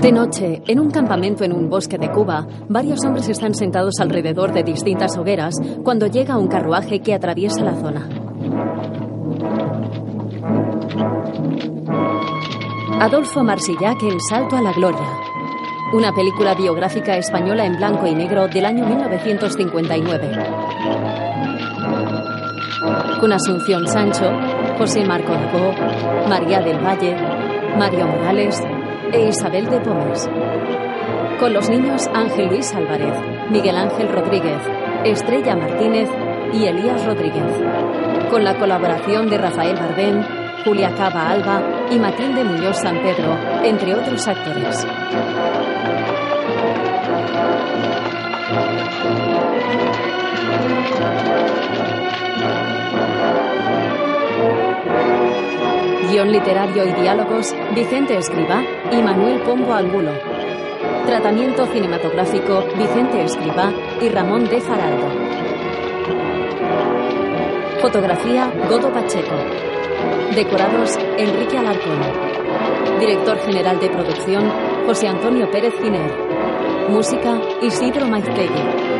[0.00, 4.50] De noche, en un campamento en un bosque de Cuba, varios hombres están sentados alrededor
[4.50, 8.08] de distintas hogueras cuando llega un carruaje que atraviesa la zona.
[12.98, 15.06] Adolfo Marsillac en Salto a la Gloria.
[15.92, 20.30] Una película biográfica española en blanco y negro del año 1959.
[23.20, 24.32] Con Asunción Sancho,
[24.78, 25.74] José Marco Aragó,
[26.26, 27.16] María del Valle,
[27.76, 28.62] Mario Morales
[29.12, 30.28] e Isabel de Pomés.
[31.38, 33.14] Con los niños Ángel Luis Álvarez,
[33.50, 34.60] Miguel Ángel Rodríguez,
[35.04, 36.08] Estrella Martínez
[36.52, 37.50] y Elías Rodríguez.
[38.30, 40.24] Con la colaboración de Rafael Bardén,
[40.64, 44.86] Julia Cava Alba y Matilde Muñoz San Pedro, entre otros actores.
[56.08, 60.12] Guión literario y diálogos, Vicente Escriba y Manuel Pombo Angulo.
[61.06, 65.08] Tratamiento cinematográfico, Vicente Escriba y Ramón de Faraldo.
[67.80, 69.34] Fotografía, Godo Pacheco.
[70.34, 72.00] Decorados, Enrique Alarcón.
[72.98, 74.50] Director general de producción,
[74.86, 76.12] José Antonio Pérez Giner.
[76.88, 78.90] Música, Isidro Maiztegui.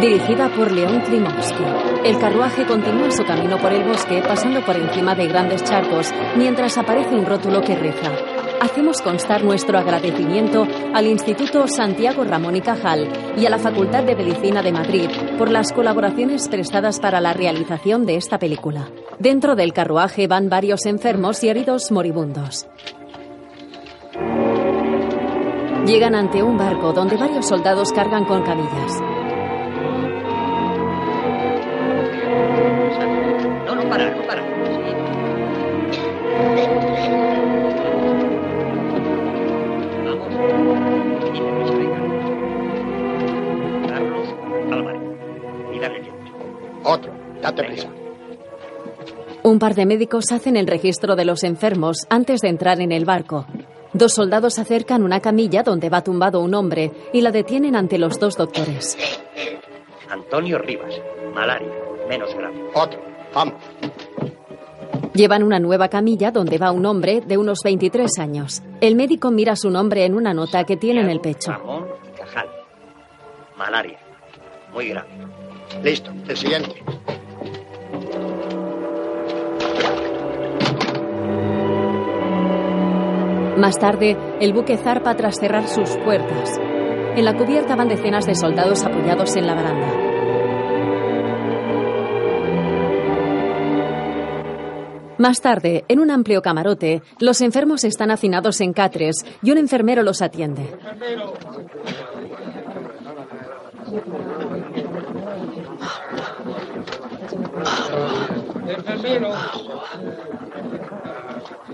[0.00, 1.64] Dirigida por León Klimovsky.
[2.04, 6.76] El carruaje continúa su camino por el bosque, pasando por encima de grandes charcos, mientras
[6.76, 8.35] aparece un rótulo que reza.
[8.60, 14.16] Hacemos constar nuestro agradecimiento al Instituto Santiago Ramón y Cajal y a la Facultad de
[14.16, 18.88] Medicina de Madrid por las colaboraciones prestadas para la realización de esta película.
[19.18, 22.66] Dentro del carruaje van varios enfermos y heridos moribundos.
[25.86, 29.05] Llegan ante un barco donde varios soldados cargan con camillas.
[49.56, 53.06] Un par de médicos hacen el registro de los enfermos antes de entrar en el
[53.06, 53.46] barco.
[53.94, 58.20] Dos soldados acercan una camilla donde va tumbado un hombre y la detienen ante los
[58.20, 58.98] dos doctores.
[60.10, 61.00] Antonio Rivas.
[61.34, 61.72] Malaria.
[62.06, 62.64] Menos grave.
[62.74, 63.00] Otro,
[63.34, 63.54] vamos.
[65.14, 68.62] Llevan una nueva camilla donde va un hombre de unos 23 años.
[68.82, 71.52] El médico mira su nombre en una nota que tiene en el pecho.
[71.52, 72.50] Ramón Cajal.
[73.56, 73.98] Malaria.
[74.74, 75.08] Muy grave.
[75.82, 76.74] Listo, el siguiente.
[83.56, 86.58] Más tarde, el buque zarpa tras cerrar sus puertas.
[87.16, 90.06] En la cubierta van decenas de soldados apoyados en la baranda.
[95.16, 100.02] Más tarde, en un amplio camarote, los enfermos están hacinados en catres y un enfermero
[100.02, 100.68] los atiende.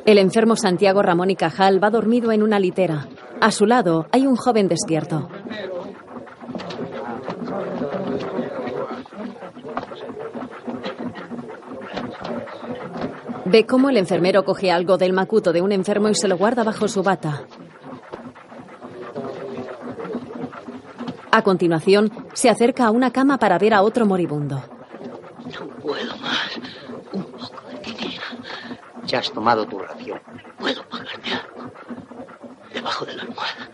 [0.05, 3.07] El enfermo Santiago Ramón y Cajal va dormido en una litera.
[3.41, 5.29] A su lado hay un joven despierto.
[13.45, 16.65] Ve cómo el enfermero coge algo del macuto de un enfermo y se lo guarda
[16.65, 17.43] bajo su bata.
[21.31, 24.63] A continuación, se acerca a una cama para ver a otro moribundo.
[25.47, 26.61] No puedo más.
[27.13, 28.23] Un poco de quinina.
[29.13, 30.19] Ya has tomado tu ración.
[30.59, 31.71] Puedo pagarte algo.
[32.73, 33.69] Debajo de la almohada.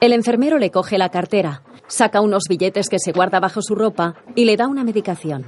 [0.00, 4.16] El enfermero le coge la cartera, saca unos billetes que se guarda bajo su ropa
[4.34, 5.46] y le da una medicación.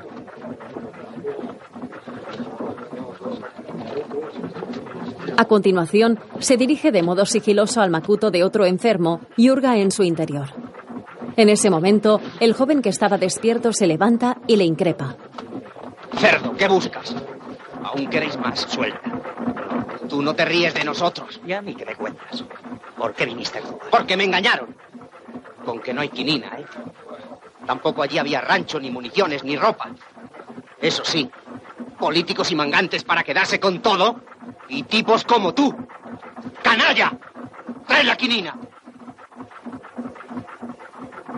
[5.37, 9.90] A continuación, se dirige de modo sigiloso al macuto de otro enfermo y hurga en
[9.90, 10.48] su interior.
[11.37, 15.16] En ese momento, el joven que estaba despierto se levanta y le increpa.
[16.16, 17.14] Cerdo, ¿qué buscas?
[17.94, 19.00] Aún queréis más, suelta.
[20.08, 21.41] Tú no te ríes de nosotros.
[21.46, 22.44] ¿Y a mí qué me cuentas?
[22.96, 23.85] ¿Por qué viniste a Cuba?
[23.91, 24.75] Porque me engañaron.
[25.64, 26.64] Con que no hay quinina, ¿eh?
[27.67, 29.91] Tampoco allí había rancho, ni municiones, ni ropa.
[30.81, 31.31] Eso sí,
[31.99, 34.20] políticos y mangantes para quedarse con todo.
[34.69, 35.75] Y tipos como tú.
[36.62, 37.12] ¡Canalla!
[37.87, 38.58] ¡Trae la quinina!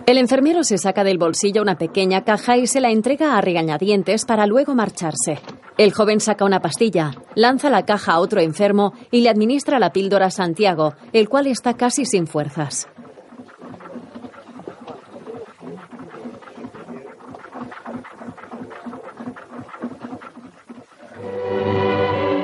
[0.06, 4.24] El enfermero se saca del bolsillo una pequeña caja y se la entrega a regañadientes
[4.24, 5.40] para luego marcharse.
[5.78, 9.92] El joven saca una pastilla, lanza la caja a otro enfermo y le administra la
[9.92, 12.88] píldora a Santiago, el cual está casi sin fuerzas.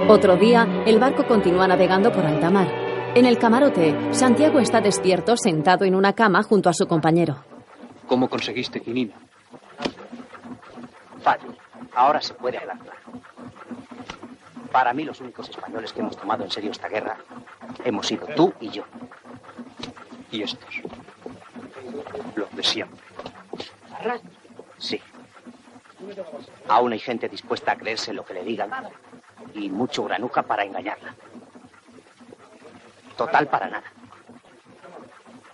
[0.09, 2.69] Otro día, el barco continúa navegando por alta mar.
[3.15, 7.37] En el camarote, Santiago está despierto sentado en una cama junto a su compañero.
[8.07, 9.15] ¿Cómo conseguiste quinina?
[11.23, 11.57] Fácil.
[11.95, 12.92] Ahora se puede claro.
[14.73, 17.19] Para mí, los únicos españoles que hemos tomado en serio esta guerra
[17.85, 18.85] hemos sido tú y yo.
[20.31, 20.75] Y estos.
[22.35, 22.99] Los de siempre.
[24.79, 25.01] Sí.
[26.69, 28.71] Aún hay gente dispuesta a creerse lo que le digan
[29.55, 31.15] y mucho granuja para engañarla.
[33.17, 33.93] Total para nada.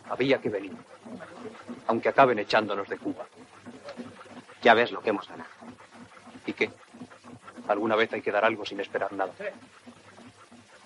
[0.09, 0.73] Había que venir.
[1.89, 3.27] Aunque acaben echándonos de Cuba.
[4.63, 5.51] Ya ves lo que hemos ganado.
[6.47, 6.71] ¿Y qué?
[7.69, 9.33] Alguna vez hay que dar algo sin esperar nada.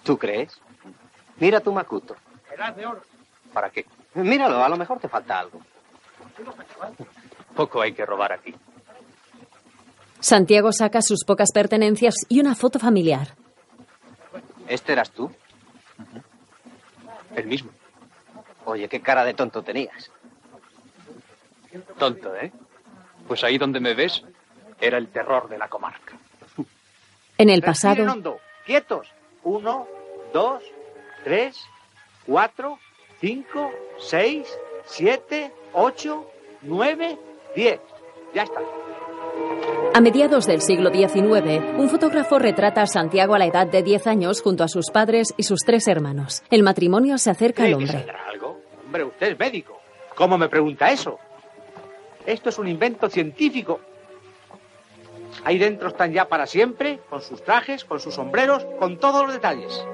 [0.02, 0.61] ¿Tú crees?
[1.38, 2.17] Mira tu Macuto.
[3.52, 3.87] ¿Para qué?
[4.14, 5.61] Míralo, a lo mejor te falta algo.
[7.55, 8.55] Poco hay que robar aquí.
[10.20, 13.34] Santiago saca sus pocas pertenencias y una foto familiar.
[14.69, 15.31] ¿Este eras tú?
[17.34, 17.70] El mismo.
[18.64, 20.11] Oye, qué cara de tonto tenías.
[21.99, 22.52] Tonto, ¿eh?
[23.26, 24.23] Pues ahí donde me ves,
[24.81, 26.12] era el terror de la comarca.
[27.43, 28.39] En el pasado, hondo.
[28.65, 29.09] Quietos.
[29.43, 29.87] Uno,
[30.33, 30.62] dos,
[31.25, 31.56] tres,
[32.25, 32.79] cuatro,
[33.21, 34.47] cinco, seis,
[34.85, 36.25] siete, ocho,
[36.62, 37.19] nueve,
[37.56, 37.81] diez.
[38.33, 38.61] Ya está.
[39.94, 44.06] a mediados del siglo XIX, un fotógrafo retrata a Santiago a la edad de 10
[44.06, 46.43] años junto a sus padres y sus tres hermanos.
[46.50, 47.99] El matrimonio se acerca al ¿Cree que hombre.
[47.99, 48.61] saldrá algo?
[48.87, 49.79] Hombre, usted es médico.
[50.15, 51.19] ¿Cómo me pregunta eso?
[52.25, 53.81] Esto es un invento científico.
[55.44, 59.32] Ahí dentro están ya para siempre, con sus trajes, con sus sombreros, con todos los
[59.32, 59.84] detalles.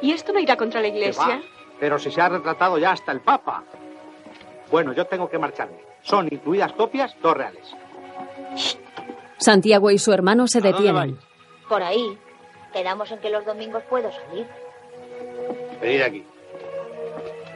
[0.00, 1.42] ¿Y esto no irá contra la iglesia?
[1.80, 3.64] Pero si se ha retratado ya hasta el Papa.
[4.70, 5.78] Bueno, yo tengo que marcharme.
[6.02, 7.74] Son incluidas copias, dos reales.
[9.38, 11.18] Santiago y su hermano se ¿A dónde detienen.
[11.68, 12.18] Por ahí.
[12.72, 14.46] Quedamos en que los domingos puedo salir.
[15.80, 16.24] Venid aquí.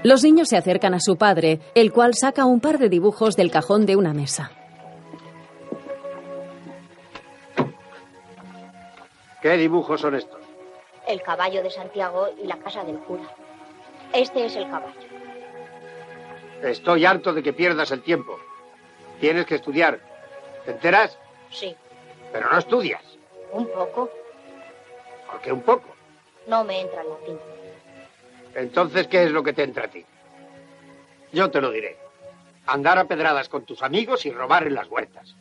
[0.02, 3.50] Los niños se acercan a su padre, el cual saca un par de dibujos del
[3.50, 4.50] cajón de una mesa.
[9.46, 10.40] ¿Qué dibujos son estos?
[11.06, 13.22] El caballo de Santiago y la casa del cura.
[14.12, 14.98] Este es el caballo.
[16.64, 18.40] Estoy harto de que pierdas el tiempo.
[19.20, 20.00] Tienes que estudiar.
[20.64, 21.16] ¿Te enteras?
[21.52, 21.76] Sí,
[22.32, 23.00] Pero no estudias.
[23.52, 24.10] un poco.
[25.30, 25.94] Porque un poco.
[26.48, 27.38] No me entra el latín.
[28.56, 30.04] Entonces, ¿qué es lo que te entra a ti?
[31.30, 31.96] Yo te lo diré.
[32.66, 35.36] Andar a pedradas con tus amigos y robar en las huertas.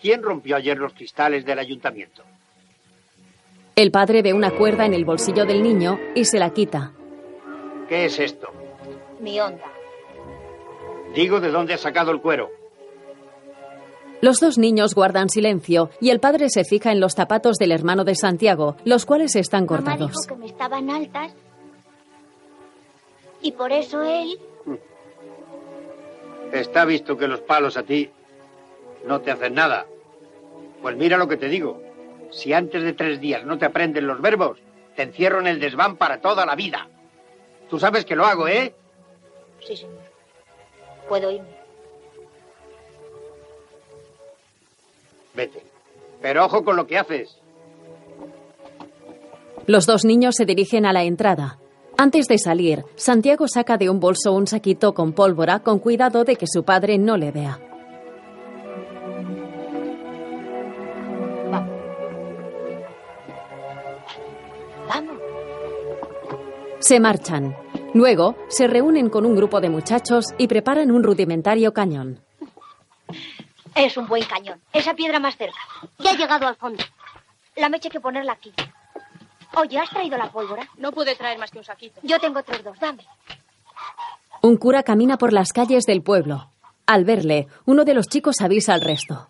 [0.00, 2.22] ¿Quién rompió ayer los cristales del ayuntamiento?
[3.76, 6.92] El padre ve una cuerda en el bolsillo del niño y se la quita.
[7.88, 8.48] ¿Qué es esto?
[9.20, 9.64] Mi onda.
[11.14, 12.50] Digo, ¿de dónde has sacado el cuero?
[14.20, 18.04] Los dos niños guardan silencio y el padre se fija en los zapatos del hermano
[18.04, 20.10] de Santiago, los cuales están Mamá cortados.
[20.12, 21.32] dijo que me estaban altas.
[23.42, 24.38] Y por eso él...
[26.52, 28.10] Está visto que los palos a ti
[29.06, 29.86] no te hacen nada.
[30.82, 31.82] Pues mira lo que te digo.
[32.30, 34.58] Si antes de tres días no te aprenden los verbos,
[34.96, 36.88] te encierro en el desván para toda la vida.
[37.68, 38.74] Tú sabes que lo hago, ¿eh?
[39.66, 39.98] Sí, señor.
[41.08, 41.48] Puedo irme.
[45.34, 45.62] Vete.
[46.20, 47.36] Pero ojo con lo que haces.
[49.66, 51.58] Los dos niños se dirigen a la entrada.
[51.96, 56.36] Antes de salir, Santiago saca de un bolso un saquito con pólvora con cuidado de
[56.36, 57.60] que su padre no le vea.
[66.80, 67.54] Se marchan.
[67.92, 72.24] Luego, se reúnen con un grupo de muchachos y preparan un rudimentario cañón.
[73.74, 74.60] Es un buen cañón.
[74.72, 75.58] Esa piedra más cerca.
[75.98, 76.82] Ya ha llegado al fondo.
[77.56, 78.52] La mecha hay que ponerla aquí.
[79.56, 80.68] Oye, ¿has traído la pólvora?
[80.78, 82.00] No pude traer más que un saquito.
[82.02, 82.78] Yo tengo otros dos.
[82.80, 83.04] Dame.
[84.42, 86.50] Un cura camina por las calles del pueblo.
[86.86, 89.28] Al verle, uno de los chicos avisa al resto.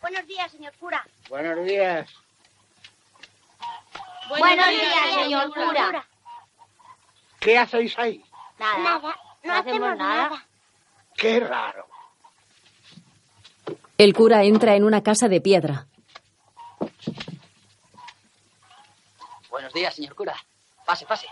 [0.00, 1.06] Buenos días, señor cura.
[1.28, 2.10] Buenos días.
[4.28, 6.06] Buenos, días, señor cura.
[7.42, 8.24] ¿Qué hacéis ahí?
[8.58, 9.00] Nada.
[9.42, 10.46] No, hacemos nada.
[11.16, 11.86] Qué raro.
[13.98, 15.86] El cura entra en una casa de piedra.
[19.50, 20.36] Buenos días, señor cura.
[20.86, 21.26] Pase, pase.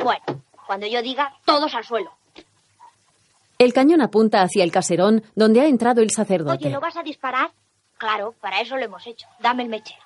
[0.00, 0.24] Bueno,
[0.66, 2.12] Cuando yo diga, todos al suelo.
[3.58, 6.66] El cañón apunta hacia el caserón donde ha entrado el sacerdote.
[6.66, 7.52] Oye, ¿lo vas a disparar?
[7.98, 9.28] Claro, para eso lo hemos hecho.
[9.38, 10.02] Dame el mechero.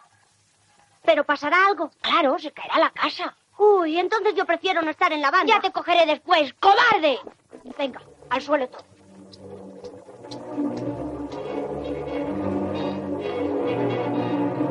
[1.02, 1.90] ¿Pero pasará algo?
[2.02, 3.34] Claro, se caerá la casa.
[3.60, 5.52] Uy, entonces yo prefiero no estar en la banda.
[5.54, 7.18] Ya te cogeré después, cobarde.
[7.78, 8.00] Venga,
[8.30, 8.84] al suelo todo.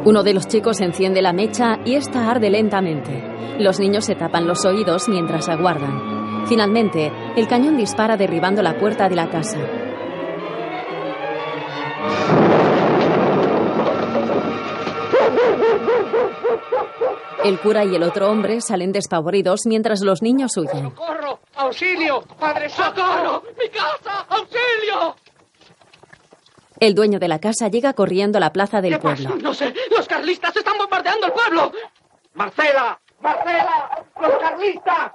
[0.05, 3.58] Uno de los chicos enciende la mecha y esta arde lentamente.
[3.60, 6.48] Los niños se tapan los oídos mientras aguardan.
[6.48, 9.60] Finalmente, el cañón dispara derribando la puerta de la casa.
[17.43, 20.89] El cura y el otro hombre salen despavoridos mientras los niños huyen.
[20.89, 21.39] ¡Socorro!
[21.55, 22.22] ¡Auxilio!
[22.39, 23.43] ¡Padre ¡Socorro!
[23.58, 24.25] ¡Mi casa!
[24.29, 25.15] ¡Auxilio!
[26.79, 29.24] El dueño de la casa llega corriendo a la plaza del ¿Qué pasa?
[29.29, 29.41] pueblo.
[29.41, 29.74] No sé.
[29.96, 31.72] ¡Los carlistas están bombardeando el pueblo!
[32.34, 33.00] ¡Marcela!
[33.22, 34.05] ¡Marcela!
[34.22, 35.12] ¡Los carlistas!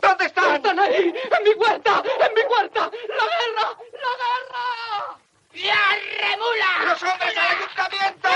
[0.00, 0.56] ¿Dónde están?
[0.56, 0.94] ¡Están ahí!
[0.94, 2.02] ¡En mi huerta!
[2.26, 2.80] ¡En mi huerta!
[2.80, 3.78] ¡La guerra!
[3.92, 5.18] ¡La guerra!
[5.56, 5.74] ¡Ya
[6.20, 6.92] remula!
[6.92, 8.28] ¡Los hombres al ayuntamiento!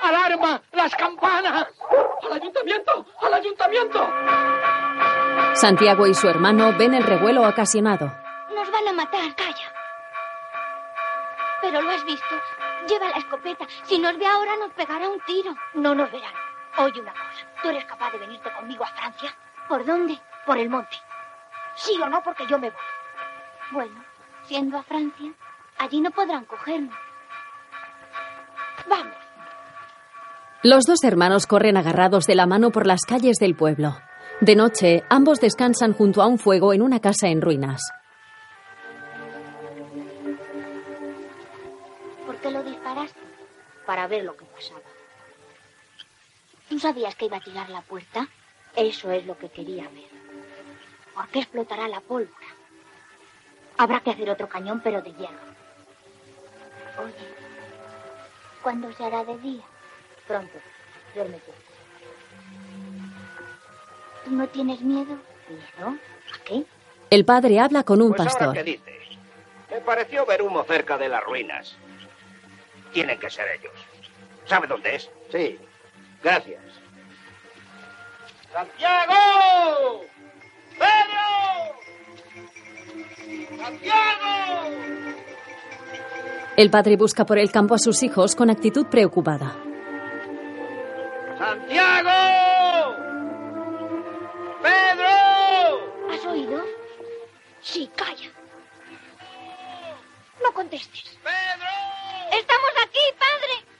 [0.00, 0.62] ¡Alarma!
[0.72, 1.66] ¡Las campanas!
[2.22, 3.06] ¡Al ayuntamiento!
[3.20, 4.08] ¡Al ayuntamiento!
[5.54, 8.06] Santiago y su hermano ven el revuelo ocasionado.
[8.54, 9.72] Nos van a matar, calla.
[11.62, 12.40] Pero lo has visto.
[12.86, 13.66] Lleva la escopeta.
[13.82, 15.56] Si nos ve ahora, nos pegará un tiro.
[15.74, 16.53] No nos verán.
[16.78, 17.46] Oye una cosa.
[17.62, 19.34] ¿Tú eres capaz de venirte conmigo a Francia?
[19.68, 20.18] ¿Por dónde?
[20.46, 20.96] Por el monte.
[21.76, 22.80] Sí o no, porque yo me voy.
[23.72, 24.04] Bueno,
[24.44, 25.32] siendo a Francia,
[25.78, 26.94] allí no podrán cogernos.
[28.88, 29.16] Vamos.
[30.62, 33.96] Los dos hermanos corren agarrados de la mano por las calles del pueblo.
[34.40, 37.82] De noche, ambos descansan junto a un fuego en una casa en ruinas.
[42.26, 43.20] ¿Por qué lo disparaste?
[43.86, 44.80] Para ver lo que pasaba.
[46.74, 48.26] ¿Tú sabías que iba a tirar la puerta?
[48.74, 50.10] Eso es lo que quería ver.
[51.14, 52.48] ¿Por qué explotará la pólvora?
[53.78, 55.38] Habrá que hacer otro cañón, pero de hierro.
[56.98, 57.28] Oye,
[58.60, 59.62] ¿cuándo se hará de día?
[60.26, 60.58] Pronto.
[61.14, 61.52] Duérmete.
[64.24, 65.16] ¿Tú no tienes miedo?
[65.48, 65.90] ¿Miedo?
[66.34, 66.64] ¿A qué?
[67.08, 68.52] El padre habla con un Pues ahora pastor.
[68.54, 69.16] qué dices.
[69.70, 71.76] Me pareció ver humo cerca de las ruinas.
[72.92, 73.74] Tienen que ser ellos.
[74.48, 75.08] ¿Sabe dónde es?
[75.30, 75.56] Sí.
[76.24, 76.62] Gracias.
[78.50, 80.04] ¡Santiago!
[80.78, 81.26] ¡Pedro!
[83.62, 84.70] ¡Santiago!
[86.56, 89.54] El padre busca por el campo a sus hijos con actitud preocupada.
[91.36, 92.96] ¡Santiago!
[94.62, 96.10] ¡Pedro!
[96.10, 96.64] ¿Has oído?
[97.60, 98.30] Sí, calla.
[100.42, 101.18] No contestes.
[101.22, 101.68] ¡Pedro!
[102.32, 103.74] ¡Estamos aquí, padre!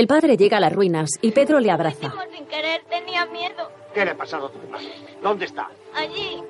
[0.00, 2.10] El padre llega a las ruinas y Pedro le abraza.
[2.34, 3.70] Sin querer, tenía miedo.
[3.92, 4.88] ¿Qué le ha pasado a tu hermano?
[5.22, 5.68] ¿Dónde está?
[5.94, 6.42] Allí.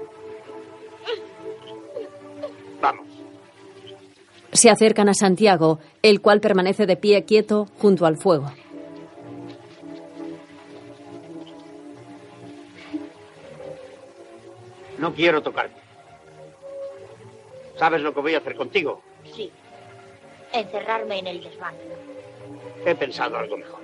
[2.80, 3.08] Vamos.
[4.52, 8.52] Se acercan a Santiago, el cual permanece de pie quieto junto al fuego.
[14.98, 15.80] No quiero tocarte.
[17.80, 19.02] ¿Sabes lo que voy a hacer contigo?
[19.34, 19.50] Sí.
[20.52, 21.74] Encerrarme en el desván.
[22.84, 23.80] He pensado algo mejor.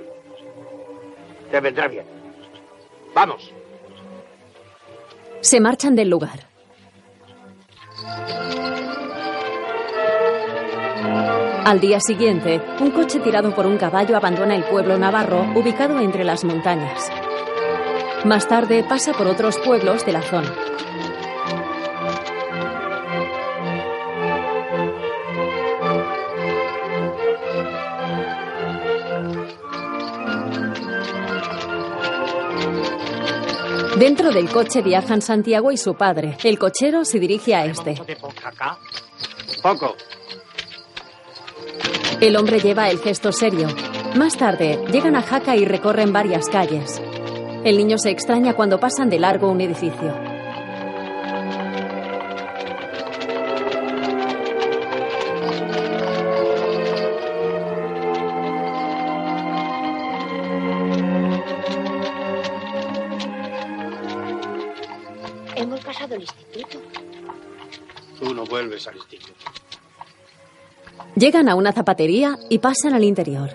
[1.51, 2.07] Te vendrá bien.
[3.15, 3.53] Vamos.
[5.41, 6.47] Se marchan del lugar.
[11.65, 16.23] Al día siguiente, un coche tirado por un caballo abandona el pueblo navarro ubicado entre
[16.23, 17.11] las montañas.
[18.25, 20.55] Más tarde pasa por otros pueblos de la zona.
[33.99, 36.37] Dentro del coche viajan Santiago y su padre.
[36.45, 37.95] El cochero se dirige a este.
[39.63, 39.97] Poco.
[42.21, 43.69] El hombre lleva el gesto serio.
[44.15, 47.01] Más tarde, llegan a Jaca y recorren varias calles.
[47.65, 50.36] El niño se extraña cuando pasan de largo un edificio.
[71.17, 73.49] Llegan a una zapatería y pasan al interior.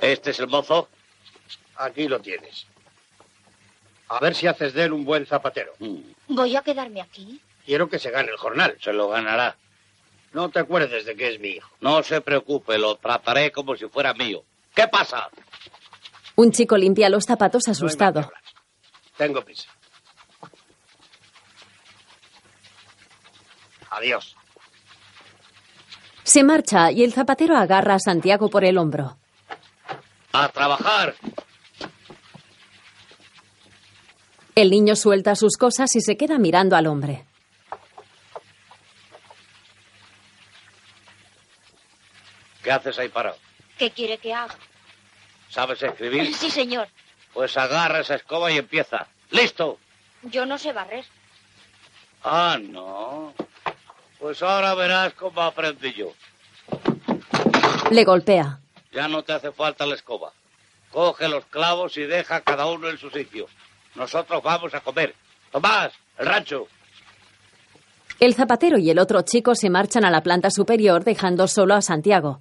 [0.00, 0.88] ¿Este es el mozo?
[1.76, 2.66] Aquí lo tienes.
[4.08, 5.72] A ver si haces de él un buen zapatero.
[6.28, 7.40] Voy a quedarme aquí.
[7.64, 8.76] Quiero que se gane el jornal.
[8.80, 9.56] Se lo ganará.
[10.32, 11.70] No te acuerdes de que es mi hijo.
[11.80, 14.44] No se preocupe, lo trataré como si fuera mío.
[14.74, 15.28] ¿Qué pasa?
[16.36, 18.30] Un chico limpia los zapatos asustado.
[19.16, 19.68] Tengo prisa.
[23.98, 24.36] Adiós.
[26.22, 29.16] Se marcha y el zapatero agarra a Santiago por el hombro.
[30.32, 31.16] A trabajar.
[34.54, 37.24] El niño suelta sus cosas y se queda mirando al hombre.
[42.62, 43.36] ¿Qué haces ahí parado?
[43.78, 44.54] ¿Qué quiere que haga?
[45.48, 46.34] ¿Sabes escribir?
[46.36, 46.88] Sí, señor.
[47.32, 49.06] Pues agarra esa escoba y empieza.
[49.30, 49.78] ¡Listo!
[50.22, 51.04] Yo no sé barrer.
[52.22, 53.32] Ah, no.
[54.18, 56.12] Pues ahora verás cómo aprendí yo.
[57.90, 58.58] Le golpea.
[58.92, 60.32] Ya no te hace falta la escoba.
[60.90, 63.46] Coge los clavos y deja cada uno en su sitio.
[63.94, 65.14] Nosotros vamos a comer.
[65.52, 66.66] Tomás, el rancho.
[68.20, 71.82] El zapatero y el otro chico se marchan a la planta superior dejando solo a
[71.82, 72.40] Santiago.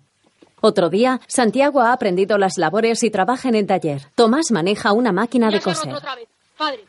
[0.60, 4.02] Otro día, Santiago ha aprendido las labores y trabaja en el taller.
[4.16, 5.94] Tomás maneja una máquina de Ya ha coser.
[5.94, 6.28] otra vez.
[6.58, 6.84] Padre,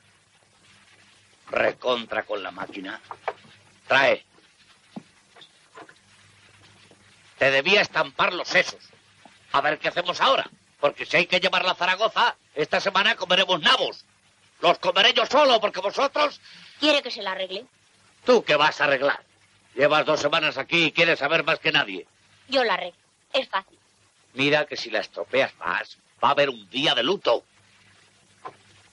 [1.51, 2.99] Recontra con la máquina.
[3.87, 4.25] Trae.
[7.39, 8.81] Te debía estampar los sesos.
[9.53, 10.49] A ver qué hacemos ahora.
[10.81, 14.05] Porque si hay que llevarla a Zaragoza, esta semana comeremos nabos.
[14.61, 16.41] Los comeré yo solo, porque vosotros...
[16.81, 17.65] ¿Quiere que se la arregle?
[18.25, 19.23] ¿Tú qué vas a arreglar?
[19.75, 22.07] Llevas dos semanas aquí y quieres saber más que nadie.
[22.49, 22.99] Yo la arreglo.
[23.33, 23.79] Es fácil.
[24.35, 27.45] Mira que si la estropeas más, va a haber un día de luto.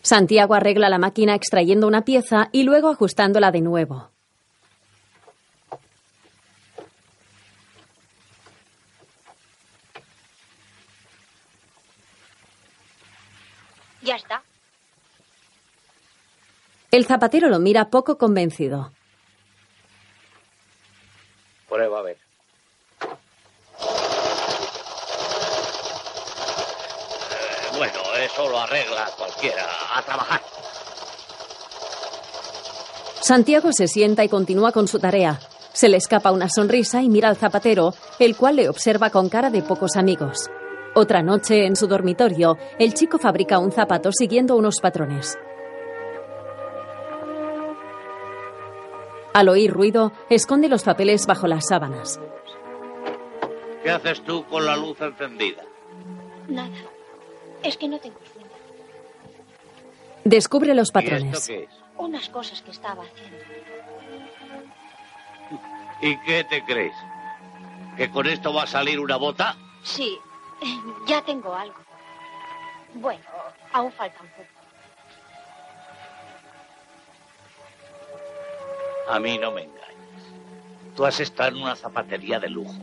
[0.01, 4.11] Santiago arregla la máquina extrayendo una pieza y luego ajustándola de nuevo.
[14.05, 14.43] Ya está.
[16.91, 18.91] El zapatero lo mira poco convencido.
[21.67, 22.17] Prueba a ver.
[27.31, 29.65] Eh, bueno, eso lo arregla cualquiera.
[29.95, 30.41] A trabajar.
[33.21, 35.39] Santiago se sienta y continúa con su tarea.
[35.73, 39.49] Se le escapa una sonrisa y mira al zapatero, el cual le observa con cara
[39.49, 40.47] de pocos amigos.
[40.95, 45.37] Otra noche, en su dormitorio, el chico fabrica un zapato siguiendo unos patrones.
[49.33, 52.19] Al oír ruido, esconde los papeles bajo las sábanas.
[53.83, 55.63] ¿Qué haces tú con la luz encendida?
[56.47, 56.69] Nada.
[57.61, 58.47] Es que no tengo sueño.
[60.23, 61.33] Descubre los ¿Y patrones.
[61.39, 61.69] esto qué es?
[61.97, 63.37] Unas cosas que estaba haciendo.
[66.01, 66.95] ¿Y qué te crees?
[67.97, 69.55] ¿Que con esto va a salir una bota?
[69.83, 70.17] Sí,
[71.07, 71.77] ya tengo algo.
[72.95, 73.23] Bueno,
[73.73, 74.49] aún falta un poco.
[79.09, 79.85] A mí no me engañes.
[80.95, 82.73] Tú has estado en una zapatería de lujo.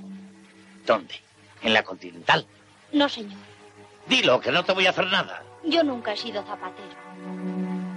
[0.86, 1.14] ¿Dónde?
[1.62, 2.46] ¿En la Continental?
[2.92, 3.38] No, señor.
[4.06, 5.42] Dilo, que no te voy a hacer nada.
[5.64, 6.94] Yo nunca he sido zapatero.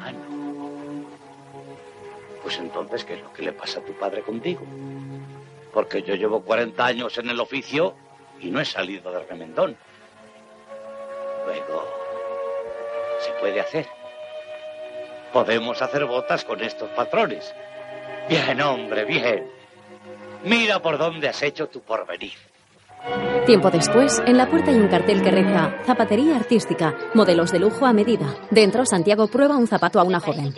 [0.01, 1.05] Ah, no.
[2.41, 4.65] Pues entonces, ¿qué es lo que le pasa a tu padre contigo?
[5.73, 7.95] Porque yo llevo 40 años en el oficio
[8.39, 9.75] y no he salido de remendón.
[11.45, 11.87] Luego,
[13.19, 13.87] se puede hacer.
[15.31, 17.53] Podemos hacer botas con estos patrones.
[18.29, 19.49] Bien, hombre, bien.
[20.43, 22.33] Mira por dónde has hecho tu porvenir.
[23.45, 27.85] Tiempo después, en la puerta hay un cartel que reza Zapatería artística, modelos de lujo
[27.85, 28.35] a medida.
[28.49, 30.55] Dentro, Santiago prueba un zapato a una joven.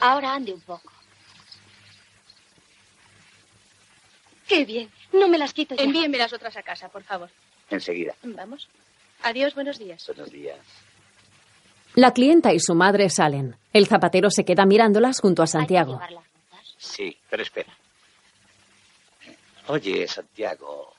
[0.00, 0.94] Ahora ande un poco.
[4.46, 4.90] qué bien.
[5.14, 5.82] No me las quito ya.
[5.84, 7.30] Envíenme las otras a casa, por favor.
[7.70, 8.14] Enseguida.
[8.22, 8.68] Vamos.
[9.22, 10.04] Adiós, buenos días.
[10.06, 10.58] Buenos días.
[11.94, 13.56] La clienta y su madre salen.
[13.72, 16.00] El zapatero se queda mirándolas junto a Santiago.
[16.76, 17.72] Sí, pero espera.
[19.68, 20.92] Oye, Santiago,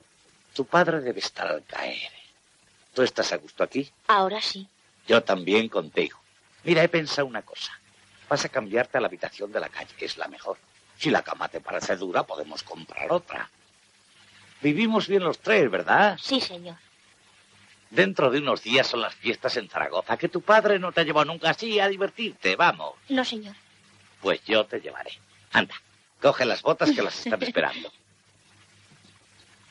[0.54, 2.10] tu padre debe estar al caer.
[2.94, 3.88] ¿Tú estás a gusto aquí?
[4.08, 4.66] Ahora sí.
[5.06, 6.18] Yo también contigo.
[6.64, 7.72] Mira, he pensado una cosa.
[8.28, 10.56] Vas a cambiarte a la habitación de la calle, es la mejor.
[10.98, 13.48] Si la cama te parece dura, podemos comprar otra.
[14.62, 16.18] Vivimos bien los tres, ¿verdad?
[16.20, 16.76] Sí, señor.
[17.90, 21.04] Dentro de unos días son las fiestas en Zaragoza, que tu padre no te ha
[21.04, 22.94] llevado nunca así a divertirte, vamos.
[23.08, 23.54] No, señor.
[24.20, 25.12] Pues yo te llevaré.
[25.52, 25.74] Anda,
[26.20, 27.92] coge las botas que las están esperando.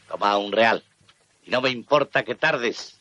[0.08, 0.84] Toma un real.
[1.46, 3.00] Y no me importa que tardes.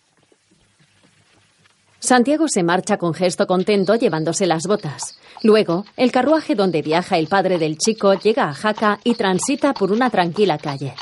[2.01, 5.19] Santiago se marcha con gesto contento llevándose las botas.
[5.43, 9.91] Luego, el carruaje donde viaja el padre del chico llega a Jaca y transita por
[9.93, 10.95] una tranquila calle.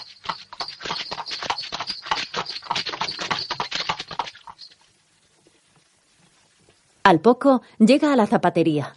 [7.13, 8.97] Al poco, llega a la zapatería.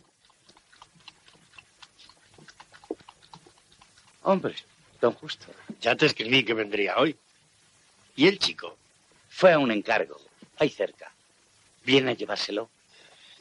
[4.24, 4.56] Hombre,
[5.02, 5.48] don Justo.
[5.82, 7.18] Ya te escribí que vendría hoy.
[8.16, 8.78] ¿Y el chico?
[9.28, 10.16] Fue a un encargo,
[10.60, 11.12] ahí cerca.
[11.84, 12.70] ¿Viene a llevárselo?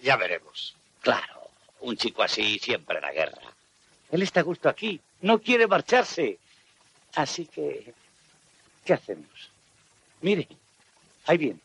[0.03, 0.75] Ya veremos.
[1.03, 1.51] Claro,
[1.83, 3.43] un chico así siempre en la guerra.
[4.11, 6.41] Él está a gusto aquí, no quiere marcharse.
[7.15, 7.95] Así que,
[8.85, 9.53] ¿qué hacemos?
[10.21, 10.49] Mire,
[11.27, 11.61] ahí viene.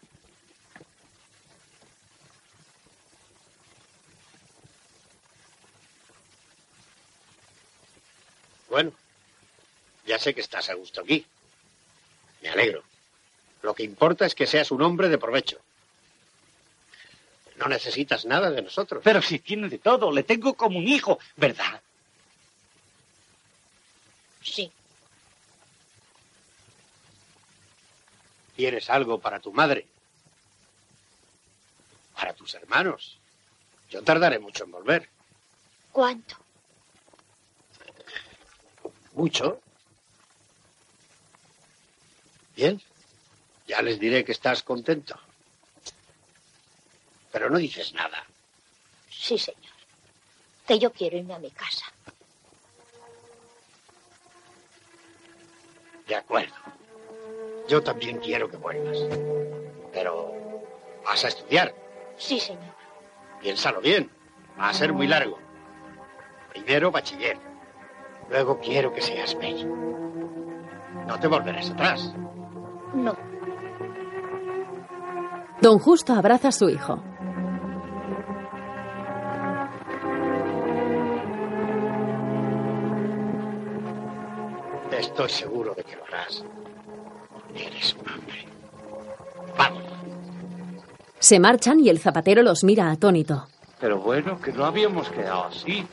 [8.70, 8.92] Bueno,
[10.06, 11.26] ya sé que estás a gusto aquí.
[12.42, 12.84] Me alegro.
[13.62, 15.60] Lo que importa es que seas un hombre de provecho.
[17.58, 19.02] No necesitas nada de nosotros.
[19.04, 21.82] Pero si tiene de todo, le tengo como un hijo, ¿verdad?
[24.42, 24.72] Sí.
[28.56, 29.86] ¿Quieres algo para tu madre?
[32.16, 33.18] Para tus hermanos.
[33.90, 35.10] Yo tardaré mucho en volver.
[35.92, 36.38] ¿Cuánto?
[39.20, 39.60] ¿Mucho?
[42.56, 42.82] Bien.
[43.68, 45.20] Ya les diré que estás contento.
[47.30, 48.26] Pero no dices nada.
[49.12, 49.74] Sí, señor.
[50.66, 51.84] Que yo quiero irme a mi casa.
[56.08, 56.56] De acuerdo.
[57.68, 59.00] Yo también quiero que vuelvas.
[59.92, 60.64] Pero
[61.04, 61.76] vas a estudiar.
[62.18, 62.74] Sí, señor.
[63.42, 64.10] Piénsalo bien.
[64.58, 65.38] Va a ser muy largo.
[66.54, 67.49] Primero bachiller.
[68.30, 69.76] Luego quiero que seas médico.
[71.08, 72.14] No te volverás atrás.
[72.94, 73.16] No.
[75.62, 77.02] Don Justo abraza a su hijo.
[84.92, 86.44] Estoy seguro de que lo harás.
[87.56, 88.46] Eres un hombre.
[89.58, 89.84] Vamos.
[91.20, 93.48] Se marchan y el zapatero los mira atónito.
[93.80, 95.86] Pero bueno, que no habíamos quedado así.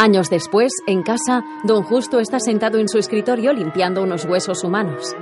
[0.00, 5.14] Años después, en casa, don Justo está sentado en su escritorio limpiando unos huesos humanos.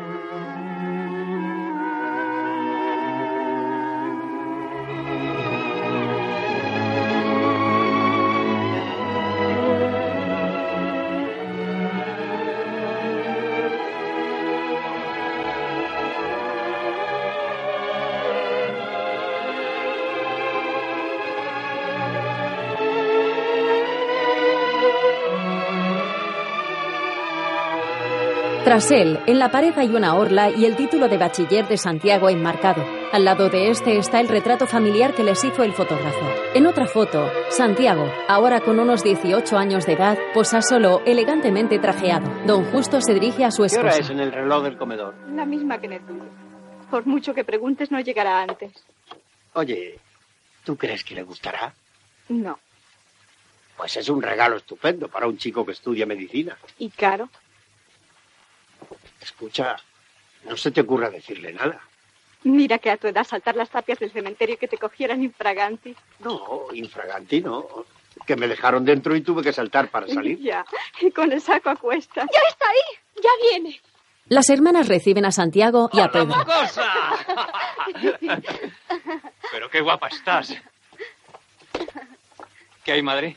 [28.68, 32.28] Tras él, en la pared hay una orla y el título de bachiller de Santiago
[32.28, 32.84] enmarcado.
[33.12, 36.26] Al lado de este está el retrato familiar que les hizo el fotógrafo.
[36.52, 42.30] En otra foto, Santiago, ahora con unos 18 años de edad, posa solo, elegantemente trajeado.
[42.44, 44.00] Don Justo se dirige a su ¿Qué hora esposa.
[44.00, 45.14] es en el reloj del comedor?
[45.34, 46.24] La misma que en el tuyo.
[46.90, 48.70] Por mucho que preguntes, no llegará antes.
[49.54, 49.98] Oye,
[50.64, 51.72] ¿tú crees que le gustará?
[52.28, 52.58] No.
[53.78, 56.58] Pues es un regalo estupendo para un chico que estudia medicina.
[56.78, 57.30] ¿Y caro?
[59.20, 59.76] Escucha,
[60.44, 61.80] no se te ocurra decirle nada.
[62.44, 65.94] Mira que a tu edad saltar las tapias del cementerio y que te cogieran infraganti.
[66.20, 67.66] No, infraganti no.
[68.26, 70.38] Que me dejaron dentro y tuve que saltar para salir.
[70.40, 70.64] Ya,
[71.00, 72.20] y con el saco a cuesta.
[72.32, 72.98] ¡Ya está ahí!
[73.22, 73.80] ¡Ya viene!
[74.28, 76.26] Las hermanas reciben a Santiago y a Pedro.
[76.36, 76.92] mocosa!
[79.50, 80.54] Pero qué guapa estás.
[82.84, 83.36] ¿Qué hay, madre?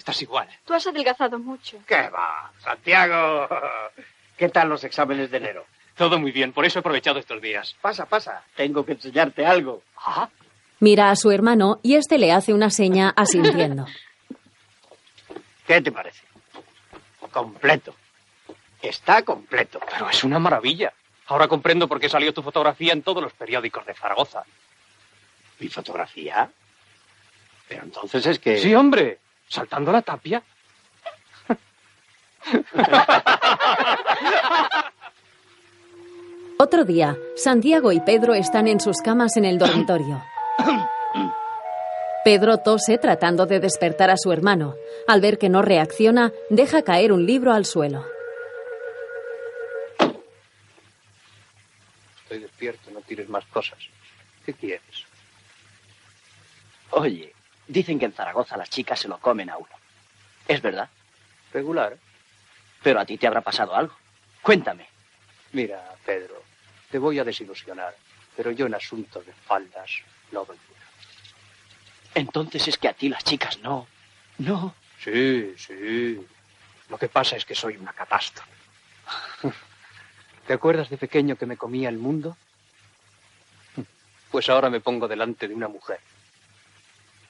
[0.00, 0.48] Estás igual.
[0.64, 1.76] Tú has adelgazado mucho.
[1.86, 2.50] ¿Qué va?
[2.58, 3.46] Santiago,
[4.34, 5.66] ¿qué tal los exámenes de enero?
[5.94, 7.76] Todo muy bien, por eso he aprovechado estos días.
[7.82, 8.42] Pasa, pasa.
[8.56, 9.82] Tengo que enseñarte algo.
[10.78, 13.84] Mira a su hermano y este le hace una seña asintiendo.
[15.66, 16.22] ¿Qué te parece?
[17.30, 17.94] Completo.
[18.80, 19.80] Está completo.
[19.90, 20.94] Pero es una maravilla.
[21.26, 24.44] Ahora comprendo por qué salió tu fotografía en todos los periódicos de Zaragoza.
[25.58, 26.50] ¿Mi fotografía?
[27.68, 28.56] Pero entonces es que...
[28.56, 29.18] Sí, hombre.
[29.50, 30.42] Saltando la tapia.
[36.58, 40.22] Otro día, Santiago y Pedro están en sus camas en el dormitorio.
[42.24, 44.76] Pedro tose tratando de despertar a su hermano.
[45.08, 48.06] Al ver que no reacciona, deja caer un libro al suelo.
[52.22, 53.78] Estoy despierto, no tires más cosas.
[54.46, 55.06] ¿Qué quieres?
[56.90, 57.32] Oye,
[57.70, 59.70] dicen que en Zaragoza las chicas se lo comen a uno.
[60.48, 60.88] ¿Es verdad?
[61.52, 61.96] Regular.
[62.82, 63.94] Pero a ti te habrá pasado algo.
[64.42, 64.86] Cuéntame.
[65.52, 66.42] Mira, Pedro,
[66.90, 67.94] te voy a desilusionar,
[68.36, 69.90] pero yo en asuntos de faldas
[70.32, 70.56] no doy.
[72.14, 73.86] Entonces es que a ti las chicas no.
[74.38, 74.74] No.
[75.02, 76.26] Sí, sí.
[76.88, 78.50] Lo que pasa es que soy una catástrofe.
[80.46, 82.36] ¿Te acuerdas de pequeño que me comía el mundo?
[84.30, 85.98] Pues ahora me pongo delante de una mujer.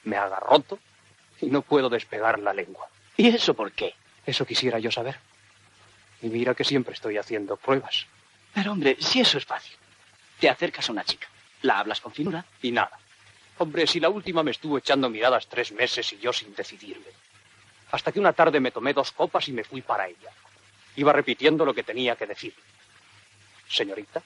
[0.04, 0.78] Me agarroto
[1.40, 2.88] y no puedo despegar la lengua.
[3.16, 3.94] ¿Y eso por qué?
[4.26, 5.18] Eso quisiera yo saber.
[6.22, 8.06] Y mira que siempre estoy haciendo pruebas.
[8.54, 9.76] Pero hombre, si eso es fácil.
[10.38, 11.28] Te acercas a una chica,
[11.62, 12.44] la hablas con finura.
[12.62, 12.98] Y nada.
[13.58, 17.10] Hombre, si la última me estuvo echando miradas tres meses y yo sin decidirme.
[17.90, 20.30] Hasta que una tarde me tomé dos copas y me fui para ella.
[20.96, 22.54] Iba repitiendo lo que tenía que decir.
[23.68, 24.22] Señorita,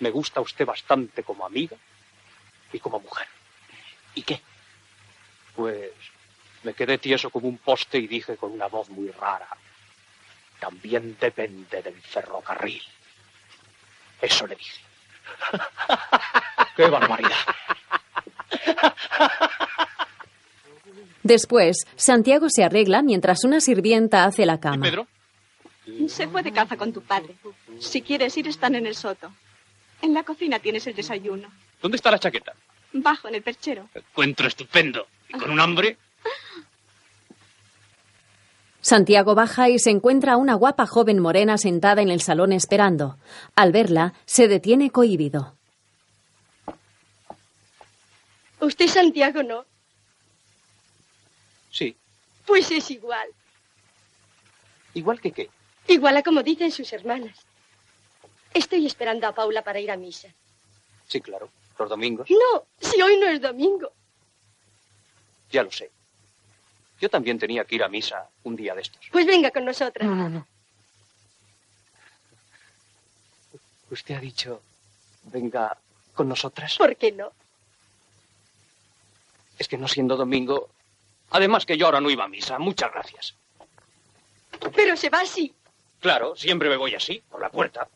[0.00, 1.76] me gusta usted bastante como amiga
[2.72, 3.28] y como mujer.
[4.14, 4.40] ¿Y qué?
[5.54, 5.90] Pues
[6.62, 9.48] me quedé tieso como un poste y dije con una voz muy rara,
[10.58, 12.82] también depende del ferrocarril.
[14.20, 14.80] Eso le dije.
[16.76, 17.36] ¡Qué barbaridad!
[21.22, 24.82] Después, Santiago se arregla mientras una sirvienta hace la cama.
[24.82, 25.06] Pedro?
[26.08, 27.34] Se fue de caza con tu padre.
[27.78, 29.32] Si quieres ir, están en el soto.
[30.02, 31.50] En la cocina tienes el desayuno.
[31.80, 32.49] ¿Dónde está la chaqueta?
[33.02, 33.88] Bajo, en el perchero.
[33.94, 35.06] Encuentro estupendo.
[35.28, 35.96] ¿Y con un hambre?
[38.82, 43.18] Santiago baja y se encuentra a una guapa joven morena sentada en el salón esperando.
[43.54, 45.54] Al verla, se detiene cohibido.
[48.60, 49.64] Usted es Santiago, ¿no?
[51.70, 51.96] Sí.
[52.46, 53.28] Pues es igual.
[54.94, 55.50] ¿Igual que qué?
[55.86, 57.38] Igual a como dicen sus hermanas.
[58.52, 60.28] Estoy esperando a Paula para ir a misa.
[61.06, 61.50] Sí, claro.
[61.80, 62.28] Los domingos.
[62.28, 63.90] No, si hoy no es domingo.
[65.50, 65.90] Ya lo sé.
[67.00, 69.00] Yo también tenía que ir a misa un día de estos.
[69.10, 70.06] Pues venga con nosotras.
[70.06, 70.46] No, no, no.
[73.90, 74.60] Usted ha dicho,
[75.32, 75.74] venga
[76.14, 76.76] con nosotras.
[76.76, 77.32] ¿Por qué no?
[79.58, 80.68] Es que no siendo domingo.
[81.30, 82.58] Además que yo ahora no iba a misa.
[82.58, 83.34] Muchas gracias.
[84.76, 85.54] Pero se va así.
[85.98, 87.88] Claro, siempre me voy así, por la puerta.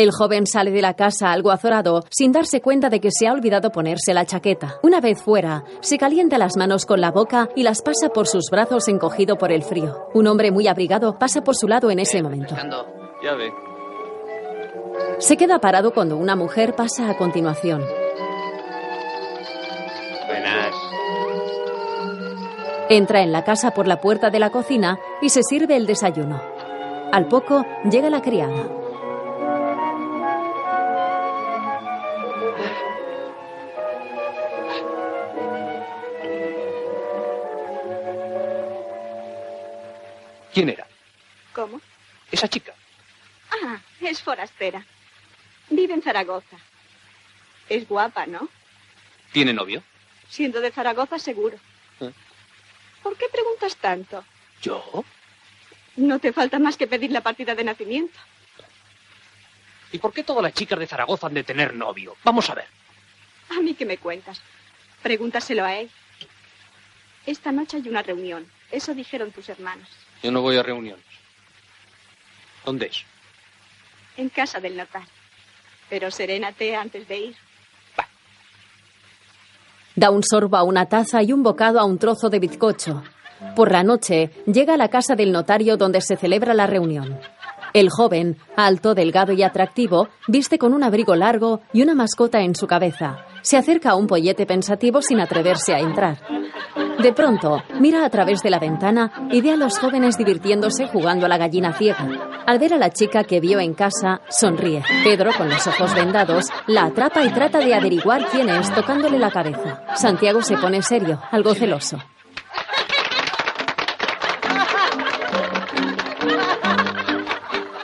[0.00, 3.34] El joven sale de la casa algo azorado, sin darse cuenta de que se ha
[3.34, 4.78] olvidado ponerse la chaqueta.
[4.82, 8.46] Una vez fuera, se calienta las manos con la boca y las pasa por sus
[8.50, 10.08] brazos encogido por el frío.
[10.14, 12.56] Un hombre muy abrigado pasa por su lado en ese momento.
[15.18, 17.84] Se queda parado cuando una mujer pasa a continuación.
[20.26, 20.74] Buenas.
[22.88, 26.40] Entra en la casa por la puerta de la cocina y se sirve el desayuno.
[27.12, 28.79] Al poco llega la criada.
[40.52, 40.86] ¿Quién era?
[41.52, 41.80] ¿Cómo?
[42.30, 42.74] Esa chica.
[43.50, 44.84] Ah, es forastera.
[45.68, 46.56] Vive en Zaragoza.
[47.68, 48.48] Es guapa, ¿no?
[49.32, 49.82] ¿Tiene novio?
[50.28, 51.58] Siendo de Zaragoza, seguro.
[52.00, 52.10] ¿Eh?
[53.02, 54.24] ¿Por qué preguntas tanto?
[54.62, 55.04] ¿Yo?
[55.96, 58.18] No te falta más que pedir la partida de nacimiento.
[59.92, 62.16] ¿Y por qué todas las chicas de Zaragoza han de tener novio?
[62.22, 62.66] Vamos a ver.
[63.50, 64.40] A mí qué me cuentas.
[65.02, 65.90] Pregúntaselo a él.
[67.26, 68.46] Esta noche hay una reunión.
[68.70, 69.88] Eso dijeron tus hermanos.
[70.22, 71.04] Yo no voy a reuniones.
[72.64, 73.04] ¿Dónde es?
[74.16, 75.08] En casa del notario.
[75.88, 77.36] Pero serénate antes de ir.
[79.96, 83.02] Da un sorbo a una taza y un bocado a un trozo de bizcocho.
[83.56, 87.18] Por la noche, llega a la casa del notario donde se celebra la reunión.
[87.72, 92.54] El joven, alto, delgado y atractivo, viste con un abrigo largo y una mascota en
[92.54, 93.24] su cabeza.
[93.42, 96.18] Se acerca a un pollete pensativo sin atreverse a entrar.
[97.02, 101.26] De pronto, mira a través de la ventana y ve a los jóvenes divirtiéndose jugando
[101.26, 102.06] a la gallina ciega.
[102.46, 104.82] Al ver a la chica que vio en casa, sonríe.
[105.04, 109.30] Pedro, con los ojos vendados, la atrapa y trata de averiguar quién es tocándole la
[109.30, 109.82] cabeza.
[109.94, 111.98] Santiago se pone serio, algo celoso.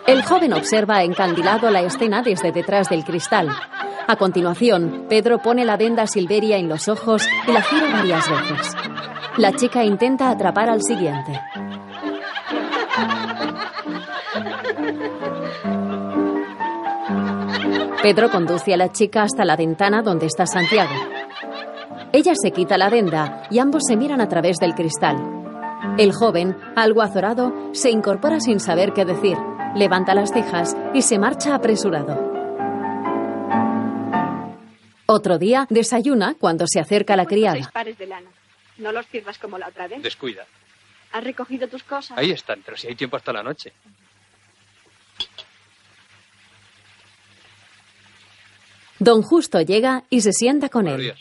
[0.07, 3.49] El joven observa encandilado la escena desde detrás del cristal.
[4.07, 8.75] A continuación, Pedro pone la venda silveria en los ojos y la gira varias veces.
[9.37, 11.41] La chica intenta atrapar al siguiente.
[18.01, 20.95] Pedro conduce a la chica hasta la ventana donde está Santiago.
[22.13, 25.17] Ella se quita la venda y ambos se miran a través del cristal.
[25.99, 29.37] El joven, algo azorado, se incorpora sin saber qué decir,
[29.77, 32.35] levanta las cejas y se marcha apresurado.
[35.07, 37.71] Otro día desayuna cuando se acerca la Seis criada.
[37.73, 38.31] pares de lana.
[38.79, 40.03] No los sirvas como la otra vez.
[40.03, 40.45] Descuida.
[41.13, 42.19] ¿Has recogido tus cosas?
[42.19, 43.73] Ahí están, pero si hay tiempo hasta la noche.
[48.99, 51.07] Don Justo llega y se sienta con Buenos él.
[51.07, 51.19] días.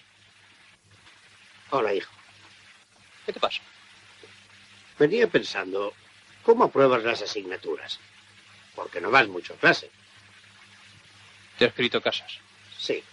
[1.72, 2.12] Hola, hijo.
[3.26, 3.62] ¿Qué te pasa?
[4.98, 5.94] Venía pensando,
[6.44, 8.00] ¿cómo apruebas las asignaturas?
[8.76, 9.90] Porque no vas mucho a clase.
[11.58, 12.40] ¿Te ha escrito Casas?
[12.78, 13.04] Sí.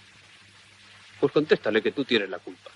[1.20, 2.70] Pues contéstale que tú tienes la culpa.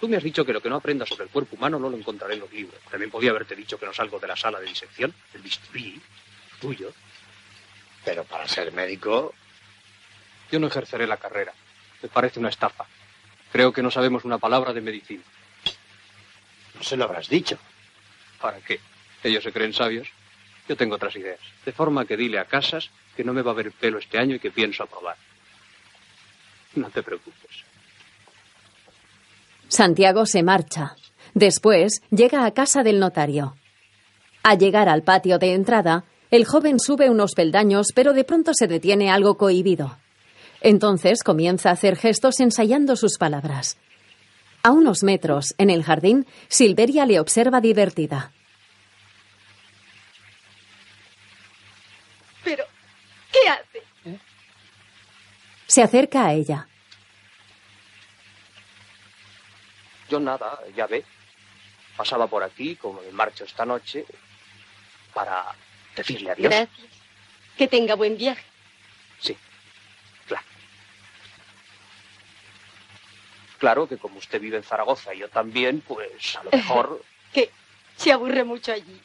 [0.00, 1.96] Tú me has dicho que lo que no aprenda sobre el cuerpo humano no lo
[1.96, 2.78] encontraré en los libros.
[2.90, 6.00] También podía haberte dicho que no salgo de la sala de disección, el bisturí,
[6.60, 6.92] tuyo.
[8.04, 9.34] Pero para ser médico...
[10.52, 11.54] Yo no ejerceré la carrera.
[12.02, 12.84] Me parece una estafa.
[13.50, 15.22] Creo que no sabemos una palabra de medicina.
[16.74, 17.58] No se lo habrás dicho.
[18.40, 18.78] ¿Para qué?
[19.22, 20.08] Ellos se creen sabios.
[20.68, 21.40] Yo tengo otras ideas.
[21.64, 24.36] De forma que dile a Casas que no me va a ver pelo este año
[24.36, 25.16] y que pienso aprobar.
[26.74, 27.64] No te preocupes.
[29.68, 30.96] Santiago se marcha.
[31.34, 33.56] Después llega a casa del notario.
[34.42, 38.66] Al llegar al patio de entrada, el joven sube unos peldaños, pero de pronto se
[38.66, 39.98] detiene algo cohibido.
[40.60, 43.78] Entonces comienza a hacer gestos ensayando sus palabras.
[44.62, 48.32] A unos metros, en el jardín, Silveria le observa divertida.
[52.42, 52.64] Pero,
[53.34, 53.82] ¿qué hace?
[55.66, 56.68] Se acerca a ella.
[60.08, 61.04] Yo nada, ya ve.
[61.96, 64.04] Pasaba por aquí, como me marcho esta noche,
[65.12, 65.54] para
[65.96, 66.50] decirle adiós.
[66.52, 66.90] Gracias.
[67.56, 68.44] Que tenga buen viaje.
[69.20, 69.36] Sí,
[70.26, 70.46] claro.
[73.58, 77.02] Claro que como usted vive en Zaragoza y yo también, pues a lo mejor...
[77.32, 77.50] Que
[77.96, 79.00] se aburre mucho allí.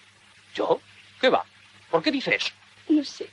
[0.55, 0.81] ¿Yo?
[1.21, 1.45] ¿Qué va?
[1.91, 2.51] ¿Por qué dice eso?
[2.89, 3.29] No sé.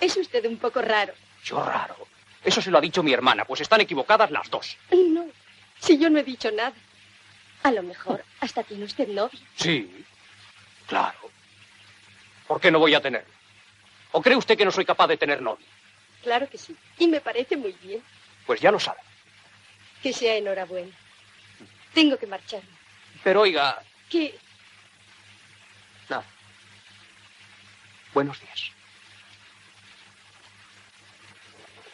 [0.00, 1.12] Es usted un poco raro.
[1.44, 1.96] Yo raro.
[2.44, 4.76] Eso se lo ha dicho mi hermana, pues están equivocadas las dos.
[4.92, 5.26] No,
[5.80, 6.74] si yo no he dicho nada.
[7.64, 9.38] A lo mejor hasta tiene usted novio.
[9.56, 10.04] Sí,
[10.86, 11.18] claro.
[12.46, 13.32] ¿Por qué no voy a tenerlo?
[14.12, 15.66] ¿O cree usted que no soy capaz de tener novio?
[16.22, 16.74] Claro que sí.
[16.98, 18.02] Y me parece muy bien.
[18.46, 19.00] Pues ya lo sabe.
[20.02, 20.92] Que sea enhorabuena.
[21.92, 22.68] Tengo que marcharme.
[23.24, 24.38] Pero oiga, Que
[26.08, 26.24] nada.
[28.14, 28.70] Buenos días.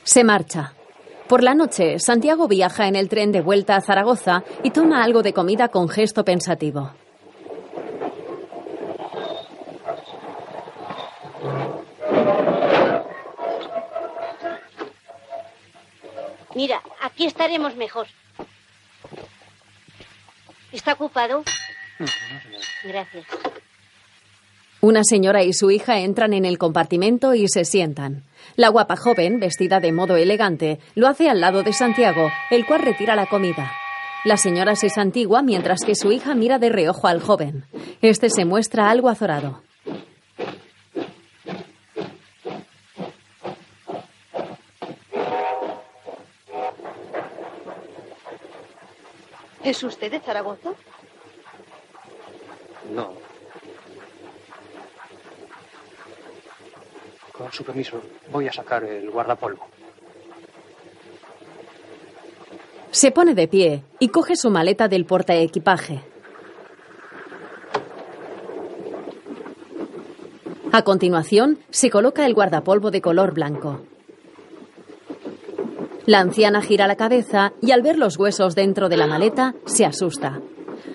[0.04, 0.72] Se marcha.
[1.28, 5.22] Por la noche, Santiago viaja en el tren de vuelta a Zaragoza y toma algo
[5.22, 6.90] de comida con gesto pensativo.
[16.54, 18.06] Mira, aquí estaremos mejor.
[20.70, 21.42] ¿Está ocupado?
[22.84, 23.24] Gracias.
[24.84, 28.22] Una señora y su hija entran en el compartimento y se sientan.
[28.54, 32.82] La guapa joven, vestida de modo elegante, lo hace al lado de Santiago, el cual
[32.82, 33.72] retira la comida.
[34.26, 37.64] La señora se santigua mientras que su hija mira de reojo al joven.
[38.02, 39.62] Este se muestra algo azorado.
[49.64, 50.74] ¿Es usted de Zaragoza?
[52.92, 53.24] No.
[57.36, 59.66] Con su permiso, voy a sacar el guardapolvo.
[62.90, 66.00] Se pone de pie y coge su maleta del portaequipaje.
[70.72, 73.82] A continuación, se coloca el guardapolvo de color blanco.
[76.06, 79.86] La anciana gira la cabeza y al ver los huesos dentro de la maleta, se
[79.86, 80.40] asusta.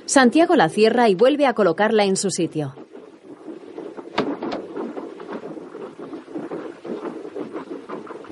[0.06, 2.76] Santiago la cierra y vuelve a colocarla en su sitio.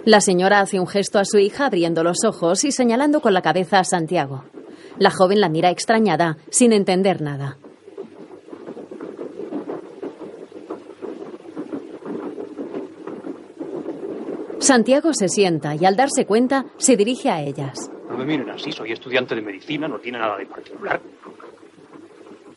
[0.08, 3.41] La señora hace un gesto a su hija abriendo los ojos y señalando con la
[3.41, 4.46] cabeza a Santiago.
[4.98, 7.58] La joven la mira extrañada, sin entender nada.
[14.60, 17.91] Santiago se sienta y al darse cuenta se dirige a ellas.
[18.10, 21.02] No me miren así, soy estudiante de medicina, no tiene nada de particular.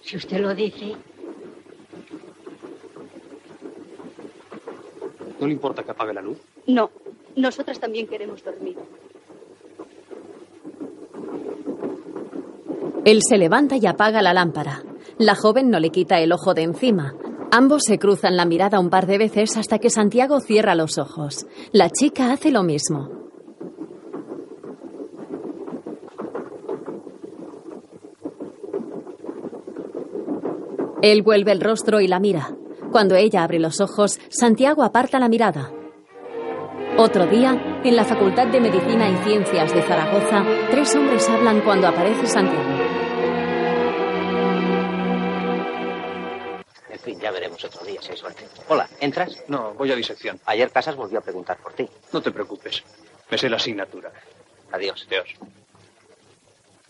[0.03, 0.95] Si usted lo dice.
[5.41, 6.39] ¿No le importa que apague la luz?
[6.69, 6.91] No.
[7.41, 8.77] Nosotras también queremos dormir.
[13.07, 14.83] Él se levanta y apaga la lámpara.
[15.17, 17.15] La joven no le quita el ojo de encima.
[17.51, 21.47] Ambos se cruzan la mirada un par de veces hasta que Santiago cierra los ojos.
[21.73, 23.09] La chica hace lo mismo.
[31.01, 32.55] Él vuelve el rostro y la mira.
[32.93, 35.73] Cuando ella abre los ojos, Santiago aparta la mirada.
[37.03, 41.89] Otro día, en la Facultad de Medicina y Ciencias de Zaragoza, tres hombres hablan cuando
[41.89, 42.63] aparece Santiago.
[46.91, 48.45] En fin, ya veremos otro día si hay suerte.
[48.69, 49.45] Hola, ¿entras?
[49.49, 50.39] No, voy a disección.
[50.45, 51.89] Ayer Casas volvió a preguntar por ti.
[52.13, 52.85] No te preocupes.
[53.31, 54.13] Me sé la asignatura.
[54.71, 55.07] Adiós.
[55.09, 55.37] Adiós.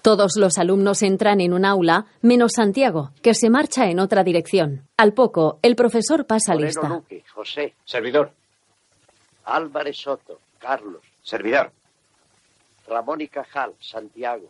[0.03, 4.89] Todos los alumnos entran en un aula, menos Santiago, que se marcha en otra dirección.
[4.97, 6.89] Al poco, el profesor pasa Moreno lista.
[6.89, 7.75] Luque, José.
[7.85, 8.33] Servidor.
[9.51, 11.03] Álvarez Soto, Carlos.
[11.23, 11.73] Servidor.
[12.89, 14.49] Ramón y Cajal, Santiago.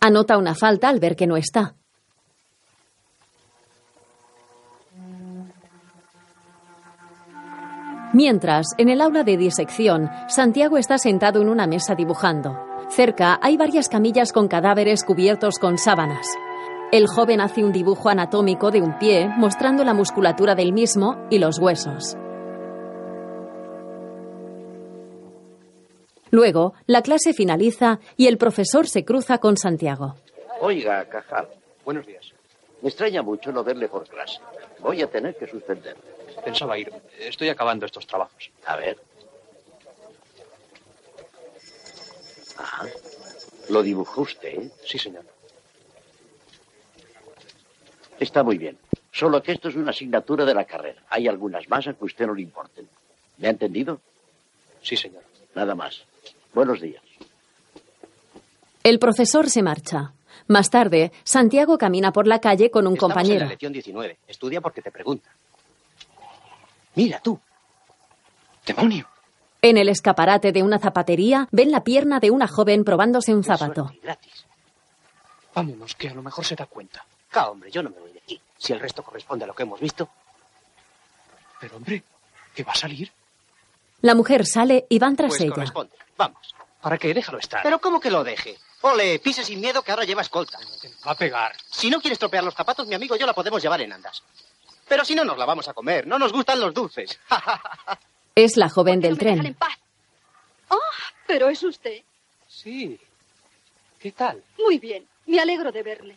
[0.00, 1.74] Anota una falta al ver que no está.
[8.12, 12.58] Mientras, en el aula de disección, Santiago está sentado en una mesa dibujando.
[12.88, 16.26] Cerca hay varias camillas con cadáveres cubiertos con sábanas.
[16.90, 21.38] El joven hace un dibujo anatómico de un pie, mostrando la musculatura del mismo y
[21.38, 22.16] los huesos.
[26.30, 30.16] Luego, la clase finaliza y el profesor se cruza con Santiago.
[30.60, 31.48] Oiga, Cajal.
[31.84, 32.32] Buenos días.
[32.82, 34.40] Me extraña mucho no verle por clase.
[34.80, 35.96] Voy a tener que suspender.
[36.44, 36.92] Pensaba ir.
[37.18, 38.50] Estoy acabando estos trabajos.
[38.66, 38.98] A ver.
[42.56, 42.86] Ah,
[43.68, 44.48] lo dibujó usted.
[44.48, 44.70] ¿eh?
[44.84, 45.24] Sí, señor.
[48.18, 48.78] Está muy bien.
[49.12, 51.02] Solo que esto es una asignatura de la carrera.
[51.08, 52.88] Hay algunas más a que usted no le importen.
[53.38, 54.00] ¿Me ha entendido?
[54.82, 55.22] Sí, señor.
[55.54, 56.04] Nada más.
[56.54, 57.02] Buenos días.
[58.82, 60.12] El profesor se marcha.
[60.46, 63.44] Más tarde, Santiago camina por la calle con un Estamos en compañero.
[63.44, 64.18] la lección 19.
[64.26, 65.30] Estudia porque te pregunta.
[66.94, 67.38] Mira tú.
[68.66, 69.06] ¡Demonio!
[69.60, 73.92] En el escaparate de una zapatería, ven la pierna de una joven probándose un zapato.
[74.02, 74.46] Gratis.
[75.54, 77.04] Vámonos, que a lo mejor se da cuenta.
[77.30, 78.40] Ca, hombre, yo no me voy de aquí.
[78.56, 80.08] Si el resto corresponde a lo que hemos visto.
[81.60, 82.02] Pero, hombre,
[82.54, 83.10] ¿qué va a salir?
[84.02, 85.52] La mujer sale y van tras Pues ella.
[85.54, 85.96] corresponde.
[86.16, 86.54] Vamos.
[86.80, 87.12] ¿Para qué?
[87.12, 87.62] Déjalo estar.
[87.62, 88.56] Pero ¿cómo que lo deje?
[88.82, 90.58] Ole, pise sin miedo que ahora lleva escolta.
[91.06, 91.52] Va a pegar.
[91.70, 94.22] Si no quieres tropear los zapatos, mi amigo y yo la podemos llevar en andas.
[94.88, 96.06] Pero si no, nos la vamos a comer.
[96.06, 97.18] No nos gustan los dulces.
[98.34, 99.54] Es la joven del me dejan en tren.
[99.54, 99.76] paz?
[100.70, 100.76] Ah,
[101.26, 102.02] pero es usted.
[102.46, 102.96] Sí.
[103.98, 104.40] ¿Qué tal?
[104.58, 105.04] Muy bien.
[105.26, 106.16] Me alegro de verle.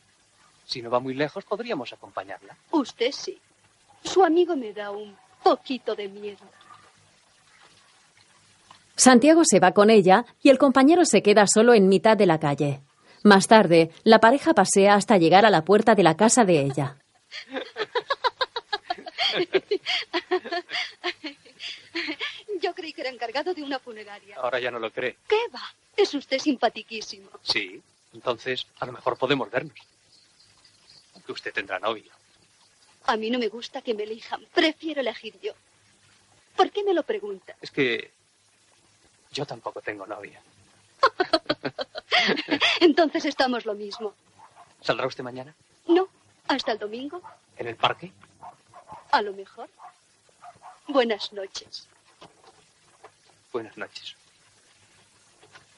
[0.67, 2.55] Si no va muy lejos, podríamos acompañarla.
[2.69, 3.41] Usted sí.
[4.03, 6.45] Su amigo me da un poquito de miedo.
[9.02, 12.39] Santiago se va con ella y el compañero se queda solo en mitad de la
[12.39, 12.82] calle.
[13.24, 16.97] Más tarde, la pareja pasea hasta llegar a la puerta de la casa de ella.
[22.62, 24.36] Yo creí que era encargado de una funeraria.
[24.36, 25.18] Ahora ya no lo cree.
[25.28, 25.64] ¿Qué va?
[25.97, 27.28] Es usted simpatiquísimo.
[27.41, 27.82] Sí.
[28.14, 29.80] Entonces, a lo mejor podemos vernos.
[31.16, 32.12] Aunque usted tendrá novio.
[33.08, 34.45] A mí no me gusta que me elijan.
[34.54, 35.54] Prefiero elegir yo.
[36.56, 37.56] ¿Por qué me lo pregunta?
[37.62, 38.12] Es que
[39.32, 40.39] yo tampoco tengo novia.
[42.79, 44.13] Entonces estamos lo mismo.
[44.82, 45.53] ¿Saldrá usted mañana?
[45.88, 46.07] No,
[46.47, 47.21] hasta el domingo,
[47.57, 48.11] ¿En el parque?
[49.11, 49.69] a lo mejor.
[50.88, 51.88] Buenas noches.
[53.53, 54.15] Buenas noches.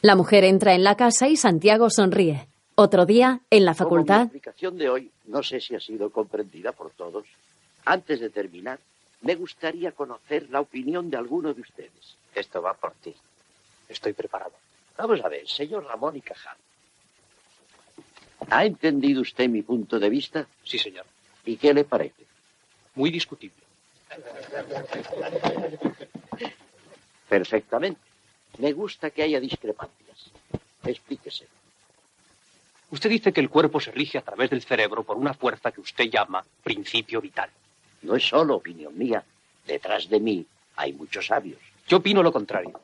[0.01, 2.47] La mujer entra en la casa y Santiago sonríe.
[2.75, 6.09] Otro día, en la Como facultad, mi explicación de hoy no sé si ha sido
[6.09, 7.25] comprendida por todos.
[7.85, 8.79] Antes de terminar,
[9.21, 12.15] me gustaría conocer la opinión de alguno de ustedes.
[12.33, 13.15] Esto va por ti.
[13.93, 14.53] Estoy preparado.
[14.97, 16.57] Vamos a ver, señor Ramón y Cajal.
[18.49, 20.47] ¿Ha entendido usted mi punto de vista?
[20.63, 21.05] Sí, señor.
[21.45, 22.23] ¿Y qué le parece?
[22.95, 23.63] Muy discutible.
[27.29, 28.01] Perfectamente.
[28.57, 30.31] Me gusta que haya discrepancias.
[30.83, 31.47] Explíquese.
[32.91, 35.81] Usted dice que el cuerpo se rige a través del cerebro por una fuerza que
[35.81, 37.49] usted llama principio vital.
[38.01, 39.23] No es solo opinión mía.
[39.65, 41.59] Detrás de mí hay muchos sabios.
[41.87, 42.79] Yo opino lo contrario.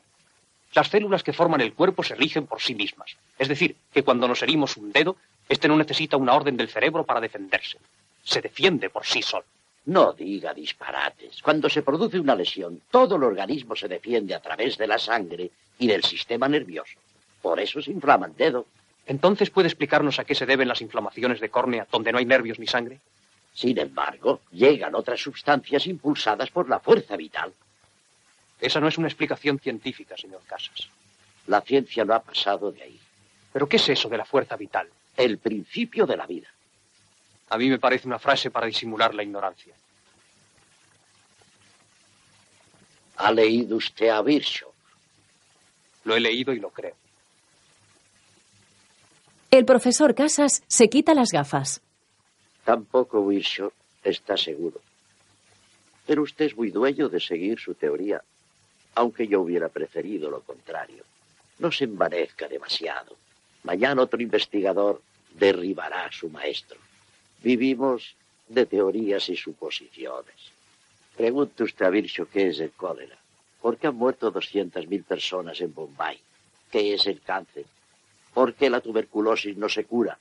[0.73, 3.15] Las células que forman el cuerpo se rigen por sí mismas.
[3.37, 5.15] Es decir, que cuando nos herimos un dedo,
[5.47, 7.77] este no necesita una orden del cerebro para defenderse.
[8.23, 9.45] Se defiende por sí solo.
[9.85, 11.41] No diga disparates.
[11.41, 15.49] Cuando se produce una lesión, todo el organismo se defiende a través de la sangre
[15.79, 16.99] y del sistema nervioso.
[17.41, 18.67] Por eso se inflama el dedo.
[19.07, 22.59] Entonces, ¿puede explicarnos a qué se deben las inflamaciones de córnea donde no hay nervios
[22.59, 22.99] ni sangre?
[23.53, 27.51] Sin embargo, llegan otras sustancias impulsadas por la fuerza vital.
[28.59, 30.89] Esa no es una explicación científica, señor Casas.
[31.47, 32.99] La ciencia no ha pasado de ahí.
[33.53, 34.87] ¿Pero qué es eso de la fuerza vital?
[35.15, 36.47] El principio de la vida.
[37.49, 39.73] A mí me parece una frase para disimular la ignorancia.
[43.17, 44.71] ¿Ha leído usted a Virchow?
[46.03, 46.95] Lo he leído y lo creo.
[49.51, 51.81] el profesor Casas se quita las gafas.
[52.63, 53.71] Tampoco Virchow
[54.03, 54.79] está seguro.
[56.05, 58.21] Pero usted es muy dueño de seguir su teoría,
[58.95, 61.03] aunque yo hubiera preferido lo contrario.
[61.59, 63.15] No se envanezca demasiado.
[63.63, 65.01] Mañana otro investigador
[65.33, 66.77] derribará a su maestro.
[67.41, 68.15] Vivimos
[68.47, 70.35] de teorías y suposiciones.
[71.15, 73.17] Pregunte usted a Virchow qué es el cólera.
[73.61, 76.19] ¿Por qué han muerto 200.000 personas en Bombay?
[76.71, 77.65] ¿Qué es el cáncer?
[78.33, 80.17] Porque la tuberculosis no se cura.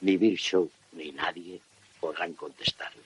[0.00, 1.60] Ni Virchow ni nadie
[2.00, 3.02] podrán contestarle.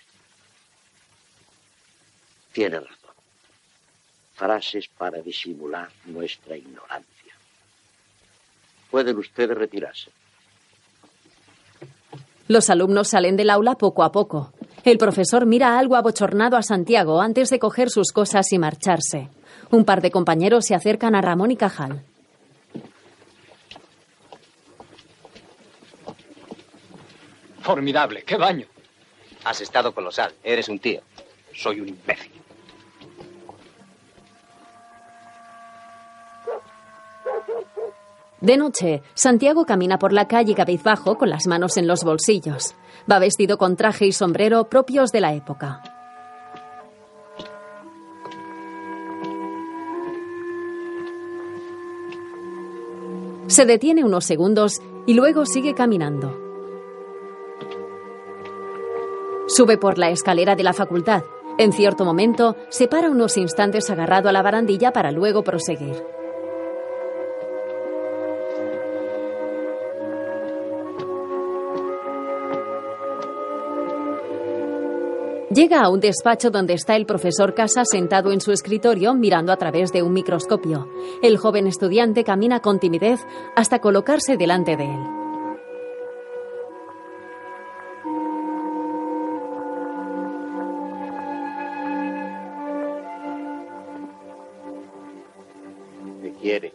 [2.52, 2.97] Tiene razón.
[4.38, 7.34] Frases para disimular nuestra ignorancia.
[8.88, 10.12] Pueden ustedes retirarse.
[12.46, 14.52] Los alumnos salen del aula poco a poco.
[14.84, 19.28] El profesor mira algo abochornado a Santiago antes de coger sus cosas y marcharse.
[19.72, 22.04] Un par de compañeros se acercan a Ramón y Cajal.
[27.60, 28.66] Formidable, qué baño.
[29.44, 31.02] Has estado colosal, eres un tío.
[31.52, 32.37] Soy un imbécil.
[38.40, 42.76] De noche, Santiago camina por la calle cabizbajo con las manos en los bolsillos.
[43.10, 45.82] Va vestido con traje y sombrero propios de la época.
[53.48, 54.74] Se detiene unos segundos
[55.06, 56.38] y luego sigue caminando.
[59.48, 61.24] Sube por la escalera de la facultad.
[61.56, 66.17] En cierto momento, se para unos instantes agarrado a la barandilla para luego proseguir.
[75.50, 79.56] Llega a un despacho donde está el profesor Casa sentado en su escritorio mirando a
[79.56, 80.86] través de un microscopio.
[81.22, 83.20] El joven estudiante camina con timidez
[83.56, 85.00] hasta colocarse delante de él.
[96.20, 96.74] ¿Qué quiere?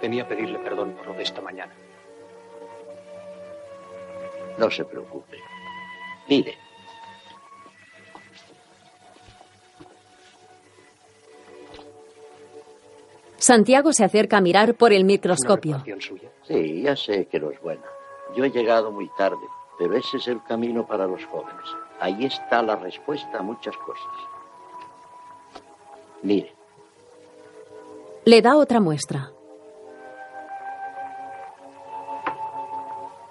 [0.00, 1.72] Venía a pedirle perdón por lo de esta mañana.
[4.58, 5.38] No se preocupe.
[6.28, 6.56] Mire,
[13.42, 15.82] Santiago se acerca a mirar por el microscopio.
[16.46, 17.82] Sí, ya sé que no es buena.
[18.36, 19.44] Yo he llegado muy tarde,
[19.80, 21.64] pero ese es el camino para los jóvenes.
[21.98, 24.12] Ahí está la respuesta a muchas cosas.
[26.22, 26.54] Mire,
[28.26, 29.32] Le da otra muestra.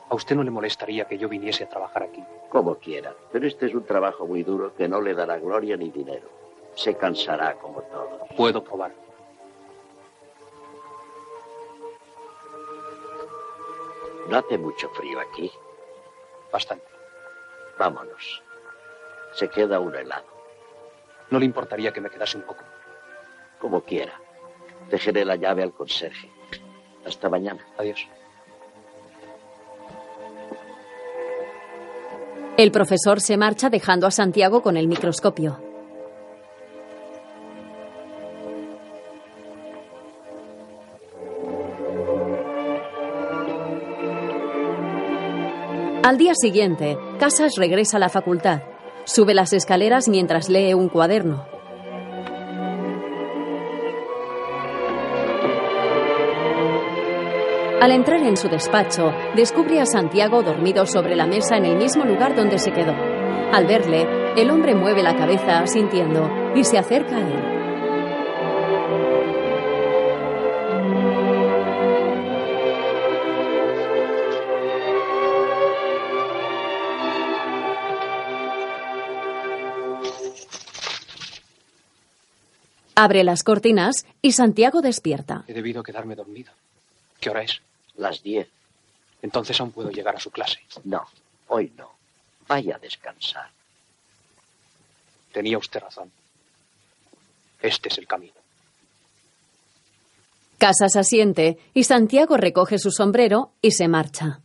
[0.10, 2.22] ¿A usted no le molestaría que yo viniese a trabajar aquí?
[2.50, 5.90] como quiera, pero este es un trabajo muy duro que no le dará gloria ni
[5.90, 6.28] dinero.
[6.76, 8.28] Se cansará como todo.
[8.36, 8.92] Puedo probar.
[14.32, 15.52] No hace mucho frío aquí.
[16.54, 16.86] Bastante.
[17.78, 18.42] Vámonos.
[19.34, 20.26] Se queda uno helado.
[21.30, 22.64] ¿No le importaría que me quedase un poco?
[23.60, 24.18] Como quiera.
[24.90, 26.32] Dejaré la llave al conserje.
[27.06, 27.66] Hasta mañana.
[27.78, 28.08] Adiós.
[32.56, 35.71] El profesor se marcha dejando a Santiago con el microscopio.
[46.12, 48.64] Al día siguiente, Casas regresa a la facultad.
[49.06, 51.46] Sube las escaleras mientras lee un cuaderno.
[57.80, 62.04] Al entrar en su despacho, descubre a Santiago dormido sobre la mesa en el mismo
[62.04, 62.94] lugar donde se quedó.
[63.54, 64.06] Al verle,
[64.36, 67.51] el hombre mueve la cabeza sintiendo y se acerca a él.
[83.02, 85.44] Abre las cortinas y Santiago despierta.
[85.48, 86.54] He debido quedarme dormido.
[87.20, 87.60] ¿Qué hora es?
[87.98, 88.48] Las diez.
[89.24, 90.60] Entonces aún puedo llegar a su clase.
[90.84, 91.08] No,
[91.48, 91.90] hoy no.
[92.48, 93.50] Vaya a descansar.
[95.32, 96.12] Tenía usted razón.
[97.60, 98.36] Este es el camino.
[100.60, 104.42] Casas asiente y Santiago recoge su sombrero y se marcha.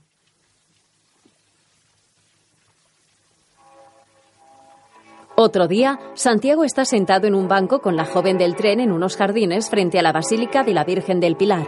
[5.38, 9.16] Otro día, Santiago está sentado en un banco con la joven del tren en unos
[9.18, 11.66] jardines frente a la Basílica de la Virgen del Pilar.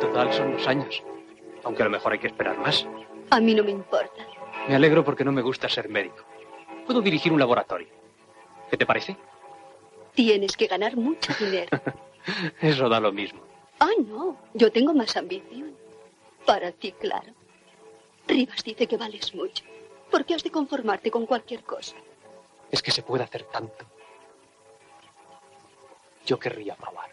[0.00, 1.02] Total, son los años.
[1.64, 2.86] Aunque a lo mejor hay que esperar más.
[3.30, 4.26] A mí no me importa.
[4.68, 6.22] Me alegro porque no me gusta ser médico.
[6.86, 7.88] Puedo dirigir un laboratorio.
[8.70, 9.16] ¿Qué te parece?
[10.14, 11.80] Tienes que ganar mucho dinero.
[12.60, 13.40] Eso da lo mismo.
[13.80, 14.36] Ah, no.
[14.54, 15.72] Yo tengo más ambición.
[16.44, 17.32] Para ti, claro.
[18.28, 19.64] Rivas dice que vales mucho.
[20.16, 21.94] ¿Por qué has de conformarte con cualquier cosa?
[22.70, 23.84] Es que se puede hacer tanto.
[26.24, 27.10] Yo querría probar.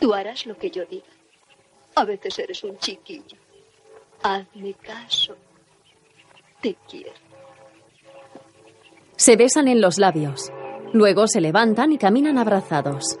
[0.00, 1.06] Tú harás lo que yo diga.
[1.94, 3.38] A veces eres un chiquillo.
[4.24, 5.36] Hazme caso.
[6.60, 7.12] Te quiero.
[9.14, 10.50] Se besan en los labios.
[10.92, 13.16] Luego se levantan y caminan abrazados.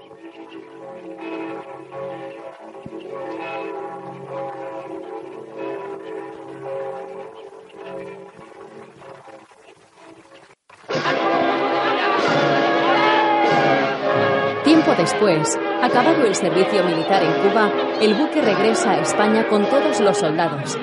[15.14, 20.18] Después, acabado el servicio militar en Cuba, el buque regresa a España con todos los
[20.18, 20.78] soldados.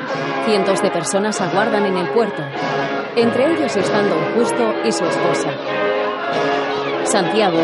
[0.45, 2.41] Cientos de personas aguardan en el puerto.
[3.15, 5.49] Entre ellos están don Justo y su esposa.
[7.03, 7.59] Santiago,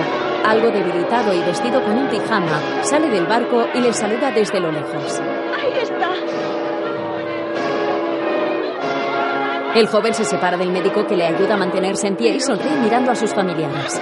[0.45, 4.72] algo debilitado y vestido con un pijama, sale del barco y le saluda desde lo
[4.72, 5.22] lejos.
[5.55, 6.09] Ahí está.
[9.76, 12.76] El joven se separa del médico que le ayuda a mantenerse en pie y sonríe
[12.78, 14.01] mirando a sus familiares.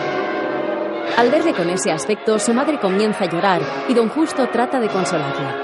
[1.17, 4.89] Al verle con ese aspecto, su madre comienza a llorar y don Justo trata de
[4.89, 5.63] consolarla.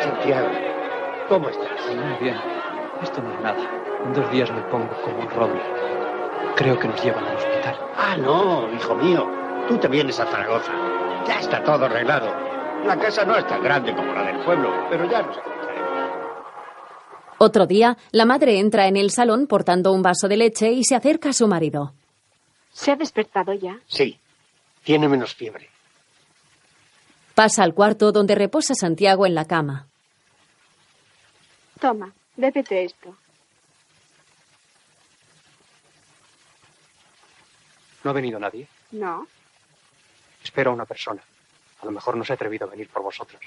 [0.00, 0.48] Santiago,
[1.28, 1.70] ¿cómo estás?
[1.88, 2.36] Muy bien.
[3.02, 3.58] Esto no es nada.
[4.04, 5.60] En dos días me pongo como un roble.
[6.54, 7.76] Creo que nos llevan al hospital.
[7.96, 9.28] Ah, no, hijo mío.
[9.68, 10.72] Tú te vienes a Zaragoza.
[11.26, 12.26] Ya está todo arreglado.
[12.84, 15.36] La casa no es tan grande como la del pueblo, pero ya nos
[17.38, 20.94] Otro día, la madre entra en el salón portando un vaso de leche y se
[20.94, 21.94] acerca a su marido.
[22.72, 23.78] ¿Se ha despertado ya?
[23.86, 24.18] Sí,
[24.84, 25.68] tiene menos fiebre.
[27.34, 29.86] Pasa al cuarto donde reposa Santiago en la cama.
[31.80, 33.14] Toma, bébete esto.
[38.04, 38.68] ¿No ha venido nadie?
[38.92, 39.26] No.
[40.46, 41.20] Espero a una persona.
[41.82, 43.42] A lo mejor no se ha atrevido a venir por vosotros.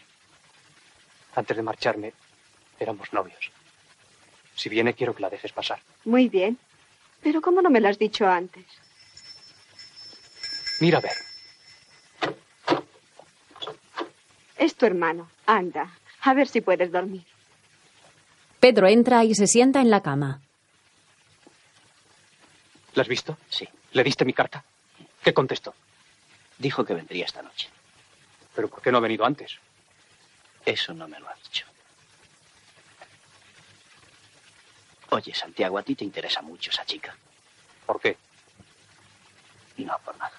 [1.34, 2.14] Antes de marcharme,
[2.78, 3.52] éramos novios.
[4.54, 5.80] Si viene, quiero que la dejes pasar.
[6.04, 6.58] Muy bien.
[7.24, 8.66] Pero ¿cómo no me lo has dicho antes?
[10.82, 11.16] Mira a ver.
[14.58, 15.32] Es tu hermano.
[15.46, 17.26] Anda, a ver si puedes dormir.
[18.60, 20.42] Pedro entra y se sienta en la cama.
[22.94, 23.38] ¿La has visto?
[23.50, 23.66] Sí.
[23.94, 24.66] ¿Le diste mi carta?
[25.24, 25.74] ¿Qué contestó?
[26.60, 27.70] Dijo que vendría esta noche.
[28.54, 29.58] ¿Pero por qué no ha venido antes?
[30.66, 31.66] Eso no me lo ha dicho.
[35.10, 37.16] Oye, Santiago, a ti te interesa mucho esa chica.
[37.86, 38.16] ¿Por qué?
[39.78, 40.34] No, por nada.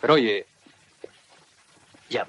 [0.00, 0.46] Pero oye,
[2.10, 2.26] Ya.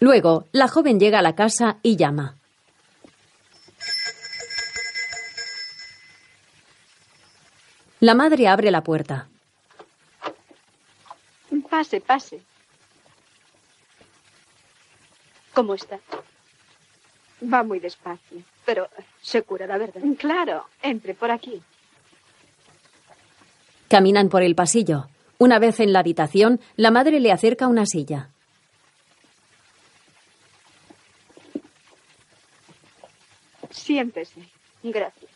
[0.00, 2.36] Luego, la joven llega a la casa y llama.
[8.00, 9.28] La madre abre la puerta.
[11.70, 12.42] Pase, pase.
[15.54, 15.98] ¿Cómo está?
[17.52, 18.88] Va muy despacio, pero
[19.22, 20.02] se curará, ¿verdad?
[20.18, 21.62] Claro, entre por aquí.
[23.88, 25.08] Caminan por el pasillo.
[25.38, 28.30] Una vez en la habitación, la madre le acerca una silla.
[33.70, 34.40] Siéntese.
[34.82, 35.30] Gracias.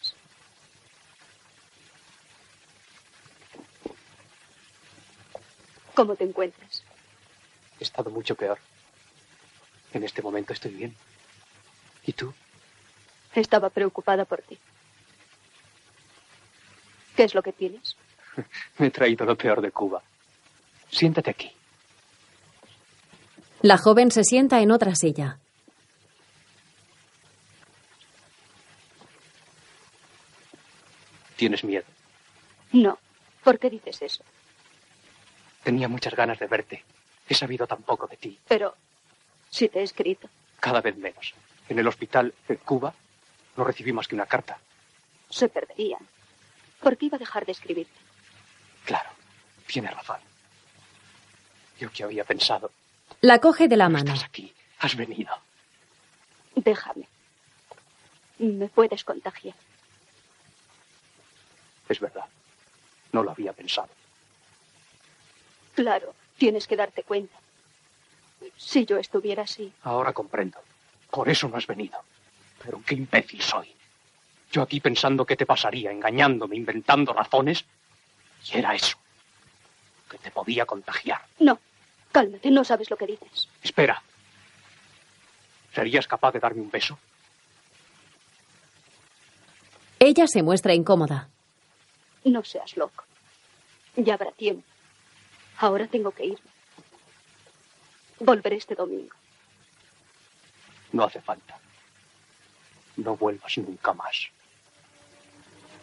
[6.01, 6.82] ¿Cómo te encuentras?
[7.78, 8.59] he estado mucho peor.
[9.92, 10.96] En este momento estoy bien.
[12.07, 12.32] ¿Y tú?
[13.34, 14.57] Estaba preocupada por ti.
[17.14, 17.96] ¿Qué es lo que tienes?
[18.78, 20.03] Me he traído lo peor de Cuba.
[20.90, 21.53] Siéntate aquí.
[23.61, 25.38] La joven se sienta en otra silla.
[31.36, 31.84] ¿Tienes miedo?
[32.72, 32.98] No.
[33.44, 34.24] ¿Por qué dices eso?
[35.63, 36.85] Tenía muchas ganas de verte.
[37.29, 38.39] He sabido tan poco de ti.
[38.49, 38.75] Pero
[39.51, 40.29] si te he escrito.
[40.59, 41.35] Cada vez menos.
[41.69, 42.93] En el hospital en Cuba
[43.57, 44.59] no recibí más que una carta.
[45.29, 46.01] Se perderían.
[46.81, 47.99] ¿Por qué iba a dejar de escribirte?
[48.85, 49.11] Claro,
[49.67, 50.19] tienes razón.
[51.79, 52.71] Yo que había pensado.
[53.21, 54.15] La coge de la mano.
[54.81, 55.35] Has venido.
[56.55, 57.07] Déjame.
[58.39, 59.55] Me puedes contagiar.
[61.89, 62.25] Es verdad.
[63.13, 63.91] No lo había pensado.
[65.75, 67.37] Claro, tienes que darte cuenta.
[68.57, 70.59] Si yo estuviera así, Ahora comprendo.
[71.11, 71.99] Por eso no has venido.
[72.62, 73.75] Pero qué imbécil soy.
[74.53, 77.64] Yo aquí pensando qué te pasaría, engañándome, inventando razones.
[78.53, 78.97] Y era eso.
[80.11, 81.23] Que te podía contagiar.
[81.39, 81.59] no.
[82.12, 83.49] Cálmate, no sabes lo que dices.
[83.62, 84.03] Espera.
[85.73, 86.99] ¿Serías capaz de darme un beso?
[90.01, 91.29] Ella se muestra incómoda.
[92.25, 93.05] No seas loco.
[93.97, 94.64] Ya habrá tiempo.
[95.61, 96.51] Ahora tengo que irme.
[98.19, 99.15] Volveré este domingo.
[100.93, 101.59] No hace falta.
[102.97, 104.29] No vuelvas nunca más.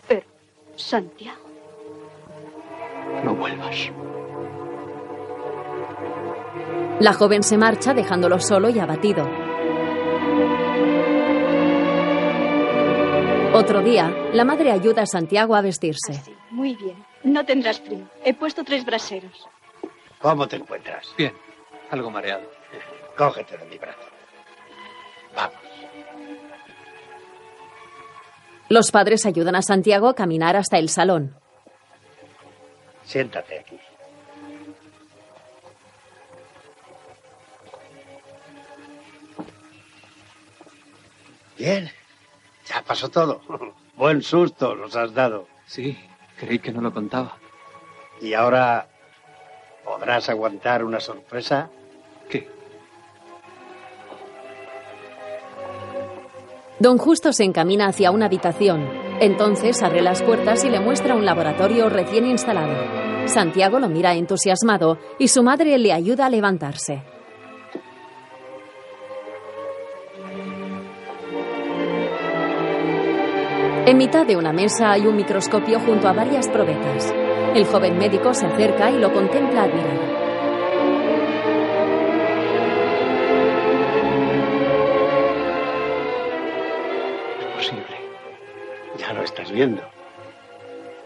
[0.07, 0.25] Pero,
[0.75, 1.41] Santiago,
[3.23, 3.89] No vuelvas.
[6.99, 9.23] La joven se marcha dejándolo solo y abatido.
[13.53, 16.21] Otro día, la madre ayuda a Santiago a vestirse.
[16.51, 17.03] Muy bien.
[17.23, 18.07] No tendrás frío.
[18.23, 19.47] He puesto tres braseros.
[20.19, 21.13] ¿Cómo te encuentras?
[21.17, 21.33] Bien,
[21.91, 22.49] algo mareado.
[23.15, 23.99] Cógete de mi brazo.
[25.35, 25.57] Vamos.
[28.69, 31.35] Los padres ayudan a Santiago a caminar hasta el salón.
[33.03, 33.79] Siéntate aquí.
[41.57, 41.89] Bien.
[42.67, 43.41] Ya pasó todo.
[43.95, 45.47] Buen susto nos has dado.
[45.65, 45.97] Sí,
[46.37, 47.37] creí que no lo contaba.
[48.21, 48.87] ¿Y ahora
[49.87, 51.69] podrás aguantar una sorpresa?
[52.29, 52.47] ¿Qué?
[56.79, 58.85] Don Justo se encamina hacia una habitación.
[59.19, 62.75] Entonces abre las puertas y le muestra un laboratorio recién instalado.
[63.27, 67.01] Santiago lo mira entusiasmado y su madre le ayuda a levantarse.
[73.85, 77.13] En mitad de una mesa hay un microscopio junto a varias probetas.
[77.55, 80.01] El joven médico se acerca y lo contempla admirado.
[87.39, 87.97] Es posible.
[88.97, 89.81] Ya lo estás viendo.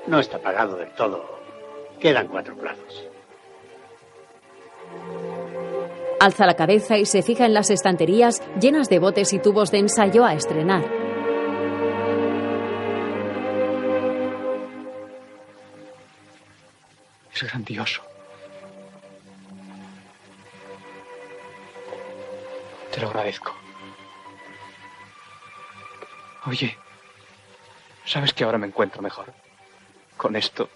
[0.07, 1.23] No está pagado del todo.
[1.99, 3.07] Quedan cuatro plazos.
[6.19, 9.79] Alza la cabeza y se fija en las estanterías llenas de botes y tubos de
[9.79, 11.00] ensayo a estrenar.
[17.33, 18.01] Es grandioso.
[22.93, 23.55] Te lo agradezco.
[26.47, 26.77] Oye,
[28.05, 29.33] ¿sabes que ahora me encuentro mejor?
[30.17, 30.69] Con esto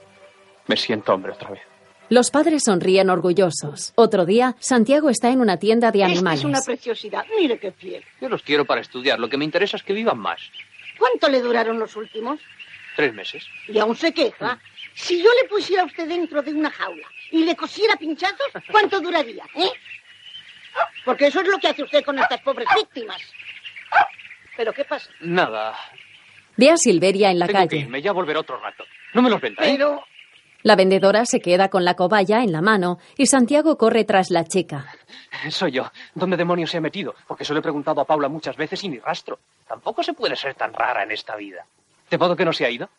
[0.67, 1.61] me siento hombre otra vez.
[2.09, 3.91] Los padres sonríen orgullosos.
[3.95, 6.39] Otro día, Santiago está en una tienda de Esta animales.
[6.41, 7.25] es una preciosidad.
[7.39, 8.03] Mire qué piel.
[8.21, 9.19] Yo los quiero para estudiar.
[9.19, 10.39] Lo que me interesa es que vivan más.
[10.99, 12.39] ¿Cuánto le duraron los últimos?
[12.95, 13.45] Tres meses.
[13.67, 14.59] Y aún se queja.
[14.95, 18.99] Si yo le pusiera a usted dentro de una jaula y le cosiera pinchazos, ¿cuánto
[19.01, 19.43] duraría?
[19.55, 19.69] ¿Eh?
[21.03, 23.21] Porque eso es lo que hace usted con estas pobres víctimas.
[24.57, 25.09] ¿Pero qué pasa?
[25.21, 25.75] Nada.
[26.57, 27.81] Ve a Silveria en la Tengo que calle.
[27.81, 28.01] irme.
[28.01, 28.85] Ya volveré otro rato.
[29.13, 29.71] No me los venda, ¿eh?
[29.73, 30.03] Pero
[30.63, 34.45] La vendedora se queda con la cobaya en la mano y Santiago corre tras la
[34.45, 34.85] chica.
[35.49, 35.91] Soy yo.
[36.13, 37.13] ¿Dónde demonios se ha metido?
[37.27, 39.37] Porque se lo he preguntado a Paula muchas veces y ni rastro.
[39.67, 41.65] Tampoco se puede ser tan rara en esta vida.
[42.09, 42.89] ¿De modo que no se ha ido?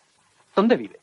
[0.54, 1.00] ¿Dónde vive?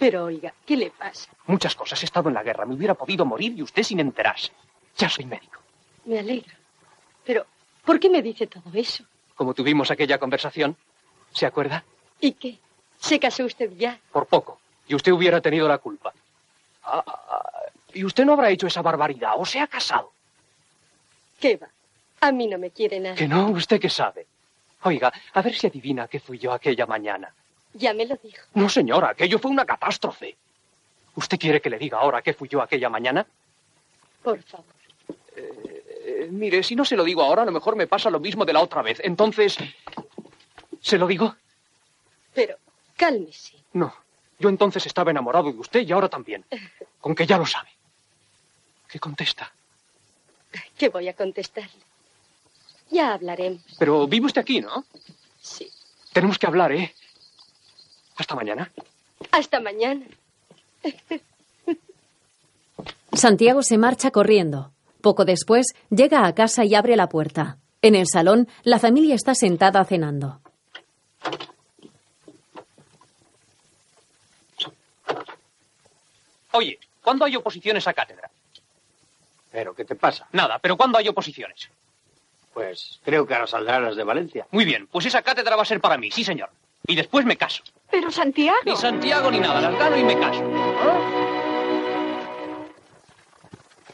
[0.00, 1.28] Pero oiga, ¿qué le pasa?
[1.46, 2.02] Muchas cosas.
[2.02, 2.64] He estado en la guerra.
[2.64, 4.50] Me hubiera podido morir y usted sin enterarse.
[4.96, 5.60] Ya soy médico.
[6.06, 6.54] Me alegro.
[7.22, 7.44] Pero,
[7.84, 9.04] ¿por qué me dice todo eso?
[9.34, 10.74] Como tuvimos aquella conversación,
[11.32, 11.84] ¿se acuerda?
[12.18, 12.58] ¿Y qué?
[12.98, 14.00] ¿Se casó usted ya?
[14.10, 14.58] Por poco.
[14.88, 16.14] Y usted hubiera tenido la culpa.
[16.82, 17.42] Ah, ah,
[17.92, 20.12] y usted no habrá hecho esa barbaridad o se ha casado.
[21.38, 21.68] ¿Qué va?
[22.22, 23.16] A mí no me quiere nada.
[23.16, 24.26] Que no, usted qué sabe.
[24.82, 27.34] Oiga, a ver si adivina qué fui yo aquella mañana.
[27.74, 28.42] Ya me lo dijo.
[28.54, 30.36] No, señora, aquello fue una catástrofe.
[31.14, 33.26] ¿Usted quiere que le diga ahora qué fui yo aquella mañana?
[34.22, 34.66] Por favor.
[35.36, 38.44] Eh, mire, si no se lo digo ahora, a lo mejor me pasa lo mismo
[38.44, 39.00] de la otra vez.
[39.02, 39.56] Entonces,
[40.80, 41.34] ¿se lo digo?
[42.34, 42.56] Pero,
[42.96, 43.54] cálmese.
[43.72, 43.94] No.
[44.38, 46.44] Yo entonces estaba enamorado de usted y ahora también.
[47.00, 47.68] Con que ya lo sabe.
[48.88, 49.52] ¿Qué contesta?
[50.76, 51.70] ¿Qué voy a contestarle?
[52.90, 53.62] Ya hablaremos.
[53.78, 54.84] Pero vive usted aquí, ¿no?
[55.40, 55.70] Sí.
[56.12, 56.94] Tenemos que hablar, ¿eh?
[58.20, 58.70] Hasta mañana.
[59.32, 60.04] Hasta mañana.
[63.14, 64.72] Santiago se marcha corriendo.
[65.00, 67.56] Poco después llega a casa y abre la puerta.
[67.80, 70.42] En el salón, la familia está sentada cenando.
[76.52, 78.30] Oye, ¿cuándo hay oposiciones a cátedra?
[79.50, 80.28] ¿Pero qué te pasa?
[80.32, 81.70] Nada, pero ¿cuándo hay oposiciones?
[82.52, 84.46] Pues creo que ahora saldrán las de Valencia.
[84.50, 86.50] Muy bien, pues esa cátedra va a ser para mí, sí, señor.
[86.86, 87.62] Y después me caso.
[87.90, 88.58] Pero Santiago.
[88.64, 90.42] Ni Santiago ni nada, las gano y me caso.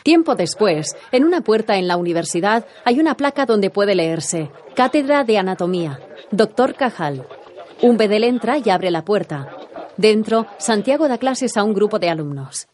[0.02, 5.24] Tiempo después, en una puerta en la universidad hay una placa donde puede leerse Cátedra
[5.24, 5.98] de Anatomía,
[6.30, 7.26] Doctor Cajal.
[7.82, 9.56] Un bedel entra y abre la puerta.
[9.96, 12.68] Dentro, Santiago da clases a un grupo de alumnos.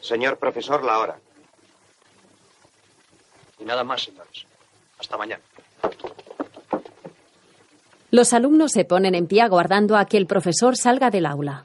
[0.00, 1.16] Señor profesor, la hora.
[3.60, 4.44] Y nada más, señores.
[4.98, 5.42] Hasta mañana.
[8.14, 11.64] Los alumnos se ponen en pie aguardando a que el profesor salga del aula.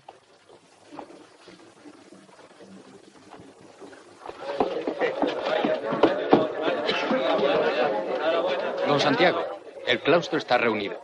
[8.88, 9.44] Don Santiago,
[9.86, 10.98] el claustro está reunido.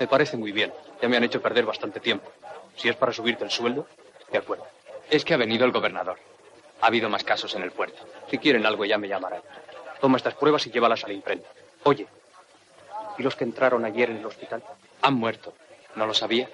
[0.00, 0.72] Me parece muy bien.
[1.00, 2.28] Ya me han hecho perder bastante tiempo.
[2.74, 3.86] Si es para subirte el sueldo,
[4.32, 4.66] de acuerdo.
[5.08, 6.18] Es que ha venido el gobernador.
[6.80, 8.02] Ha habido más casos en el puerto.
[8.28, 9.42] Si quieren algo ya me llamarán.
[10.00, 11.48] Toma estas pruebas y llévalas a la imprenta.
[11.84, 12.08] Oye,
[13.18, 14.62] ¿y los que entraron ayer en el hospital?
[15.02, 15.54] Han muerto.
[15.94, 16.48] ¿No lo sabía?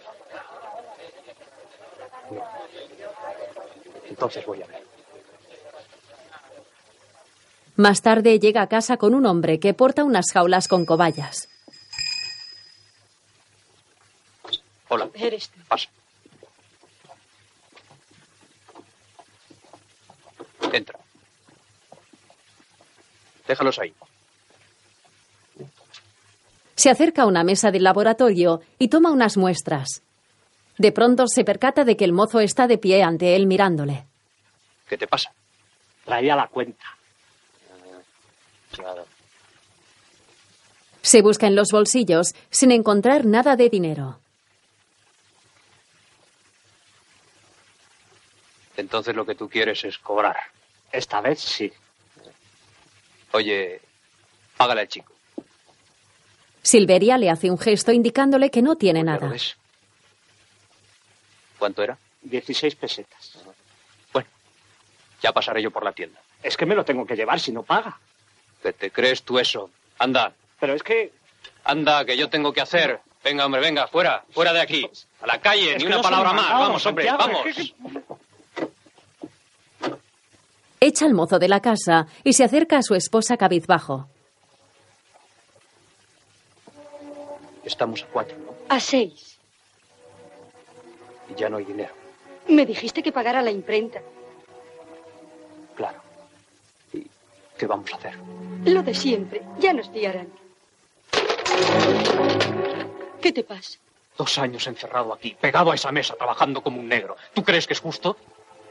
[4.08, 4.82] Entonces voy a ver.
[7.76, 11.48] Más tarde llega a casa con un hombre que porta unas jaulas con cobayas.
[14.88, 15.08] Hola.
[15.14, 15.60] Eres tú.
[15.68, 15.88] Pasa.
[20.70, 20.98] Entra.
[23.46, 23.94] Déjalos ahí.
[26.82, 30.02] Se acerca a una mesa del laboratorio y toma unas muestras.
[30.78, 34.04] De pronto se percata de que el mozo está de pie ante él mirándole.
[34.88, 35.32] ¿Qué te pasa?
[36.04, 36.84] Traía la cuenta.
[38.72, 39.06] Claro.
[41.02, 44.18] Se busca en los bolsillos sin encontrar nada de dinero.
[48.76, 50.36] Entonces lo que tú quieres es cobrar.
[50.90, 51.72] Esta vez sí.
[53.30, 53.80] Oye,
[54.56, 55.12] págale al chico.
[56.62, 59.28] Silveria le hace un gesto indicándole que no tiene nada.
[59.28, 59.56] ves.
[61.58, 61.98] ¿Cuánto era?
[62.22, 63.38] 16 pesetas.
[65.22, 66.20] Ya pasaré yo por la tienda.
[66.42, 67.96] Es que me lo tengo que llevar si no paga.
[68.60, 69.70] ¿Qué te crees tú eso?
[69.98, 70.32] Anda.
[70.58, 71.12] Pero es que...
[71.64, 72.98] Anda, que yo tengo que hacer.
[73.22, 74.84] Venga, hombre, venga, fuera, fuera de aquí.
[75.20, 76.50] A la calle, Es ni una no palabra más.
[76.50, 77.46] Vamos, hombre, vamos.
[77.46, 77.72] es
[80.80, 84.08] Echa al mozo de la casa y se acerca a su esposa cabizbajo.
[87.64, 88.54] Estamos a cuatro, ¿no?
[88.68, 89.38] A seis.
[91.30, 91.92] Y ya no hay dinero.
[92.48, 94.02] Me dijiste que pagara la imprenta.
[95.76, 96.00] Claro.
[96.92, 97.06] ¿Y
[97.56, 98.14] qué vamos a hacer?
[98.64, 99.42] Lo de siempre.
[99.58, 100.28] Ya nos fiarán.
[103.20, 103.78] ¿Qué te pasa?
[104.18, 107.16] Dos años encerrado aquí, pegado a esa mesa, trabajando como un negro.
[107.32, 108.16] ¿Tú crees que es justo?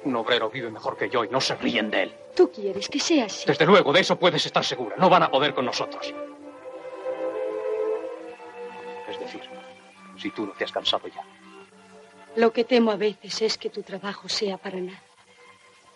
[0.03, 2.13] Un obrero vive mejor que yo y no se ríen de él.
[2.35, 3.45] Tú quieres que sea así.
[3.45, 4.95] Desde luego, de eso puedes estar segura.
[4.97, 6.13] No van a poder con nosotros.
[10.22, 11.24] Si tú no te has cansado ya.
[12.36, 15.01] Lo que temo a veces es que tu trabajo sea para nada.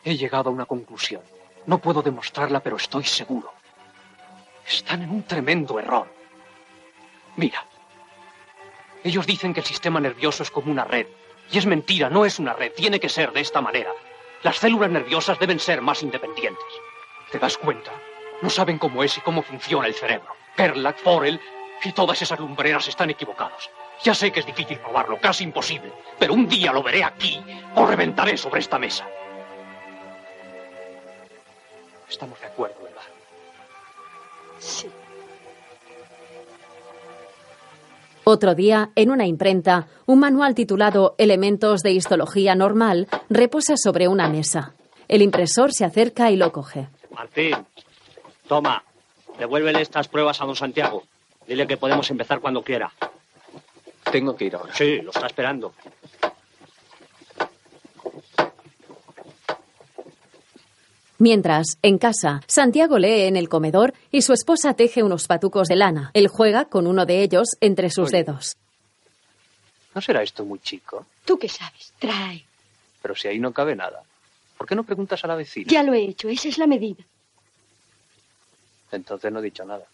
[0.04, 1.22] He llegado a una conclusión.
[1.66, 3.52] No puedo demostrarla, pero estoy seguro.
[4.68, 6.08] Están en un tremendo error.
[7.38, 7.66] Mira,
[9.04, 11.08] ellos dicen que el sistema nervioso es como una red.
[11.52, 13.92] Y es mentira, no es una red, tiene que ser de esta manera.
[14.42, 16.66] Las células nerviosas deben ser más independientes.
[17.32, 17.92] ¿Te das cuenta?
[18.42, 20.28] No saben cómo es y cómo funciona el cerebro.
[20.56, 21.40] Perlac, Forel
[21.84, 23.70] y todas esas lumbreras están equivocados.
[24.04, 27.42] Ya sé que es difícil probarlo, casi imposible, pero un día lo veré aquí
[27.76, 29.06] o reventaré sobre esta mesa.
[32.10, 33.02] Estamos de acuerdo, ¿verdad?
[34.60, 34.88] Sí.
[38.28, 44.28] Otro día, en una imprenta, un manual titulado Elementos de histología normal reposa sobre una
[44.30, 44.74] mesa.
[45.08, 46.88] El impresor se acerca y lo coge.
[47.12, 47.56] Martín,
[48.48, 48.84] toma.
[49.38, 51.04] Devuélvele estas pruebas a don Santiago.
[51.48, 52.92] Dile que podemos empezar cuando quiera.
[54.12, 54.74] Tengo que ir ahora.
[54.74, 55.74] Sí, lo está esperando.
[61.18, 65.78] Mientras, en casa, Santiago lee en el comedor y su esposa teje unos patucos de
[65.78, 66.12] lana.
[66.14, 68.24] Él juega con uno de ellos entre sus Oye.
[68.24, 68.58] dedos.
[69.94, 71.06] ¿No será esto muy chico?
[71.24, 71.94] ¿Tú qué sabes?
[72.00, 72.44] Trae.
[73.02, 74.04] Pero si ahí no cabe nada.
[74.58, 75.68] ¿Por qué no preguntas a la vecina?
[75.70, 76.28] Ya lo he hecho.
[76.28, 77.04] Esa es la medida.
[78.92, 79.86] Entonces no he dicho nada.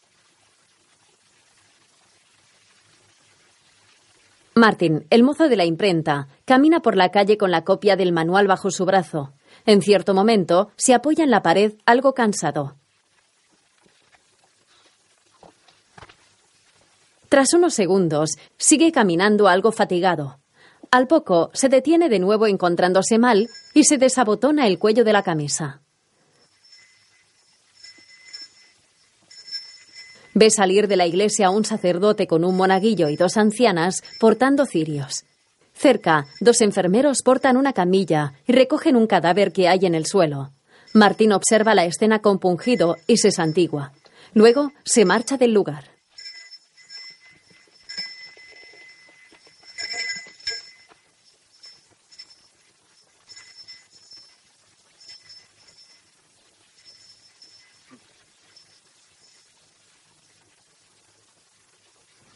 [4.61, 8.45] Martin, el mozo de la imprenta, camina por la calle con la copia del manual
[8.45, 9.33] bajo su brazo.
[9.65, 12.75] En cierto momento, se apoya en la pared algo cansado.
[17.27, 20.37] Tras unos segundos, sigue caminando algo fatigado.
[20.91, 25.23] Al poco, se detiene de nuevo encontrándose mal y se desabotona el cuello de la
[25.23, 25.81] camisa.
[30.33, 35.25] Ve salir de la iglesia un sacerdote con un monaguillo y dos ancianas portando cirios.
[35.73, 40.51] Cerca, dos enfermeros portan una camilla y recogen un cadáver que hay en el suelo.
[40.93, 43.93] Martín observa la escena compungido y se santigua.
[44.33, 45.90] Luego se marcha del lugar.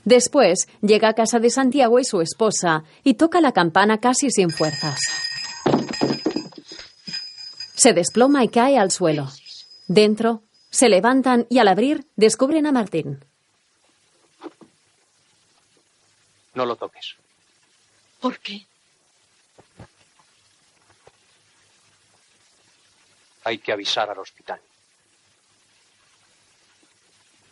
[0.06, 4.51] Después llega a casa de Santiago y su esposa y toca la campana casi sin
[4.51, 4.99] fuerzas.
[7.76, 9.28] Se desploma y cae al suelo.
[9.88, 13.24] Dentro, se levantan y al abrir descubren a Martín.
[16.53, 17.16] No lo toques.
[18.22, 18.66] ¿Por qué?
[23.43, 24.60] Hay que avisar al hospital.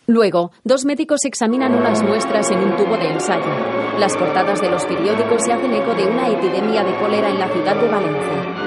[0.05, 3.51] Luego, dos médicos examinan unas muestras en un tubo de ensayo.
[3.97, 7.47] Las portadas de los periódicos se hacen eco de una epidemia de cólera en la
[7.47, 8.63] ciudad de Valencia.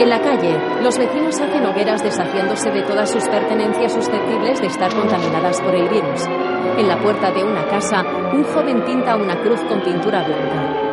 [0.00, 4.94] En la calle, los vecinos hacen hogueras deshaciéndose de todas sus pertenencias susceptibles de estar
[4.94, 6.26] contaminadas por el virus.
[6.78, 10.83] En la puerta de una casa, un joven tinta una cruz con pintura blanca.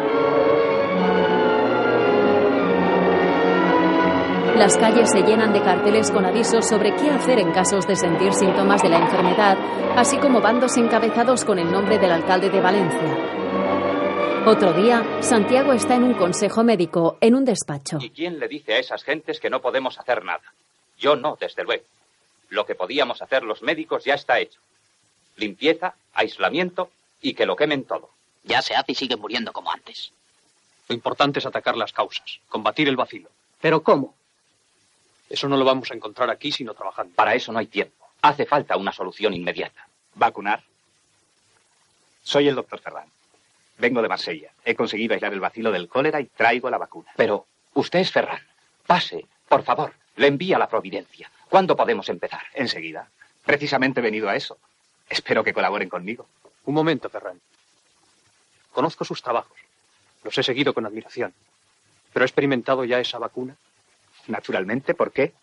[4.62, 8.32] Las calles se llenan de carteles con avisos sobre qué hacer en casos de sentir
[8.32, 9.57] síntomas de la enfermedad,
[9.97, 14.43] así como bandos encabezados con el nombre del alcalde de Valencia.
[14.45, 17.97] Otro día, Santiago está en un consejo médico, en un despacho.
[17.99, 20.43] ¿Y quién le dice a esas gentes que no podemos hacer nada?
[20.99, 21.86] Yo no, desde luego.
[22.49, 24.59] Lo que podíamos hacer los médicos ya está hecho.
[25.38, 28.12] Limpieza, aislamiento y que lo quemen todo.
[28.43, 30.12] Ya se hace y sigue muriendo como antes.
[30.88, 33.30] Lo importante es atacar las causas, combatir el vacilo.
[33.59, 34.14] ¿Pero cómo?
[35.32, 37.16] Eso no lo vamos a encontrar aquí sino trabajando.
[37.16, 38.06] Para eso no hay tiempo.
[38.22, 39.88] Hace falta una solución inmediata.
[40.16, 40.62] ¿Vacunar?
[42.22, 43.08] Soy el doctor Ferran.
[43.78, 44.52] Vengo de Marsella.
[44.66, 47.12] He conseguido aislar el vacilo del cólera y traigo la vacuna.
[47.16, 48.42] Pero usted es Ferran.
[48.86, 49.94] Pase, por favor.
[50.18, 51.32] Le envía la providencia.
[51.50, 52.44] ¿Cuándo podemos empezar?
[52.54, 53.08] Enseguida.
[53.46, 54.58] Precisamente he venido a eso.
[55.10, 56.28] Espero que colaboren conmigo.
[56.66, 57.40] Un momento, Ferran.
[58.74, 59.58] Conozco sus trabajos.
[60.24, 61.34] Los he seguido con admiración.
[62.14, 63.56] ¿Pero ha experimentado ya esa vacuna?
[64.28, 65.34] Naturalmente, ¿por qué?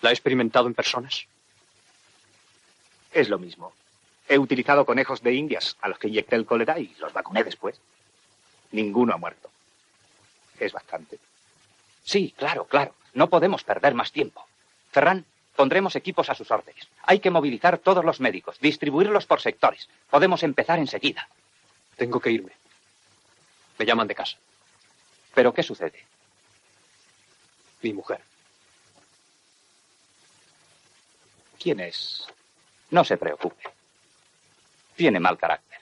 [0.00, 1.26] ¿La ha experimentado en personas?
[3.12, 3.72] Es lo mismo.
[4.28, 7.80] He utilizado conejos de indias a los que inyecté el cólera y los vacuné después.
[8.72, 9.50] Ninguno ha muerto.
[10.58, 11.18] Es bastante.
[12.04, 12.94] Sí, claro, claro.
[13.14, 14.46] No podemos perder más tiempo.
[14.92, 15.24] Ferran,
[15.56, 16.86] pondremos equipos a sus órdenes.
[17.02, 19.88] Hay que movilizar todos los médicos, distribuirlos por sectores.
[20.08, 21.28] Podemos empezar enseguida.
[21.96, 22.52] Tengo que irme.
[23.78, 24.36] Me llaman de casa.
[25.34, 26.04] ¿Pero qué sucede?
[27.82, 28.20] Mi mujer.
[31.58, 32.26] ¿Quién es?
[32.90, 33.62] No se preocupe.
[34.96, 35.78] Tiene mal carácter.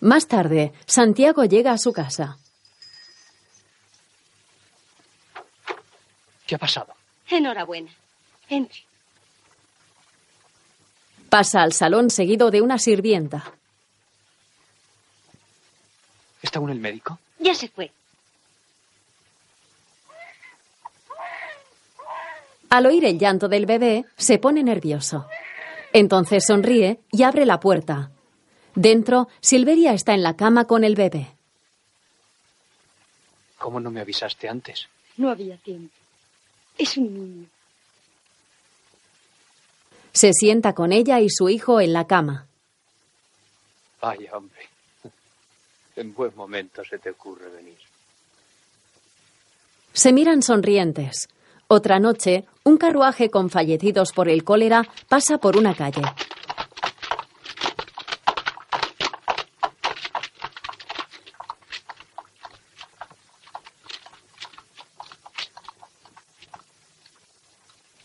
[0.00, 2.38] Más tarde, Santiago llega a su casa.
[6.46, 6.94] ¿Qué ha pasado?
[7.28, 7.90] Enhorabuena.
[8.48, 8.84] Entre.
[11.28, 13.52] Pasa al salón seguido de una sirvienta.
[16.40, 17.18] ¿Está aún el médico?
[17.40, 17.90] Ya se fue.
[22.70, 25.26] Al oír el llanto del bebé, se pone nervioso.
[25.92, 28.10] Entonces sonríe y abre la puerta.
[28.74, 31.28] Dentro, Silveria está en la cama con el bebé.
[33.58, 34.88] ¿Cómo no me avisaste antes?
[35.16, 35.94] No había tiempo.
[36.76, 37.46] Es un niño.
[40.12, 42.46] Se sienta con ella y su hijo en la cama.
[44.00, 44.68] Vaya, hombre.
[45.96, 47.78] En buen momento se te ocurre venir.
[49.94, 51.26] Se miran sonrientes.
[51.68, 56.02] Otra noche, un carruaje con fallecidos por el cólera pasa por una calle.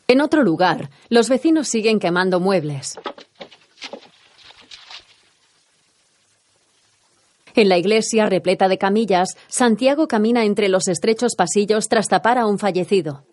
[0.07, 2.99] En otro lugar, los vecinos siguen quemando muebles.
[7.53, 12.47] En la iglesia repleta de camillas, Santiago camina entre los estrechos pasillos tras tapar a
[12.47, 13.23] un fallecido.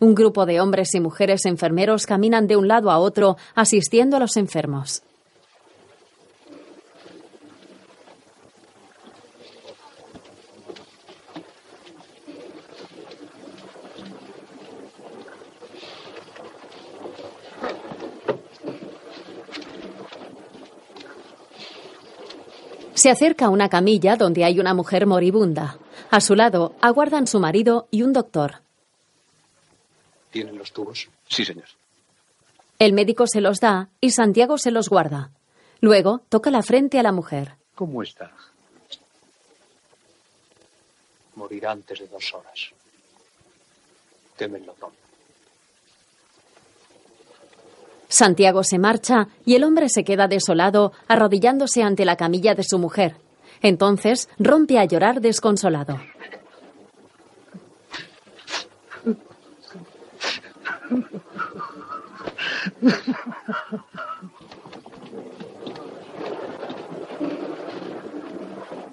[0.00, 4.20] Un grupo de hombres y mujeres enfermeros caminan de un lado a otro asistiendo a
[4.20, 5.02] los enfermos.
[22.94, 25.78] Se acerca una camilla donde hay una mujer moribunda.
[26.10, 28.67] A su lado aguardan su marido y un doctor.
[30.38, 31.08] ¿Tienen los tubos?
[31.26, 31.64] Sí, señor.
[32.78, 35.32] El médico se los da y Santiago se los guarda.
[35.80, 37.56] Luego toca la frente a la mujer.
[37.74, 38.30] ¿Cómo está?
[41.34, 42.70] Morirá antes de dos horas.
[44.36, 44.92] Témenlo todo.
[48.06, 52.78] Santiago se marcha y el hombre se queda desolado, arrodillándose ante la camilla de su
[52.78, 53.16] mujer.
[53.60, 55.98] Entonces rompe a llorar desconsolado.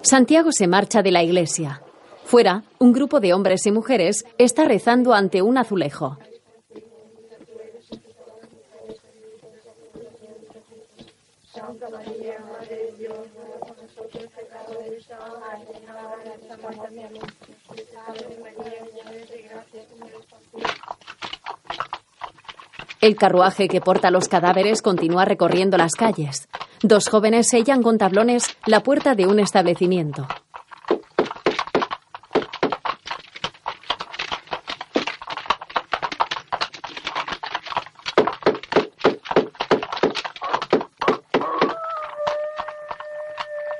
[0.02, 1.82] Santiago se marcha de la iglesia.
[2.24, 6.18] Fuera, un grupo de hombres y mujeres está rezando ante un azulejo.
[23.06, 26.48] El carruaje que porta los cadáveres continúa recorriendo las calles.
[26.82, 30.26] Dos jóvenes sellan con tablones la puerta de un establecimiento.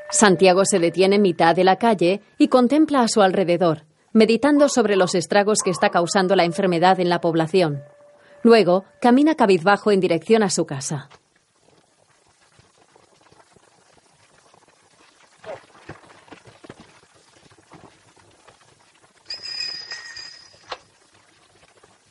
[0.09, 4.95] Santiago se detiene en mitad de la calle y contempla a su alrededor, meditando sobre
[4.95, 7.83] los estragos que está causando la enfermedad en la población.
[8.47, 11.09] Luego, camina cabizbajo en dirección a su casa.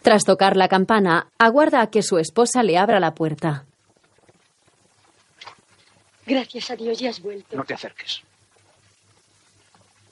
[0.01, 3.65] Tras tocar la campana, aguarda a que su esposa le abra la puerta.
[6.25, 7.55] Gracias a Dios ya has vuelto.
[7.55, 8.23] No te acerques.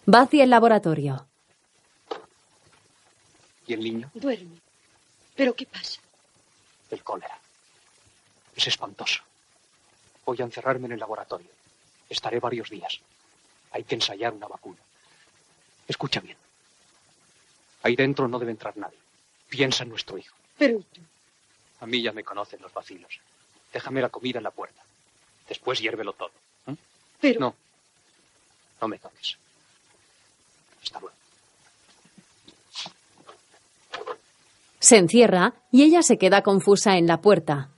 [0.08, 1.28] Va hacia el laboratorio.
[3.68, 4.10] ¿Y el niño?
[4.14, 4.62] Duerme.
[5.36, 6.00] ¿Pero qué pasa?
[6.94, 7.38] El cólera.
[8.56, 9.24] Es espantoso.
[10.26, 11.50] Voy a encerrarme en el laboratorio.
[12.08, 13.00] Estaré varios días.
[13.72, 14.78] Hay que ensayar una vacuna.
[15.88, 16.38] Escucha bien.
[17.82, 19.00] Ahí dentro no debe entrar nadie.
[19.50, 20.36] Piensa en nuestro hijo.
[20.58, 21.02] Pero tú.
[21.80, 23.20] A mí ya me conocen los vacilos.
[23.74, 24.82] Déjame la comida en la puerta.
[25.50, 26.32] Después hiérvelo todo.
[26.68, 26.76] ¿eh?
[27.20, 27.40] Pero.
[27.40, 27.56] No.
[28.80, 29.38] No me toques.
[30.84, 31.16] Hasta luego.
[34.84, 37.70] Se encierra y ella se queda confusa en la puerta.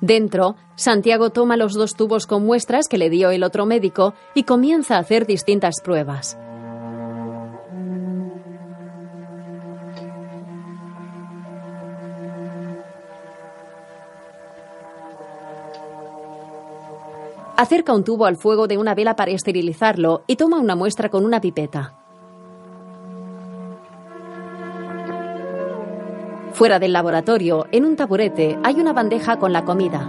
[0.00, 4.42] Dentro, Santiago toma los dos tubos con muestras que le dio el otro médico y
[4.42, 6.36] comienza a hacer distintas pruebas.
[17.56, 21.24] Acerca un tubo al fuego de una vela para esterilizarlo y toma una muestra con
[21.24, 22.01] una pipeta.
[26.62, 30.08] Fuera del laboratorio, en un taburete, hay una bandeja con la comida.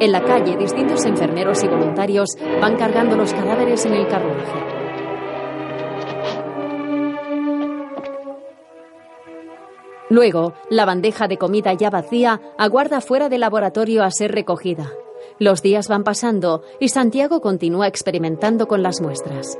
[0.00, 2.30] En la calle, distintos enfermeros y voluntarios
[2.60, 4.58] van cargando los cadáveres en el carruaje.
[10.10, 14.90] Luego, la bandeja de comida ya vacía aguarda fuera del laboratorio a ser recogida.
[15.38, 19.56] Los días van pasando y Santiago continúa experimentando con las muestras.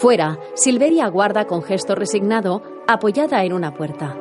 [0.00, 4.16] Fuera, Silveria aguarda con gesto resignado, apoyada en una puerta.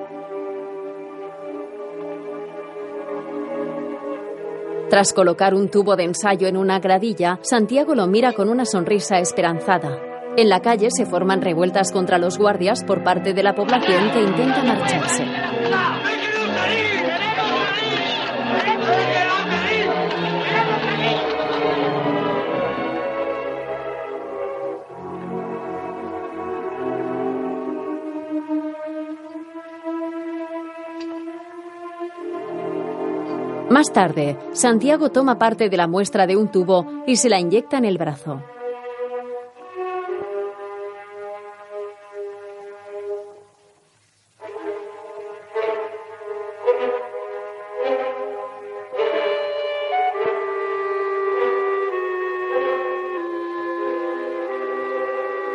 [4.89, 9.19] Tras colocar un tubo de ensayo en una gradilla, Santiago lo mira con una sonrisa
[9.19, 9.97] esperanzada.
[10.35, 14.21] En la calle se forman revueltas contra los guardias por parte de la población que
[14.21, 15.23] intenta marcharse.
[33.79, 37.77] Más tarde, Santiago toma parte de la muestra de un tubo y se la inyecta
[37.77, 38.41] en el brazo.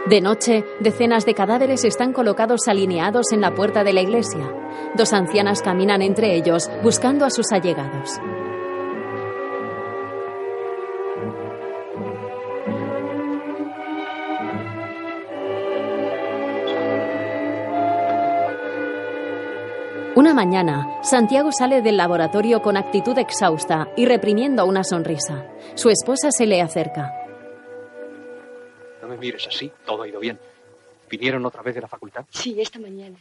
[0.07, 4.53] De noche, decenas de cadáveres están colocados alineados en la puerta de la iglesia.
[4.95, 8.21] Dos ancianas caminan entre ellos buscando a sus allegados.
[20.15, 25.47] Una mañana, Santiago sale del laboratorio con actitud exhausta y reprimiendo una sonrisa.
[25.75, 27.24] Su esposa se le acerca.
[29.25, 30.39] Mires así, todo ha ido bien.
[31.09, 32.27] ¿Vinieron otra vez de la facultad?
[32.29, 33.17] Sí, esta mañana.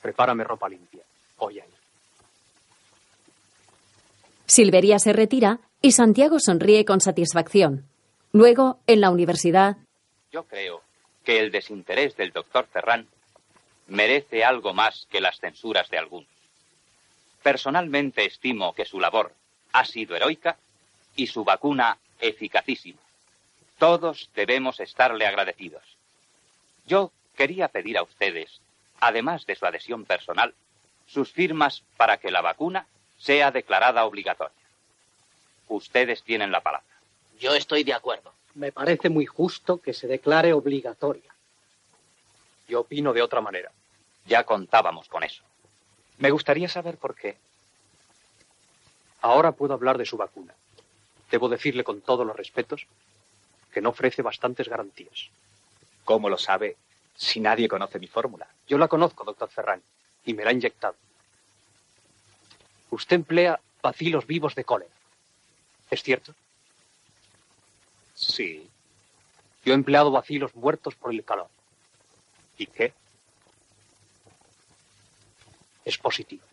[0.00, 1.02] Prepárame ropa limpia.
[1.36, 1.74] Voy a ir.
[4.46, 7.84] Silveria se retira y Santiago sonríe con satisfacción.
[8.32, 9.76] Luego, en la universidad,
[10.32, 10.80] Yo creo
[11.22, 13.06] que el desinterés del doctor Ferrán
[13.88, 16.30] merece algo más que las censuras de algunos.
[17.42, 19.34] Personalmente estimo que su labor
[19.74, 20.56] ha sido heroica
[21.14, 23.01] y su vacuna eficacísima.
[23.82, 25.82] Todos debemos estarle agradecidos.
[26.86, 28.60] Yo quería pedir a ustedes,
[29.00, 30.54] además de su adhesión personal,
[31.08, 32.86] sus firmas para que la vacuna
[33.18, 34.54] sea declarada obligatoria.
[35.66, 36.86] Ustedes tienen la palabra.
[37.40, 38.32] Yo estoy de acuerdo.
[38.54, 41.34] Me parece muy justo que se declare obligatoria.
[42.68, 43.72] Yo opino de otra manera.
[44.26, 45.42] Ya contábamos con eso.
[46.18, 47.36] Me gustaría saber por qué.
[49.22, 50.54] Ahora puedo hablar de su vacuna.
[51.32, 52.86] Debo decirle con todos los respetos
[53.72, 55.30] que no ofrece bastantes garantías.
[56.04, 56.76] ¿Cómo lo sabe
[57.16, 58.46] si nadie conoce mi fórmula?
[58.68, 59.82] Yo la conozco, doctor Ferrán,
[60.24, 60.94] y me la ha inyectado.
[62.90, 64.92] Usted emplea bacilos vivos de cólera.
[65.90, 66.34] ¿Es cierto?
[68.14, 68.68] Sí.
[69.64, 71.48] Yo he empleado bacilos muertos por el calor.
[72.58, 72.92] ¿Y qué?
[75.84, 76.44] Es positivo.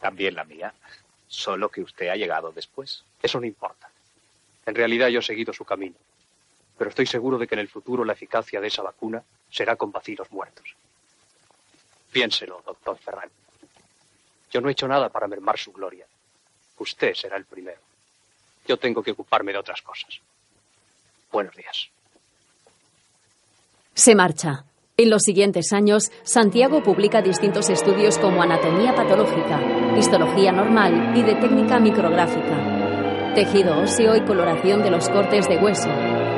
[0.00, 0.72] También la mía.
[1.28, 3.04] Solo que usted ha llegado después.
[3.22, 3.90] Eso no importa.
[4.66, 5.96] En realidad yo he seguido su camino.
[6.76, 10.18] Pero estoy seguro de que en el futuro la eficacia de esa vacuna será combatir
[10.18, 10.74] los muertos.
[12.10, 13.30] Piénselo, doctor Ferran.
[14.50, 16.06] Yo no he hecho nada para mermar su gloria.
[16.78, 17.80] Usted será el primero.
[18.66, 20.20] Yo tengo que ocuparme de otras cosas.
[21.30, 21.88] Buenos días.
[23.94, 24.64] Se marcha.
[24.96, 29.60] En los siguientes años, Santiago publica distintos estudios como anatomía patológica,
[29.98, 32.73] histología normal y de técnica micrográfica,
[33.34, 35.88] tejido óseo y coloración de los cortes de hueso,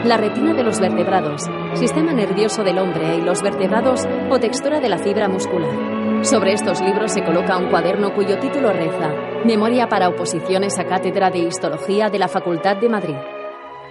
[0.04, 1.42] la retina de los vertebrados,
[1.74, 6.24] sistema nervioso del hombre y los vertebrados o textura de la fibra muscular.
[6.24, 9.12] Sobre estos libros se coloca un cuaderno cuyo título reza
[9.44, 13.16] Memoria para oposiciones a cátedra de histología de la Facultad de Madrid.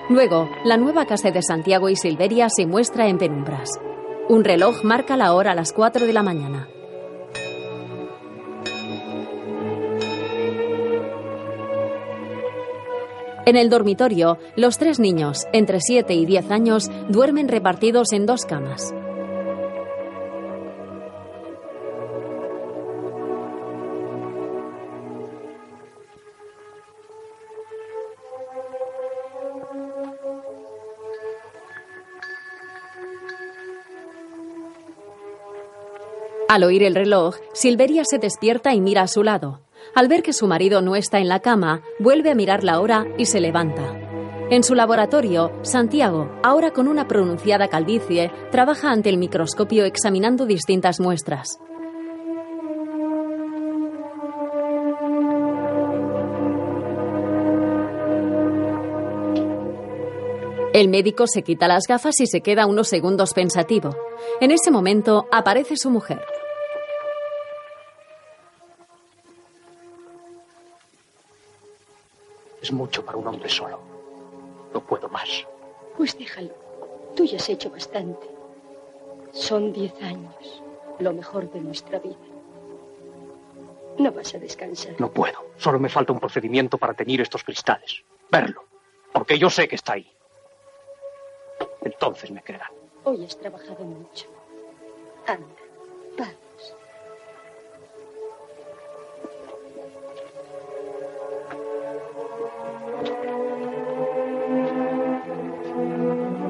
[0.09, 3.69] Luego, la nueva casa de Santiago y Silveria se muestra en penumbras.
[4.27, 6.67] Un reloj marca la hora a las 4 de la mañana.
[13.45, 18.43] En el dormitorio, los tres niños, entre 7 y 10 años, duermen repartidos en dos
[18.43, 18.91] camas.
[36.47, 39.64] Al oír el reloj, Silveria se despierta y mira a su lado.
[39.93, 43.05] Al ver que su marido no está en la cama, vuelve a mirar la hora
[43.17, 43.99] y se levanta.
[44.49, 50.99] En su laboratorio, Santiago, ahora con una pronunciada calvicie, trabaja ante el microscopio examinando distintas
[50.99, 51.59] muestras.
[60.75, 63.95] El médico se quita las gafas y se queda unos segundos pensativo.
[64.41, 66.21] En ese momento aparece su mujer.
[72.65, 73.79] Es mucho para un hombre solo.
[74.73, 75.45] No puedo más.
[75.95, 76.49] Pues déjalo.
[77.15, 78.27] Tú ya has hecho bastante.
[79.31, 80.63] Son diez años,
[80.97, 82.17] lo mejor de nuestra vida.
[83.99, 84.95] No vas a descansar.
[84.97, 85.45] No puedo.
[85.57, 88.03] Solo me falta un procedimiento para teñir estos cristales.
[88.31, 88.63] Verlo.
[89.13, 90.11] Porque yo sé que está ahí.
[91.83, 92.71] Entonces me creerán.
[93.03, 94.25] Hoy has trabajado mucho.
[95.27, 96.33] Anda.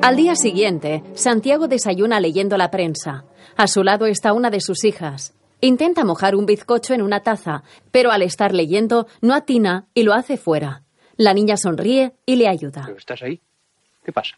[0.06, 3.26] Al día siguiente, Santiago desayuna leyendo la prensa.
[3.58, 5.34] A su lado está una de sus hijas.
[5.62, 10.14] Intenta mojar un bizcocho en una taza, pero al estar leyendo no atina y lo
[10.14, 10.84] hace fuera.
[11.18, 12.84] La niña sonríe y le ayuda.
[12.86, 13.42] ¿Pero estás ahí?
[14.04, 14.38] ¿Qué pasa?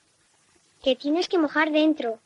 [0.82, 2.18] Que tienes que mojar dentro.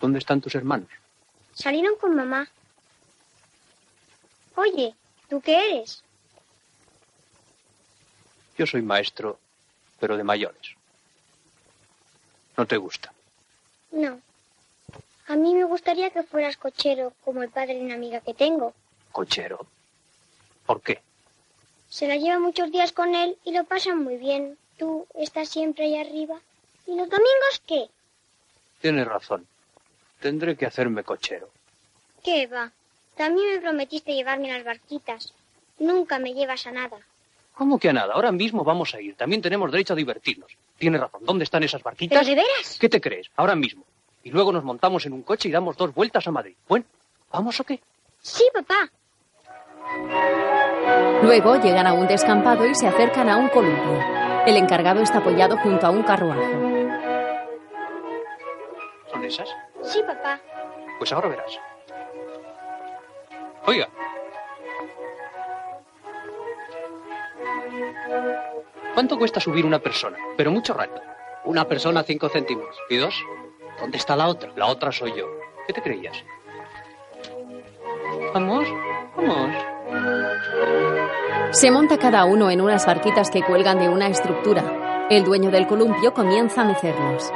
[0.00, 0.88] ¿Dónde están tus hermanos?
[1.52, 2.48] Salieron con mamá.
[4.56, 4.94] Oye,
[5.28, 6.02] ¿tú qué eres?
[8.56, 9.38] Yo soy maestro,
[10.02, 10.74] pero de mayores.
[12.56, 13.12] ¿No te gusta?
[13.92, 14.20] No.
[15.28, 18.74] A mí me gustaría que fueras cochero, como el padre de una amiga que tengo.
[19.12, 19.64] ¿Cochero?
[20.66, 21.00] ¿Por qué?
[21.88, 24.58] Se la lleva muchos días con él y lo pasan muy bien.
[24.76, 26.40] Tú estás siempre ahí arriba.
[26.88, 27.88] ¿Y los domingos qué?
[28.80, 29.46] Tienes razón.
[30.18, 31.48] Tendré que hacerme cochero.
[32.24, 32.72] ¿Qué va?
[33.16, 35.32] También me prometiste llevarme las barquitas.
[35.78, 36.98] Nunca me llevas a nada.
[37.54, 38.14] ¿Cómo que a nada?
[38.14, 39.14] Ahora mismo vamos a ir.
[39.14, 40.50] También tenemos derecho a divertirnos.
[40.78, 41.20] Tienes razón.
[41.24, 42.18] ¿Dónde están esas barquitas?
[42.18, 42.78] ¿Pero de veras?
[42.80, 43.30] ¿Qué te crees?
[43.36, 43.84] Ahora mismo.
[44.24, 46.54] Y luego nos montamos en un coche y damos dos vueltas a Madrid.
[46.68, 46.84] Bueno,
[47.30, 47.80] ¿vamos o qué?
[48.20, 48.90] Sí, papá.
[51.22, 54.00] Luego llegan a un descampado y se acercan a un columpio.
[54.46, 56.52] El encargado está apoyado junto a un carruaje.
[59.10, 59.48] ¿Son esas?
[59.82, 60.40] Sí, papá.
[60.98, 61.58] Pues ahora verás.
[63.66, 63.88] Oiga.
[68.94, 70.18] ¿Cuánto cuesta subir una persona?
[70.36, 71.00] Pero mucho rato.
[71.44, 72.76] Una persona, cinco céntimos.
[72.90, 73.14] ¿Y dos?
[73.80, 74.52] ¿Dónde está la otra?
[74.54, 75.26] La otra soy yo.
[75.66, 76.22] ¿Qué te creías?
[78.34, 78.66] Vamos,
[79.16, 79.56] vamos.
[81.50, 85.06] Se monta cada uno en unas barquitas que cuelgan de una estructura.
[85.10, 87.32] El dueño del columpio comienza a mecerlos.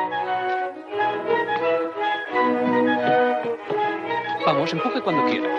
[4.47, 5.56] Vamos, empuje cuando quiera.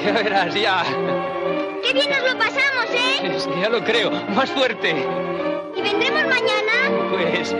[0.04, 0.82] Ya verás, ya.
[1.82, 3.38] Qué bien nos lo pasamos, ¿eh?
[3.60, 4.10] Ya lo creo.
[4.10, 4.90] Más fuerte.
[5.76, 7.10] ¿Y vendremos mañana?
[7.10, 7.54] Pues.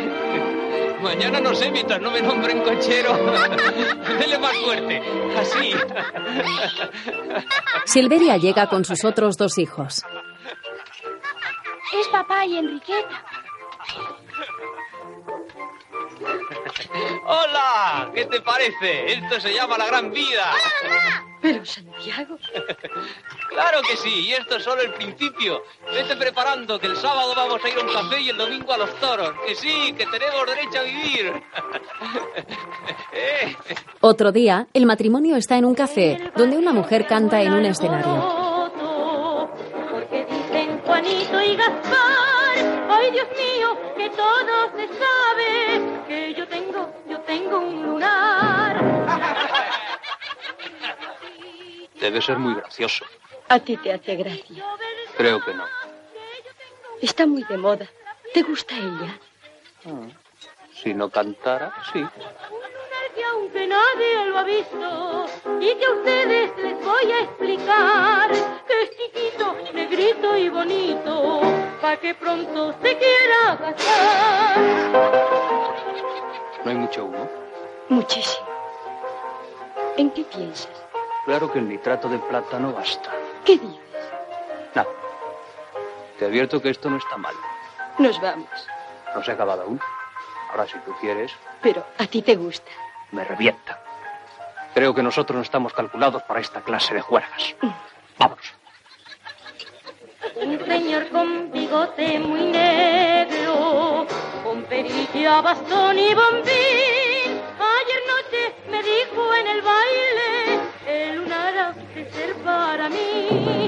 [1.03, 3.17] Mañana no sé, mientras no me nombren cochero.
[4.19, 5.03] Dele más fuerte.
[5.39, 5.75] Así.
[7.87, 10.05] Silveria llega con sus otros dos hijos.
[11.99, 13.25] Es papá y Enriqueta.
[17.27, 18.11] ¡Hola!
[18.15, 19.13] ¿Qué te parece?
[19.13, 20.53] Esto se llama la gran vida.
[21.41, 22.39] Pero Santiago.
[23.51, 25.65] Claro que sí, y esto es solo el principio.
[25.93, 28.79] Vete preparando que el sábado vamos a ir a un café y el domingo a
[28.79, 29.33] los toros.
[29.45, 31.33] Que sí, que tenemos derecho a vivir.
[33.13, 33.57] Eh.
[34.01, 38.71] Otro día, el matrimonio está en un café donde una mujer canta en un escenario.
[39.91, 46.89] Porque dicen Juanito y Gaspar, ay Dios mío, que todo se sabe, que yo tengo,
[47.09, 48.81] yo tengo un lunar.
[52.01, 53.05] Debe ser muy gracioso.
[53.49, 54.65] A ti te hace gracia.
[55.17, 55.65] Creo que no.
[57.03, 57.87] Está muy de moda.
[58.33, 59.19] ¿Te gusta ella?
[60.73, 62.07] Si no cantara, sí.
[63.15, 65.27] que aunque nadie lo ha visto
[65.61, 68.31] y que a ustedes les voy a explicar
[68.67, 71.41] que es chiquito, negrito y bonito,
[71.83, 74.59] para que pronto se quiera casar.
[76.65, 77.29] ¿No hay mucho humo?
[77.89, 78.47] Muchísimo.
[79.97, 80.90] ¿En qué piensas?
[81.25, 83.11] Claro que el nitrato de plata no basta.
[83.45, 83.79] ¿Qué dices?
[84.75, 84.89] Nada.
[86.19, 87.35] Te advierto que esto no está mal.
[87.99, 88.49] Nos vamos.
[89.15, 89.81] No se ha acabado aún.
[90.51, 91.33] Ahora, si tú quieres,
[91.63, 92.71] Pero a ti te gusta.
[93.13, 93.79] me revienta.
[94.75, 97.55] Creo que nosotros no estamos calculados para esta clase de juergas.
[100.37, 104.07] Un señor con bigote muy negro,
[104.43, 107.41] con perilla, bastón y bombín.
[107.59, 110.61] Ayer noche me dijo en el baile,
[110.91, 113.67] el lunar ha de ser para mí.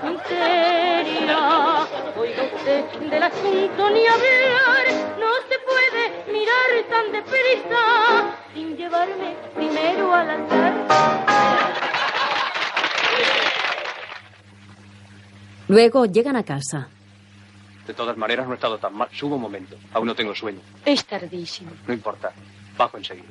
[0.00, 4.86] Tengo seria, oiga usted del asunto ni hablar,
[5.18, 10.72] no se puede mirar tan deprisa sin llevarme primero al altar.
[15.68, 16.88] Luego llegan a casa.
[17.86, 19.08] De todas maneras, no he estado tan mal.
[19.12, 19.76] Subo un momento.
[19.92, 20.60] Aún no tengo sueño.
[20.84, 21.72] Es tardísimo.
[21.86, 22.32] No importa.
[22.76, 23.26] Bajo enseguida.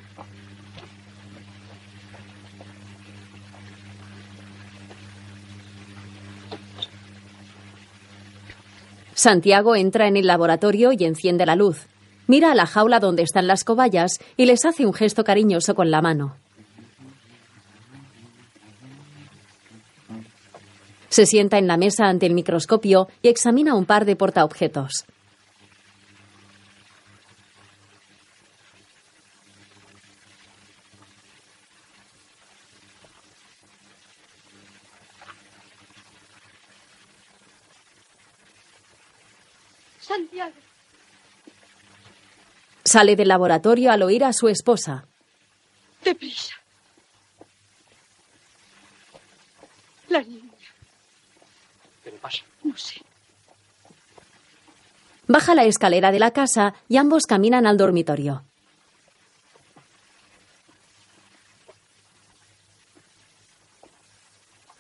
[9.22, 11.86] Santiago entra en el laboratorio y enciende la luz.
[12.26, 15.92] Mira a la jaula donde están las cobayas y les hace un gesto cariñoso con
[15.92, 16.38] la mano.
[21.10, 25.06] Se sienta en la mesa ante el microscopio y examina un par de portaobjetos.
[40.12, 40.52] Santiago.
[42.92, 45.06] Sale del laboratorio al oír a su esposa.
[46.04, 46.56] Deprisa.
[50.10, 50.52] La niña.
[52.04, 52.44] ¿Qué le pasa?
[52.66, 53.02] No sé.
[55.26, 58.44] Baja la escalera de la casa y ambos caminan al dormitorio.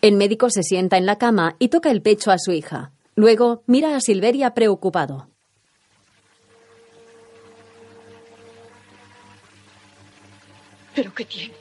[0.01, 2.91] El médico se sienta en la cama y toca el pecho a su hija.
[3.15, 5.30] Luego mira a Silveria preocupado.
[10.93, 11.53] ¿Pero qué tiene?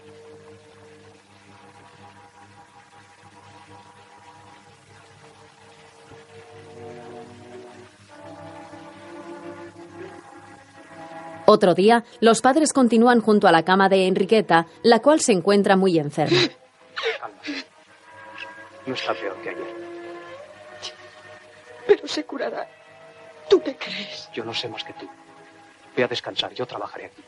[11.46, 15.74] Otro día, los padres continúan junto a la cama de Enriqueta, la cual se encuentra
[15.74, 16.38] muy enferma.
[18.86, 19.74] No está peor que ayer.
[21.88, 22.68] Pero se curará.
[23.48, 24.28] ¿Tú qué crees?
[24.32, 25.08] Yo no sé más que tú.
[25.96, 26.54] Ve a descansar.
[26.54, 27.22] Yo trabajaré aquí.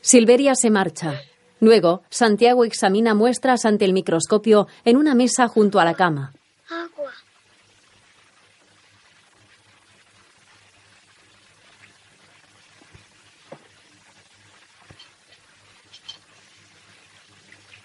[0.00, 1.22] Silveria se marcha.
[1.60, 6.32] Luego, Santiago examina muestras ante el microscopio en una mesa junto a la cama.
[6.68, 7.12] Agua.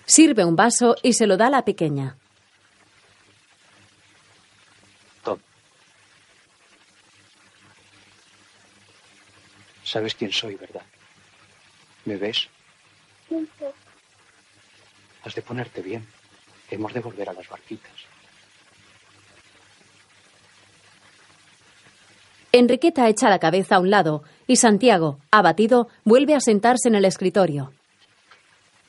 [0.05, 2.17] Sirve un vaso y se lo da a la pequeña.
[5.23, 5.37] Tom.
[9.83, 10.81] Sabes quién soy, ¿verdad?
[12.07, 12.47] ¿Me ves?
[13.29, 13.73] Un poco.
[15.25, 16.07] Has de ponerte bien.
[16.71, 17.91] Hemos de volver a las barquitas.
[22.53, 27.03] Enriqueta echa la cabeza a un lado y Santiago, abatido, vuelve a sentarse en el
[27.03, 27.73] escritorio.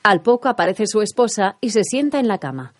[0.01, 2.73] Al poco aparece su esposa y se sienta en la cama.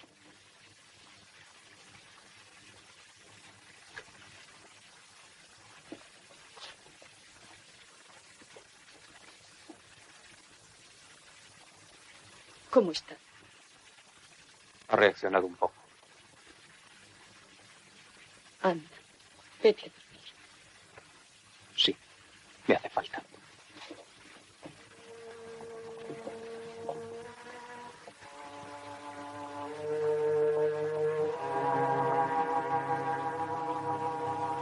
[12.69, 13.15] ¿Cómo está?
[14.89, 15.73] Ha reaccionado un poco.
[18.61, 18.83] Anda,
[19.63, 20.19] vete a dormir.
[21.75, 21.95] Sí,
[22.67, 23.23] me hace falta.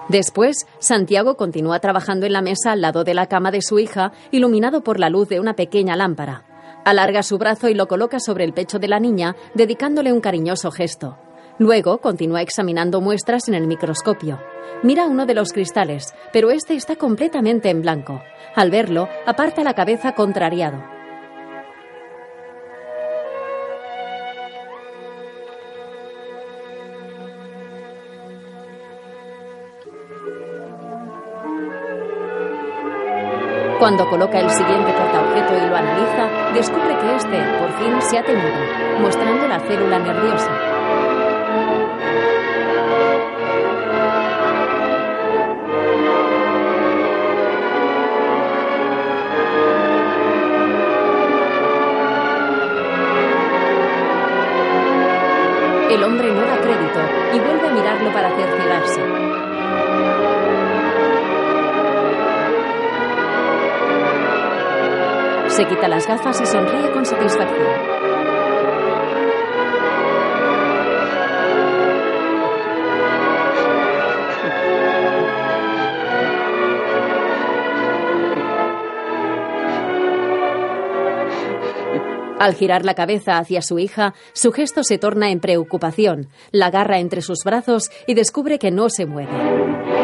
[0.10, 4.14] Después, Santiago continúa trabajando en la mesa al lado de la cama de su hija,
[4.32, 6.47] iluminado por la luz de una pequeña lámpara.
[6.88, 10.72] Alarga su brazo y lo coloca sobre el pecho de la niña, dedicándole un cariñoso
[10.72, 11.18] gesto.
[11.60, 14.40] Luego continúa examinando muestras en el microscopio.
[14.84, 18.22] Mira uno de los cristales, pero este está completamente en blanco.
[18.56, 20.97] Al verlo, aparta la cabeza contrariado.
[33.88, 38.22] Cuando coloca el siguiente portaobjeto y lo analiza, descubre que este, por fin, se ha
[38.22, 40.52] teñido, mostrando la célula nerviosa.
[55.90, 57.00] El hombre no da crédito
[57.34, 59.07] y vuelve a mirarlo para cerciorarse.
[65.58, 67.66] Se quita las gafas y sonríe con satisfacción.
[82.38, 87.00] Al girar la cabeza hacia su hija, su gesto se torna en preocupación, la agarra
[87.00, 89.97] entre sus brazos y descubre que no se mueve.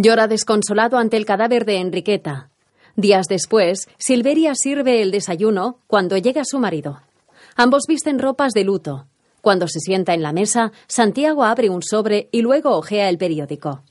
[0.00, 2.50] Llora desconsolado ante el cadáver de Enriqueta.
[2.94, 7.00] Días después, Silveria sirve el desayuno cuando llega su marido.
[7.56, 9.06] Ambos visten ropas de luto.
[9.40, 13.82] Cuando se sienta en la mesa, Santiago abre un sobre y luego ojea el periódico.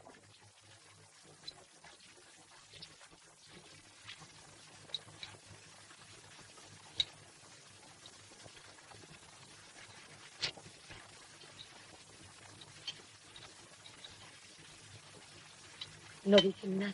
[16.28, 16.94] No dicen nada.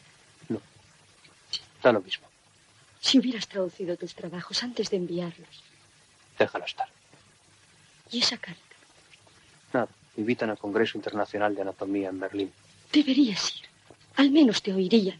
[1.82, 2.26] Da lo mismo.
[3.02, 5.64] Si hubieras traducido tus trabajos antes de enviarlos.
[6.40, 6.88] Déjalo estar.
[8.12, 8.62] ¿Y esa carta?
[9.74, 9.90] Nada.
[10.16, 12.54] Me invitan al Congreso Internacional de Anatomía en Berlín.
[12.92, 13.66] Deberías ir.
[14.16, 15.20] Al menos te oirían.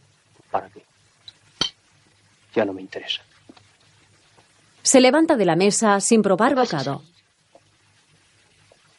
[0.50, 0.84] ¿Para qué?
[2.54, 3.20] Ya no me interesa.
[4.82, 7.02] Se levanta de la mesa sin probar bocado.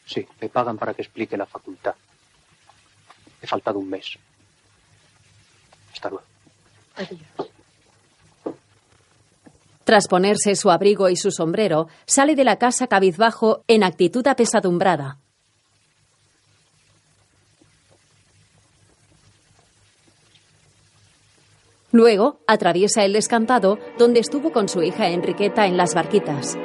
[0.04, 1.94] Sí, me pagan para que explique la facultad.
[3.40, 4.18] He faltado un mes.
[6.96, 7.50] Adiós.
[9.84, 15.18] Tras ponerse su abrigo y su sombrero, sale de la casa cabizbajo en actitud apesadumbrada.
[21.92, 26.58] Luego atraviesa el descampado donde estuvo con su hija Enriqueta en las barquitas.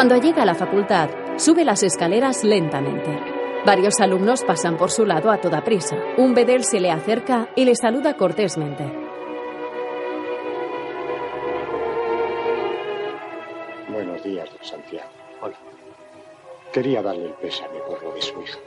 [0.00, 3.18] Cuando llega a la facultad, sube las escaleras lentamente.
[3.66, 5.94] Varios alumnos pasan por su lado a toda prisa.
[6.16, 8.82] Un bedel se le acerca y le saluda cortésmente.
[13.90, 15.10] Buenos días, don Santiago.
[15.42, 15.56] Hola.
[16.72, 18.58] Quería darle el pésame por lo de su hija.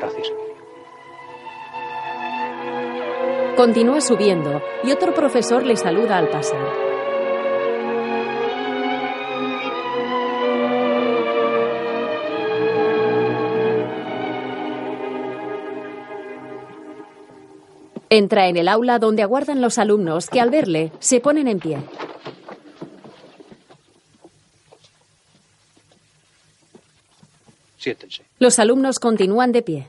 [0.00, 0.32] Gracias.
[3.56, 6.85] Continúa subiendo y otro profesor le saluda al pasar.
[18.08, 21.78] Entra en el aula donde aguardan los alumnos que al verle se ponen en pie.
[27.78, 28.24] Siéntense.
[28.38, 29.88] Los alumnos continúan de pie.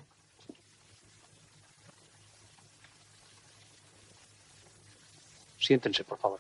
[5.60, 6.40] Siéntense, por favor.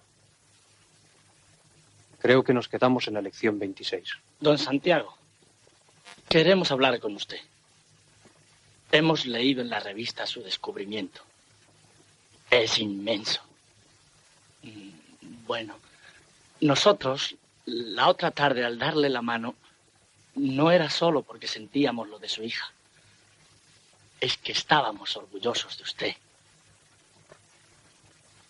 [2.19, 4.09] Creo que nos quedamos en la lección 26.
[4.39, 5.15] Don Santiago,
[6.29, 7.39] queremos hablar con usted.
[8.91, 11.21] Hemos leído en la revista su descubrimiento.
[12.49, 13.41] Es inmenso.
[15.45, 15.77] Bueno,
[16.61, 19.55] nosotros, la otra tarde al darle la mano,
[20.35, 22.71] no era solo porque sentíamos lo de su hija.
[24.19, 26.15] es que estábamos orgullosos de usted.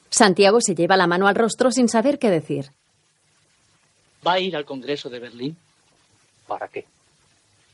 [0.09, 2.71] Santiago se lleva la mano al rostro sin saber qué decir.
[4.25, 5.57] ¿Va a ir al Congreso de Berlín?
[6.47, 6.85] ¿Para qué?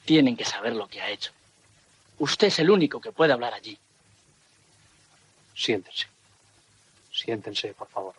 [0.05, 1.31] Tienen que saber lo que ha hecho.
[2.19, 3.77] Usted es el único que puede hablar allí.
[5.55, 6.07] Siéntense.
[7.13, 8.15] Siéntense, por favor.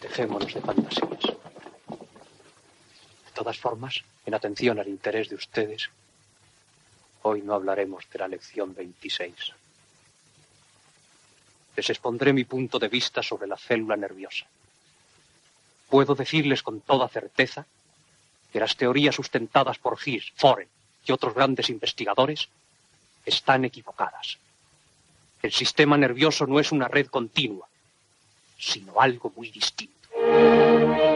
[0.00, 1.24] Dejémonos de fantasías.
[3.26, 5.88] De todas formas, en atención al interés de ustedes,
[7.22, 9.34] hoy no hablaremos de la lección 26.
[11.76, 14.44] Les expondré mi punto de vista sobre la célula nerviosa.
[15.88, 17.64] Puedo decirles con toda certeza
[18.52, 20.68] que las teorías sustentadas por Hirsch, Foren
[21.06, 22.48] y otros grandes investigadores
[23.24, 24.38] están equivocadas.
[25.42, 27.66] El sistema nervioso no es una red continua,
[28.58, 29.92] sino algo muy distinto.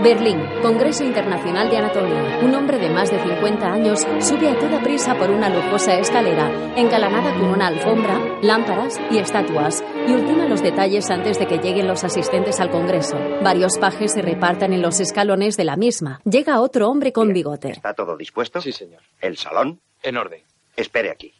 [0.02, 2.40] Berlín, Congreso Internacional de Anatomía.
[2.42, 6.74] Un hombre de más de 50 años sube a toda prisa por una lujosa escalera,
[6.76, 11.86] engalanada con una alfombra, lámparas y estatuas, y ultima los detalles antes de que lleguen
[11.86, 13.16] los asistentes al Congreso.
[13.42, 16.20] Varios pajes se repartan en los escalones de la misma.
[16.24, 17.70] Llega otro hombre con bigote.
[17.70, 18.60] ¿Está todo dispuesto?
[18.60, 19.02] Sí, señor.
[19.20, 19.80] ¿El salón?
[20.02, 20.42] En orden.
[20.76, 21.32] Espere aquí.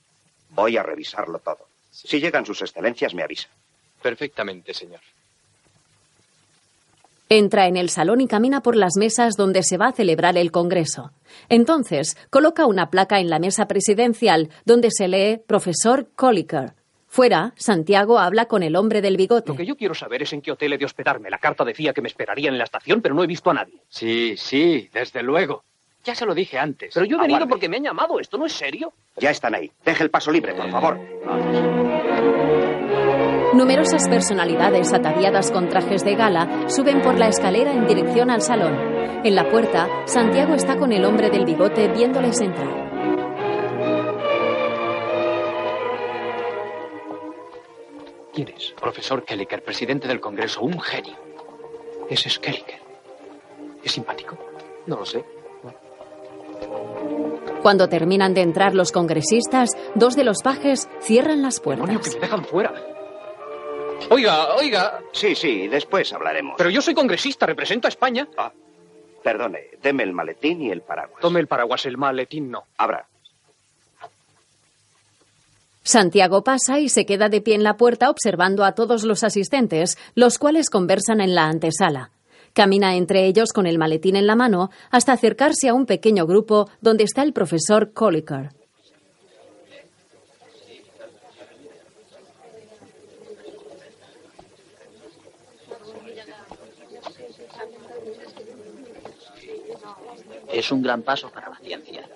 [0.50, 1.66] Voy a revisarlo todo.
[2.05, 3.48] Si llegan sus excelencias, me avisa.
[4.02, 5.01] Perfectamente, señor.
[7.28, 10.52] Entra en el salón y camina por las mesas donde se va a celebrar el
[10.52, 11.10] Congreso.
[11.48, 16.74] Entonces, coloca una placa en la mesa presidencial donde se lee Profesor Colliker.
[17.09, 19.48] Fuera, Santiago habla con el hombre del bigote.
[19.48, 21.31] Lo que yo quiero saber es en qué hotel he de hospedarme.
[21.31, 23.81] La carta decía que me esperarían en la estación, pero no he visto a nadie.
[23.89, 25.64] Sí, sí, desde luego.
[26.06, 26.94] Ya se lo dije antes.
[26.94, 27.50] Pero yo he venido Aguarde.
[27.50, 28.20] porque me han llamado.
[28.20, 28.92] ¿Esto no es serio?
[29.16, 29.70] Ya están ahí.
[29.84, 30.98] Deje el paso libre, por favor.
[33.54, 38.76] Numerosas personalidades ataviadas con trajes de gala suben por la escalera en dirección al salón.
[39.24, 42.86] En la puerta, Santiago está con el hombre del bigote viéndoles entrar.
[48.32, 48.72] ¿Quién es?
[48.78, 51.16] Profesor Kelliker, presidente del Congreso, un genio.
[52.10, 52.80] Ese es Kelliker.
[53.82, 54.36] ¿Es simpático?
[54.86, 55.24] No lo sé.
[57.62, 61.89] Cuando terminan de entrar los congresistas, dos de los pajes cierran las puertas.
[62.09, 62.73] que me dejan fuera.
[64.11, 65.01] Oiga, oiga.
[65.12, 66.55] Sí, sí, después hablaremos.
[66.59, 68.28] Pero yo soy congresista, represento a España.
[68.36, 68.53] Ah,
[69.23, 71.20] perdone, deme el maletín y el paraguas.
[71.20, 72.65] Tome el paraguas, el maletín no.
[72.77, 73.07] Abra.
[75.82, 79.97] Santiago pasa y se queda de pie en la puerta observando a todos los asistentes,
[80.15, 82.11] los cuales conversan en la antesala.
[82.56, 86.70] Camina entre ellos con el maletín en la mano hasta acercarse a un pequeño grupo
[86.80, 88.48] donde está el profesor Colliker.
[100.50, 102.08] Es un gran paso para la ciencia.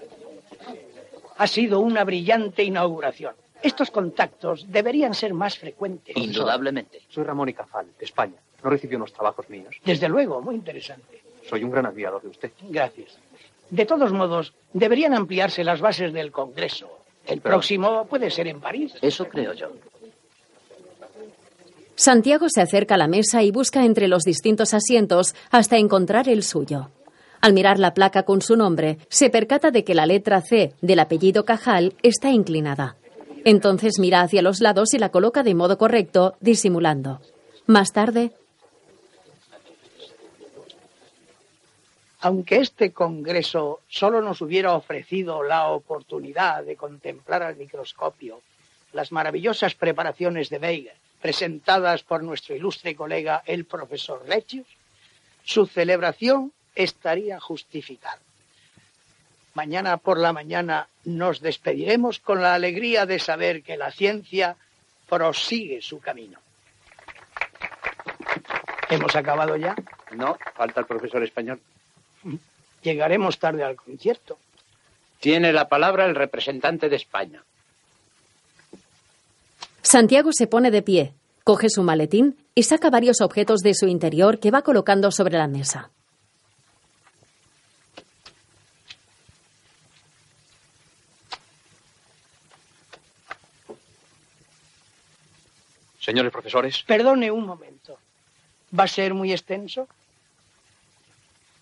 [1.36, 3.34] Ha sido una brillante inauguración.
[3.62, 6.16] Estos contactos deberían ser más frecuentes.
[6.16, 7.02] Indudablemente.
[7.10, 8.40] Soy Ramón y Cafal, de España.
[8.62, 9.74] No recibió unos trabajos míos.
[9.84, 11.22] Desde luego, muy interesante.
[11.48, 12.50] Soy un gran admirador de usted.
[12.68, 13.18] Gracias.
[13.70, 16.88] De todos modos, deberían ampliarse las bases del Congreso.
[17.26, 18.94] El Pero- próximo puede ser en París.
[19.00, 19.68] Eso creo yo.
[21.94, 26.42] Santiago se acerca a la mesa y busca entre los distintos asientos hasta encontrar el
[26.42, 26.88] suyo.
[27.42, 30.98] Al mirar la placa con su nombre, se percata de que la letra C del
[30.98, 32.96] apellido Cajal está inclinada.
[33.44, 37.20] Entonces mira hacia los lados y la coloca de modo correcto, disimulando.
[37.66, 38.32] Más tarde,
[42.22, 48.42] Aunque este Congreso solo nos hubiera ofrecido la oportunidad de contemplar al microscopio
[48.92, 54.66] las maravillosas preparaciones de Weger presentadas por nuestro ilustre colega el profesor Lechius,
[55.44, 58.18] su celebración estaría justificada.
[59.54, 64.56] Mañana por la mañana nos despediremos con la alegría de saber que la ciencia
[65.08, 66.38] prosigue su camino.
[68.88, 69.74] ¿Hemos acabado ya?
[70.12, 71.60] No, falta el profesor español.
[72.82, 74.38] Llegaremos tarde al concierto.
[75.20, 77.42] Tiene la palabra el representante de España.
[79.82, 81.14] Santiago se pone de pie,
[81.44, 85.48] coge su maletín y saca varios objetos de su interior que va colocando sobre la
[85.48, 85.90] mesa.
[95.98, 97.98] Señores profesores, Perdone un momento.
[98.76, 99.86] ¿Va a ser muy extenso?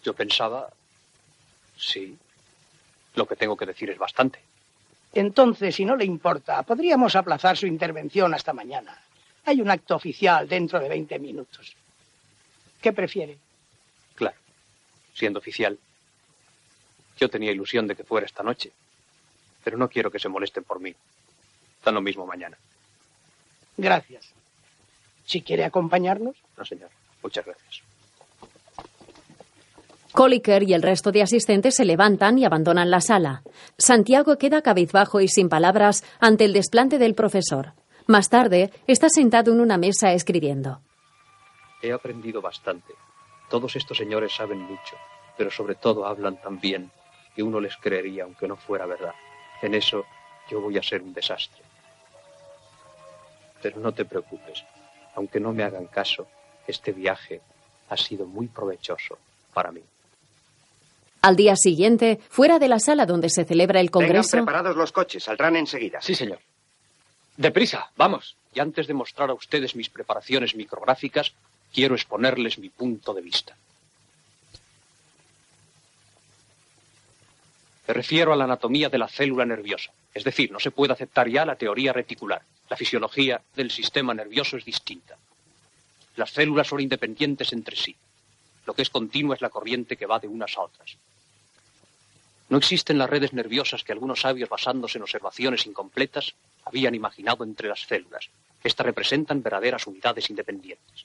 [0.03, 0.69] Yo pensaba...
[1.77, 2.17] Sí.
[3.15, 4.41] Lo que tengo que decir es bastante.
[5.13, 9.01] Entonces, si no le importa, podríamos aplazar su intervención hasta mañana.
[9.45, 11.75] Hay un acto oficial dentro de 20 minutos.
[12.81, 13.39] ¿Qué prefiere?
[14.15, 14.37] Claro.
[15.15, 15.79] Siendo oficial.
[17.19, 18.71] Yo tenía ilusión de que fuera esta noche.
[19.65, 20.95] Pero no quiero que se molesten por mí.
[21.85, 22.57] Dan lo mismo mañana.
[23.77, 24.31] Gracias.
[25.25, 26.37] Si quiere acompañarnos.
[26.57, 26.91] No, señor.
[27.23, 27.83] Muchas gracias.
[30.19, 33.45] Colliker y el resto de asistentes se levantan y abandonan la sala.
[33.79, 37.75] Santiago queda cabizbajo y sin palabras ante el desplante del profesor.
[38.09, 40.81] Más tarde, está sentado en una mesa escribiendo.
[41.81, 42.95] He aprendido bastante.
[43.49, 44.97] Todos estos señores saben mucho,
[45.37, 46.91] pero sobre todo hablan tan bien
[47.37, 49.15] que uno les creería aunque no fuera verdad.
[49.63, 50.05] En eso
[50.51, 51.63] yo voy a ser un desastre.
[53.63, 54.65] Pero no te preocupes.
[55.15, 56.27] Aunque no me hagan caso,
[56.67, 57.41] este viaje
[57.89, 59.17] ha sido muy provechoso
[59.55, 59.85] para mí.
[61.29, 64.93] Al día siguiente, fuera de la sala donde se celebra el Vengan congreso, preparados los
[64.93, 66.01] coches, saldrán enseguida.
[66.01, 66.39] Sí, señor.
[67.37, 68.35] Deprisa, vamos.
[68.55, 71.35] Y antes de mostrar a ustedes mis preparaciones micrográficas,
[71.71, 73.55] quiero exponerles mi punto de vista.
[77.87, 79.93] Me refiero a la anatomía de la célula nerviosa.
[80.15, 82.41] Es decir, no se puede aceptar ya la teoría reticular.
[82.71, 85.19] La fisiología del sistema nervioso es distinta.
[86.17, 87.95] Las células son independientes entre sí.
[88.65, 90.97] Lo que es continuo es la corriente que va de unas a otras.
[92.49, 96.35] No existen las redes nerviosas que algunos sabios, basándose en observaciones incompletas,
[96.65, 98.31] habían imaginado entre las células.
[98.65, 101.05] Estas representan verdaderas unidades independientes.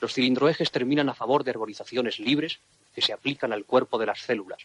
[0.00, 2.58] Los cilindroejes terminan a favor de arborizaciones libres
[2.94, 4.60] que se aplican al cuerpo de las células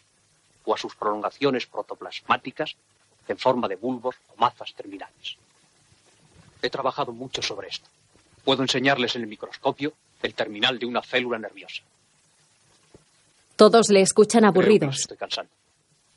[0.64, 2.74] o a sus prolongaciones protoplasmáticas
[3.28, 5.36] en forma de bulbos o mazas terminales.
[6.62, 7.88] He trabajado mucho sobre esto.
[8.44, 9.92] Puedo enseñarles en el microscopio
[10.22, 11.82] el terminal de una célula nerviosa.
[13.56, 15.00] todos le escuchan aburridos.
[15.00, 15.50] estoy cansando.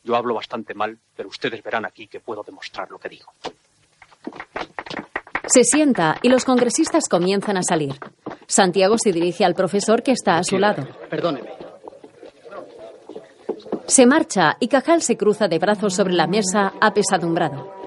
[0.07, 3.33] Yo hablo bastante mal, pero ustedes verán aquí que puedo demostrar lo que digo.
[5.47, 7.99] Se sienta y los congresistas comienzan a salir.
[8.47, 10.87] Santiago se dirige al profesor que está a su lado.
[11.09, 11.49] Perdóneme.
[13.85, 17.86] Se marcha y Cajal se cruza de brazos sobre la mesa apesadumbrado.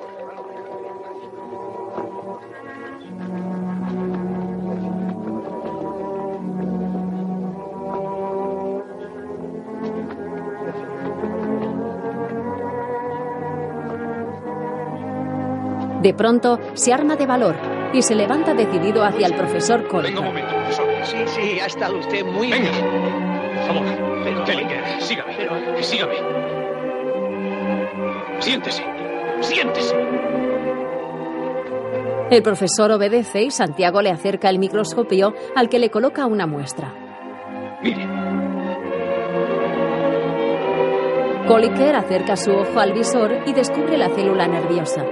[16.02, 17.54] De pronto se arma de valor
[17.92, 20.14] y se levanta decidido hacia el profesor Collier.
[21.02, 22.70] Sí, sí, ha estado usted muy Venga.
[22.70, 22.84] bien.
[23.54, 25.82] Por favor, Pero- Kellinger, sígame.
[25.82, 26.14] sígame.
[28.38, 28.82] Siéntese.
[29.40, 29.94] Siéntese.
[32.30, 36.94] El profesor obedece y Santiago le acerca el microscopio al que le coloca una muestra.
[37.82, 38.06] Mire.
[41.48, 45.04] Colliker acerca su ojo al visor y descubre la célula nerviosa.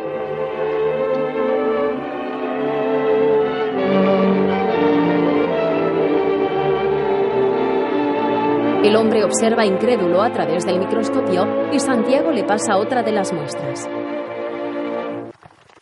[8.89, 13.35] El hombre observa incrédulo a través del microscopio y Santiago le pasa otra de las
[13.35, 13.87] muestras.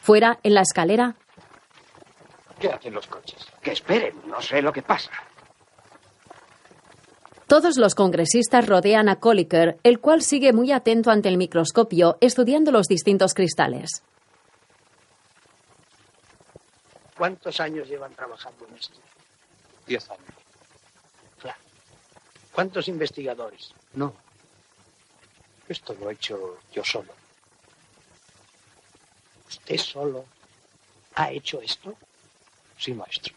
[0.01, 1.15] Fuera, en la escalera,
[2.59, 3.47] ¿Qué hacen los coches?
[3.63, 5.13] Que esperen, no sé lo que pasa.
[7.47, 12.73] todos los congresistas rodean a Colliker, el cual sigue muy atento ante el microscopio, estudiando
[12.73, 14.03] los distintos cristales.
[17.17, 18.99] ¿Cuántos años llevan trabajando en esto?
[19.87, 20.46] Diez años.
[22.57, 23.75] ¿Cuántos investigadores?
[23.93, 24.15] No.
[25.69, 27.13] Esto lo he hecho yo solo.
[29.47, 30.25] ¿Usted solo
[31.17, 31.95] ha hecho esto?
[32.79, 33.35] Sí, maestro.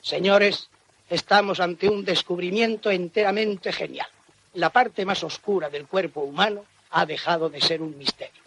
[0.00, 0.70] Señores,
[1.10, 4.08] estamos ante un descubrimiento enteramente genial.
[4.52, 8.40] La parte más oscura del cuerpo humano ha dejado de ser un misterio.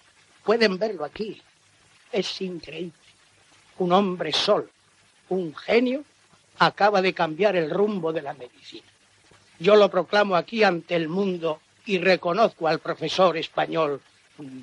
[0.45, 1.41] Pueden verlo aquí.
[2.13, 2.93] Es increíble.
[3.79, 4.69] Un hombre solo,
[5.27, 6.05] un genio,
[6.59, 8.87] acaba de cambiar el rumbo de la medicina.
[9.59, 14.01] Yo lo proclamo aquí ante el mundo y reconozco al profesor español
[14.38, 14.59] mm,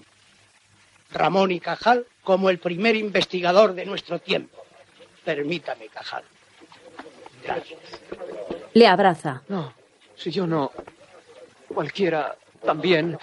[1.13, 4.65] Ramón y Cajal como el primer investigador de nuestro tiempo.
[5.25, 6.25] Permítame, Cajal.
[7.43, 7.81] Gracias.
[8.73, 9.43] Le abraza.
[9.49, 9.73] No,
[10.17, 10.71] si yo no.
[11.69, 13.19] Cualquiera también.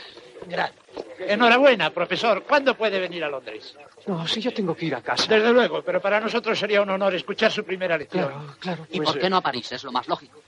[0.48, 0.80] Gracias.
[1.20, 2.44] Enhorabuena, profesor.
[2.44, 3.76] ¿Cuándo puede venir a Londres?
[4.08, 5.28] No, si yo tengo que ir a casa.
[5.28, 8.28] Desde luego, pero para nosotros sería un honor escuchar su primera lección.
[8.28, 8.88] Claro, claro.
[8.90, 9.72] ¿Y pues, por qué no a París?
[9.72, 10.42] Es lo más lógico.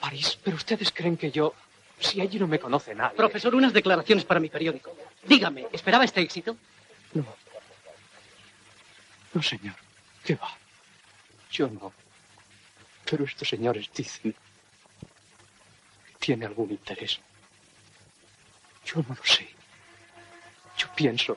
[0.00, 1.54] París, pero ustedes creen que yo.
[2.00, 3.16] Si allí no me conoce nadie.
[3.16, 4.96] Profesor, unas declaraciones para mi periódico.
[5.24, 6.56] Dígame, ¿esperaba este éxito?
[7.12, 7.26] No.
[9.34, 9.74] No, señor.
[10.24, 10.56] ¿Qué va?
[11.50, 11.92] Yo no.
[13.04, 17.18] Pero estos señores dicen que tiene algún interés.
[18.84, 19.48] Yo no lo sé.
[20.76, 21.36] Yo pienso.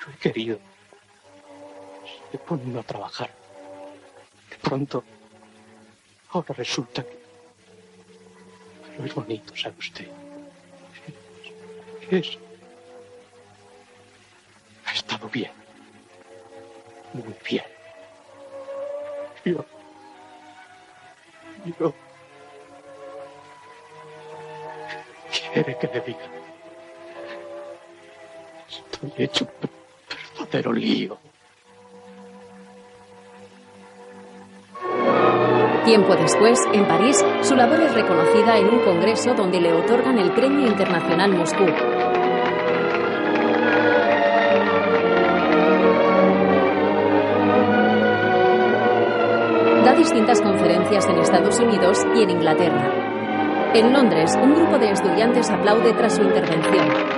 [0.00, 0.60] Yo he querido.
[2.30, 3.30] Se ponen a trabajar.
[4.48, 5.04] De pronto.
[6.34, 7.16] Ahora resulta que.
[8.96, 10.08] Pero es bonito, ¿sabe usted?
[12.10, 12.38] Es.
[14.92, 15.52] Está todo bien.
[17.12, 17.64] Muy bien.
[19.44, 19.64] Yo.
[21.78, 21.94] Yo.
[25.52, 26.28] Quiere que le diga.
[28.68, 29.70] Estoy hecho un
[30.40, 31.16] verdadero lío.
[35.84, 40.32] Tiempo después, en París, su labor es reconocida en un congreso donde le otorgan el
[40.32, 41.66] Premio Internacional Moscú.
[49.84, 53.70] Da distintas conferencias en Estados Unidos y en Inglaterra.
[53.74, 57.13] En Londres, un grupo de estudiantes aplaude tras su intervención.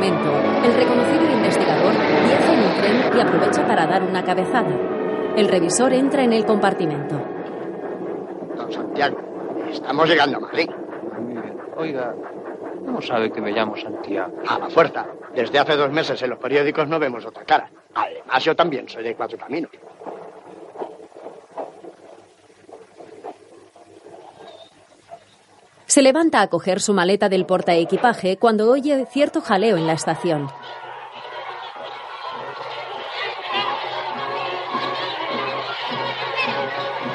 [0.00, 0.32] Momento,
[0.64, 4.70] el reconocido investigador viaja en un tren y aprovecha para dar una cabezada.
[5.36, 7.20] El revisor entra en el compartimento.
[8.56, 9.18] Don Santiago,
[9.70, 10.70] estamos llegando a Madrid.
[11.76, 12.14] Oiga,
[12.84, 14.32] ¿cómo sabe que me llamo Santiago?
[14.48, 15.06] A la fuerza.
[15.34, 17.70] Desde hace dos meses en los periódicos no vemos otra cara.
[17.94, 19.70] Además, yo también soy de Cuatro Caminos.
[25.90, 30.48] Se levanta a coger su maleta del portaequipaje cuando oye cierto jaleo en la estación.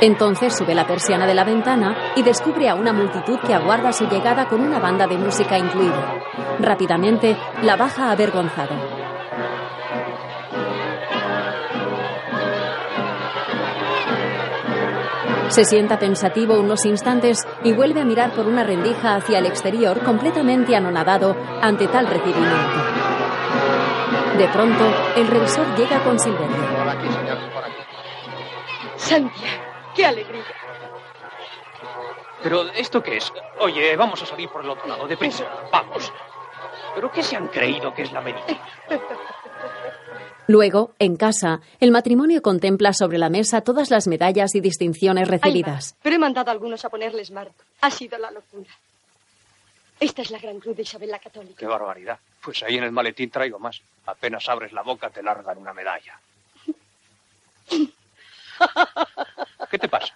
[0.01, 4.09] Entonces sube la persiana de la ventana y descubre a una multitud que aguarda su
[4.09, 6.19] llegada con una banda de música incluida.
[6.59, 9.04] Rápidamente la baja avergonzado.
[15.55, 20.03] Se sienta pensativo unos instantes y vuelve a mirar por una rendija hacia el exterior
[20.03, 22.77] completamente anonadado ante tal recibimiento.
[24.37, 24.83] De pronto,
[25.15, 26.49] el revisor llega con Silverio.
[26.77, 27.73] Por aquí, señor, por aquí.
[28.97, 29.63] Santiago,
[29.95, 30.43] qué alegría.
[32.43, 33.31] ¿Pero esto qué es?
[33.59, 35.45] Oye, vamos a salir por el otro lado, deprisa.
[35.71, 36.11] Vamos.
[36.95, 38.59] ¿Pero qué se han creído que es la medicina?
[40.47, 45.95] Luego, en casa, el matrimonio contempla sobre la mesa todas las medallas y distinciones recibidas.
[46.03, 47.55] pero he mandado a algunos a ponerles marco.
[47.81, 48.69] Ha sido la locura.
[49.99, 51.55] Esta es la gran cruz de Isabel la Católica.
[51.57, 52.19] ¡Qué barbaridad!
[52.41, 53.81] Pues ahí en el maletín traigo más.
[54.05, 56.19] Apenas abres la boca te largan una medalla.
[59.71, 60.15] ¿Qué te pasa?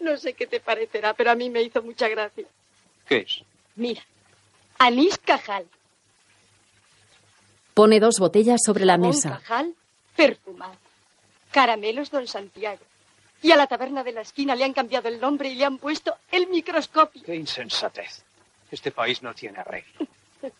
[0.00, 2.44] No sé qué te parecerá, pero a mí me hizo mucha gracia.
[3.06, 3.42] ¿Qué es?
[3.76, 4.02] Mira,
[4.78, 5.66] anís cajal.
[7.80, 9.38] Pone dos botellas sobre la mesa.
[9.38, 9.74] cajal
[10.14, 10.76] perfumado.
[11.50, 12.82] Caramelos Don Santiago.
[13.40, 15.78] Y a la taberna de la esquina le han cambiado el nombre y le han
[15.78, 17.22] puesto el microscopio.
[17.24, 18.22] ¡Qué insensatez!
[18.70, 20.06] Este país no tiene arreglo.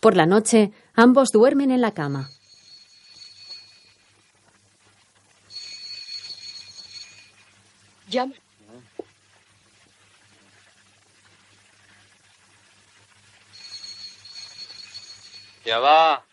[0.00, 2.30] Por la noche, ambos duermen en la cama.
[8.08, 8.34] Llama.
[15.68, 16.24] Ya va.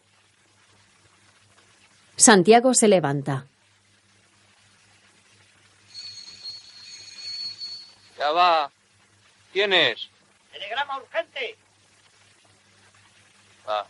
[2.16, 3.46] Santiago se levanta.
[8.18, 8.72] Ya va.
[9.52, 10.08] ¿Quién es?
[10.54, 11.58] Telegrama urgente.
[13.68, 13.86] Va.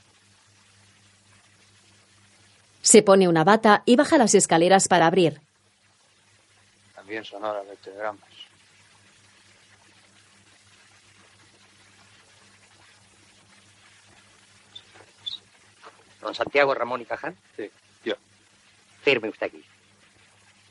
[2.81, 5.39] Se pone una bata y baja las escaleras para abrir.
[6.95, 8.24] También sonora de telegramas.
[16.25, 17.37] Don Santiago Ramón y Caján.
[17.55, 17.69] Sí,
[18.03, 18.15] yo.
[19.03, 19.63] Firme usted aquí.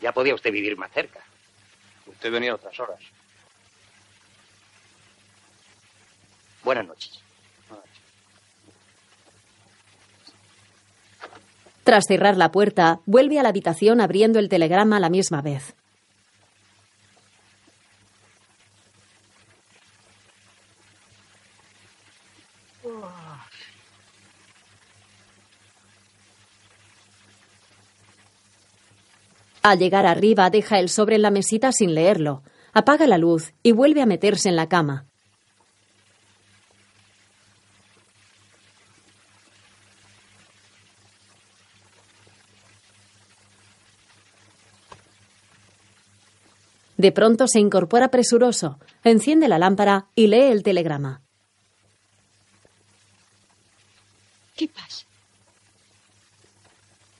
[0.00, 1.20] Ya podía usted vivir más cerca.
[2.06, 2.98] Usted venía a otras horas.
[6.64, 7.22] Buenas noches.
[11.84, 15.76] Tras cerrar la puerta, vuelve a la habitación abriendo el telegrama a la misma vez.
[29.64, 32.42] Al llegar arriba, deja el sobre en la mesita sin leerlo.
[32.74, 35.06] Apaga la luz y vuelve a meterse en la cama.
[46.98, 51.22] De pronto se incorpora presuroso, enciende la lámpara y lee el telegrama.
[54.54, 55.06] ¿Qué pasa?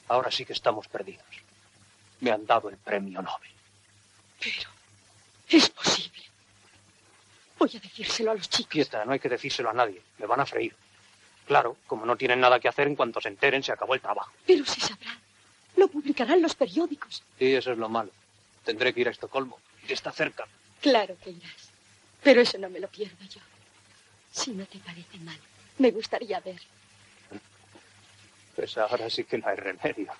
[0.08, 1.33] Ahora sí que estamos perdidos.
[2.24, 3.50] Me han dado el premio Nobel.
[4.40, 4.70] Pero
[5.50, 6.22] es posible.
[7.58, 8.70] Voy a decírselo a los chicos.
[8.70, 10.00] Quieta, no hay que decírselo a nadie.
[10.16, 10.74] Me van a freír.
[11.46, 14.32] Claro, como no tienen nada que hacer, en cuanto se enteren, se acabó el trabajo.
[14.46, 15.18] Pero se sabrá.
[15.76, 17.22] Lo publicarán los periódicos.
[17.38, 18.10] Sí, eso es lo malo.
[18.64, 20.46] Tendré que ir a Estocolmo, está cerca.
[20.80, 21.68] Claro que irás.
[22.22, 23.42] Pero eso no me lo pierdo yo.
[24.32, 25.38] Si no te parece mal,
[25.76, 26.62] me gustaría ver.
[28.56, 30.10] Pues ahora sí que no hay remedio.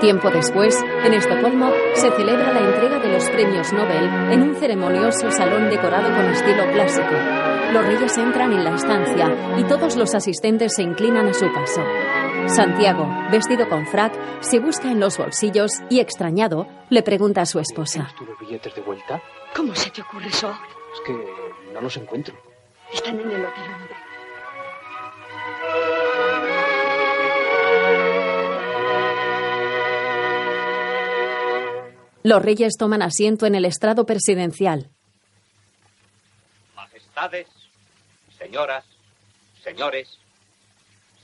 [0.00, 5.30] Tiempo después, en Estocolmo, se celebra la entrega de los premios Nobel en un ceremonioso
[5.30, 7.12] salón decorado con estilo clásico.
[7.72, 9.28] Los reyes entran en la estancia
[9.58, 11.84] y todos los asistentes se inclinan a su paso.
[12.46, 17.60] Santiago, vestido con frac, se busca en los bolsillos y, extrañado, le pregunta a su
[17.60, 18.08] esposa.
[18.16, 19.22] ¿Tú los billetes de vuelta?
[19.54, 20.50] ¿Cómo se te ocurre eso?
[20.94, 21.12] Es que
[21.74, 22.34] no los encuentro.
[22.92, 23.64] Están en el hotel
[32.22, 34.90] Los reyes toman asiento en el estrado presidencial.
[36.76, 37.46] Majestades,
[38.38, 38.84] señoras,
[39.64, 40.18] señores,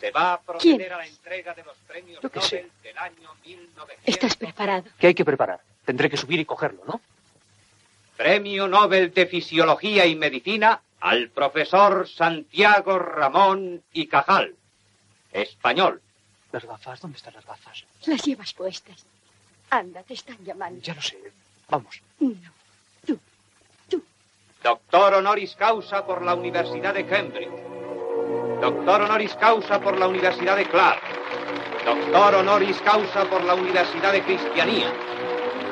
[0.00, 0.92] se va a proceder ¿Quién?
[0.92, 2.70] a la entrega de los premios Nobel sé.
[2.82, 3.96] del año 1900.
[4.04, 4.84] ¿Estás preparado?
[4.98, 5.60] ¿Qué hay que preparar?
[5.84, 7.00] Tendré que subir y cogerlo, ¿no?
[8.16, 14.54] Premio Nobel de Fisiología y Medicina al profesor Santiago Ramón y Cajal,
[15.32, 16.00] español.
[16.52, 17.00] ¿Las gafas?
[17.00, 17.84] ¿Dónde están las gafas?
[18.06, 19.04] Las llevas puestas.
[19.70, 20.80] Anda, te están llamando.
[20.80, 21.18] Ya lo sé.
[21.68, 22.00] Vamos.
[22.20, 22.30] No.
[24.62, 27.50] Doctor honoris causa por la Universidad de Cambridge.
[28.60, 31.02] Doctor honoris causa por la Universidad de Clark.
[31.84, 34.92] Doctor honoris causa por la Universidad de Cristianía.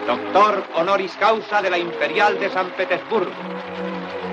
[0.07, 3.33] Doctor honoris causa de la Imperial de San Petersburgo.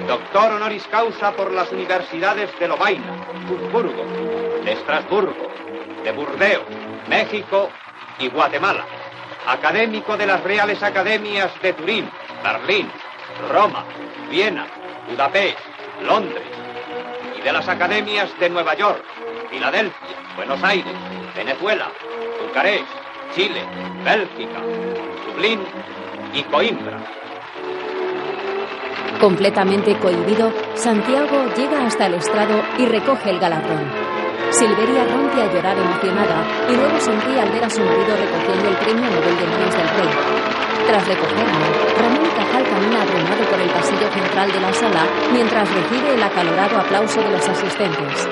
[0.07, 3.15] Doctor honoris causa por las universidades de Lovaina,
[3.49, 4.03] Würzburgo,
[4.63, 5.47] de Estrasburgo,
[6.03, 6.65] de Burdeos,
[7.07, 7.69] México
[8.19, 8.85] y Guatemala.
[9.47, 12.09] Académico de las Reales Academias de Turín,
[12.43, 12.89] Berlín,
[13.51, 13.83] Roma,
[14.29, 14.67] Viena,
[15.09, 15.57] Budapest,
[16.03, 16.43] Londres
[17.37, 19.03] y de las Academias de Nueva York,
[19.49, 20.93] Filadelfia, Buenos Aires,
[21.35, 21.91] Venezuela,
[22.41, 22.85] Bucarest,
[23.35, 23.63] Chile,
[24.03, 24.61] Bélgica,
[25.27, 25.61] Dublín
[26.33, 26.99] y Coimbra.
[29.19, 34.00] Completamente cohibido, Santiago llega hasta el estrado y recoge el galardón.
[34.49, 38.75] Silveria rompe a llorar emocionada y luego sonríe al ver a su marido recogiendo el
[38.77, 40.09] premio Nobel de Paz del Rey.
[40.87, 41.67] Tras recogerlo,
[42.01, 46.79] Ramón Cajal camina abrumado por el pasillo central de la sala mientras recibe el acalorado
[46.79, 48.27] aplauso de los asistentes.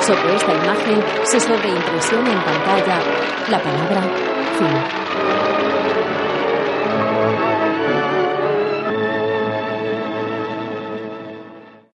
[0.00, 2.98] Sobre esta imagen se sobreimpresiona en pantalla
[3.50, 4.00] la palabra
[4.58, 5.47] fin.